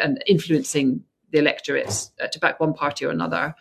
and 0.00 0.22
influencing 0.26 1.02
the 1.30 1.38
electorate 1.38 2.10
uh, 2.20 2.28
to 2.28 2.38
back 2.38 2.60
one 2.60 2.74
party 2.74 3.04
or 3.04 3.10
another. 3.10 3.54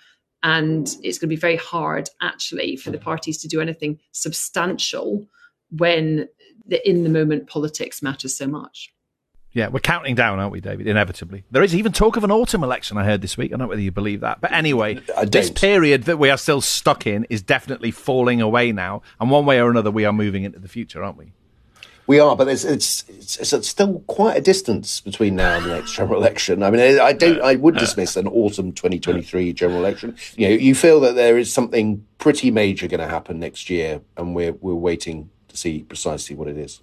And 0.44 0.88
it's 1.02 1.18
going 1.18 1.30
to 1.30 1.36
be 1.36 1.40
very 1.40 1.56
hard, 1.56 2.10
actually, 2.22 2.76
for 2.76 2.92
the 2.92 2.98
parties 2.98 3.38
to 3.40 3.48
do 3.48 3.62
anything 3.62 4.00
substantial 4.12 5.26
when 5.72 6.28
the 6.66 6.88
in 6.88 7.04
the 7.04 7.10
moment 7.10 7.48
politics 7.48 8.02
matters 8.02 8.36
so 8.36 8.48
much. 8.48 8.94
Yeah, 9.54 9.68
we're 9.68 9.82
counting 9.82 10.16
down, 10.16 10.40
aren't 10.40 10.52
we, 10.52 10.62
David? 10.62 10.88
Inevitably. 10.88 11.44
There 11.52 11.62
is 11.62 11.76
even 11.76 11.92
talk 11.92 12.18
of 12.18 12.24
an 12.24 12.32
autumn 12.32 12.64
election, 12.64 12.98
I 12.98 13.06
heard 13.06 13.22
this 13.22 13.38
week. 13.38 13.52
I 13.52 13.54
don't 13.54 13.60
know 13.60 13.68
whether 13.68 13.82
you 13.82 13.92
believe 13.92 14.22
that. 14.22 14.42
But 14.42 14.52
anyway, 14.52 15.00
this 15.28 15.52
period 15.52 16.04
that 16.04 16.18
we 16.18 16.32
are 16.32 16.38
still 16.38 16.60
stuck 16.60 17.06
in 17.06 17.26
is 17.30 17.44
definitely 17.44 17.92
falling 17.92 18.42
away 18.42 18.72
now. 18.72 19.04
And 19.20 19.30
one 19.30 19.46
way 19.46 19.62
or 19.62 19.70
another, 19.70 19.92
we 19.92 20.06
are 20.06 20.14
moving 20.14 20.44
into 20.44 20.58
the 20.58 20.68
future, 20.68 21.04
aren't 21.04 21.18
we? 21.18 21.34
We 22.06 22.20
are, 22.20 22.36
but 22.36 22.50
it's, 22.50 22.66
it's, 22.66 23.08
it's, 23.08 23.54
it's, 23.54 23.68
still 23.68 24.00
quite 24.08 24.36
a 24.36 24.42
distance 24.42 25.00
between 25.00 25.38
now 25.38 25.56
and 25.56 25.66
the 25.66 25.70
next 25.70 25.94
general 25.94 26.20
election. 26.20 26.62
I 26.62 26.70
mean, 26.70 27.00
I 27.00 27.14
don't, 27.14 27.42
I 27.42 27.56
would 27.56 27.78
dismiss 27.78 28.18
an 28.18 28.28
autumn 28.28 28.74
2023 28.74 29.54
general 29.54 29.80
election. 29.80 30.18
You 30.36 30.50
know, 30.50 30.56
you 30.56 30.76
feel 30.76 31.00
that 31.02 31.16
there 31.16 31.38
is 31.38 31.54
something 31.54 32.06
pretty 32.18 32.52
major 32.52 32.90
going 32.90 33.00
to 33.00 33.08
happen 33.08 33.40
next 33.40 33.70
year, 33.70 34.02
and 34.18 34.36
we're 34.36 34.52
we're 34.52 34.74
waiting 34.74 35.30
to 35.54 35.58
see 35.60 35.84
precisely 35.84 36.36
what 36.36 36.48
it 36.48 36.58
is. 36.58 36.82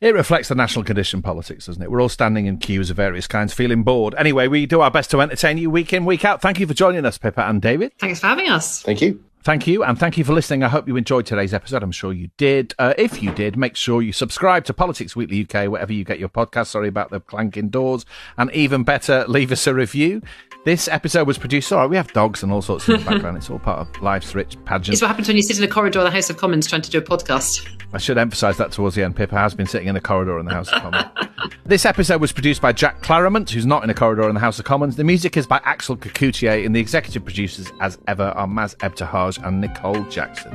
It 0.00 0.14
reflects 0.14 0.48
the 0.48 0.54
national 0.54 0.84
condition 0.84 1.22
politics, 1.22 1.66
doesn't 1.66 1.82
it? 1.82 1.90
We're 1.90 2.02
all 2.02 2.10
standing 2.10 2.44
in 2.44 2.58
queues 2.58 2.90
of 2.90 2.96
various 2.96 3.26
kinds, 3.26 3.54
feeling 3.54 3.82
bored. 3.82 4.14
Anyway, 4.18 4.46
we 4.46 4.66
do 4.66 4.82
our 4.82 4.90
best 4.90 5.10
to 5.12 5.22
entertain 5.22 5.56
you 5.56 5.70
week 5.70 5.92
in, 5.94 6.04
week 6.04 6.22
out. 6.22 6.42
Thank 6.42 6.60
you 6.60 6.66
for 6.66 6.74
joining 6.74 7.06
us, 7.06 7.16
Pippa 7.16 7.48
and 7.48 7.62
David. 7.62 7.92
Thanks 7.98 8.20
for 8.20 8.26
having 8.26 8.50
us. 8.50 8.82
Thank 8.82 9.00
you. 9.00 9.24
Thank 9.46 9.68
you, 9.68 9.84
and 9.84 9.96
thank 9.96 10.18
you 10.18 10.24
for 10.24 10.32
listening. 10.32 10.64
I 10.64 10.68
hope 10.68 10.88
you 10.88 10.96
enjoyed 10.96 11.24
today's 11.24 11.54
episode. 11.54 11.84
I'm 11.84 11.92
sure 11.92 12.12
you 12.12 12.30
did. 12.36 12.74
Uh, 12.80 12.94
if 12.98 13.22
you 13.22 13.32
did, 13.32 13.56
make 13.56 13.76
sure 13.76 14.02
you 14.02 14.12
subscribe 14.12 14.64
to 14.64 14.74
Politics 14.74 15.14
Weekly 15.14 15.46
UK, 15.48 15.70
wherever 15.70 15.92
you 15.92 16.02
get 16.02 16.18
your 16.18 16.28
podcast. 16.28 16.66
Sorry 16.66 16.88
about 16.88 17.10
the 17.10 17.20
clanking 17.20 17.68
doors. 17.68 18.04
And 18.36 18.50
even 18.50 18.82
better, 18.82 19.24
leave 19.28 19.52
us 19.52 19.68
a 19.68 19.72
review. 19.72 20.20
This 20.66 20.88
episode 20.88 21.28
was 21.28 21.38
produced. 21.38 21.68
Sorry, 21.68 21.86
we 21.86 21.94
have 21.94 22.12
dogs 22.12 22.42
and 22.42 22.50
all 22.50 22.60
sorts 22.60 22.88
in 22.88 22.98
the 22.98 23.04
background. 23.08 23.36
It's 23.36 23.48
all 23.48 23.60
part 23.60 23.78
of 23.78 24.02
life's 24.02 24.34
rich 24.34 24.56
pageant. 24.64 24.94
It's 24.94 25.00
what 25.00 25.06
happens 25.06 25.28
when 25.28 25.36
you 25.36 25.42
sit 25.44 25.56
in 25.56 25.62
a 25.62 25.68
corridor 25.68 26.00
of 26.00 26.06
the 26.06 26.10
House 26.10 26.28
of 26.28 26.38
Commons 26.38 26.66
trying 26.66 26.82
to 26.82 26.90
do 26.90 26.98
a 26.98 27.02
podcast. 27.02 27.68
I 27.92 27.98
should 27.98 28.18
emphasise 28.18 28.56
that 28.56 28.72
towards 28.72 28.96
the 28.96 29.04
end. 29.04 29.14
Pippa 29.14 29.36
has 29.36 29.54
been 29.54 29.68
sitting 29.68 29.86
in 29.86 29.94
a 29.94 30.00
corridor 30.00 30.40
in 30.40 30.44
the 30.44 30.52
House 30.52 30.72
of 30.72 30.82
Commons. 30.82 31.06
this 31.64 31.86
episode 31.86 32.20
was 32.20 32.32
produced 32.32 32.60
by 32.60 32.72
Jack 32.72 33.00
Claremont, 33.00 33.48
who's 33.48 33.64
not 33.64 33.84
in 33.84 33.90
a 33.90 33.94
corridor 33.94 34.28
in 34.28 34.34
the 34.34 34.40
House 34.40 34.58
of 34.58 34.64
Commons. 34.64 34.96
The 34.96 35.04
music 35.04 35.36
is 35.36 35.46
by 35.46 35.60
Axel 35.62 35.96
Kacoutié, 35.96 36.66
and 36.66 36.74
the 36.74 36.80
executive 36.80 37.24
producers, 37.24 37.70
as 37.80 37.96
ever, 38.08 38.24
are 38.24 38.48
Maz 38.48 38.74
Ebtehaj 38.78 39.46
and 39.46 39.60
Nicole 39.60 40.02
Jackson. 40.06 40.50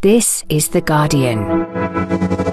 This 0.00 0.44
is 0.48 0.68
The 0.68 0.80
Guardian. 0.80 2.43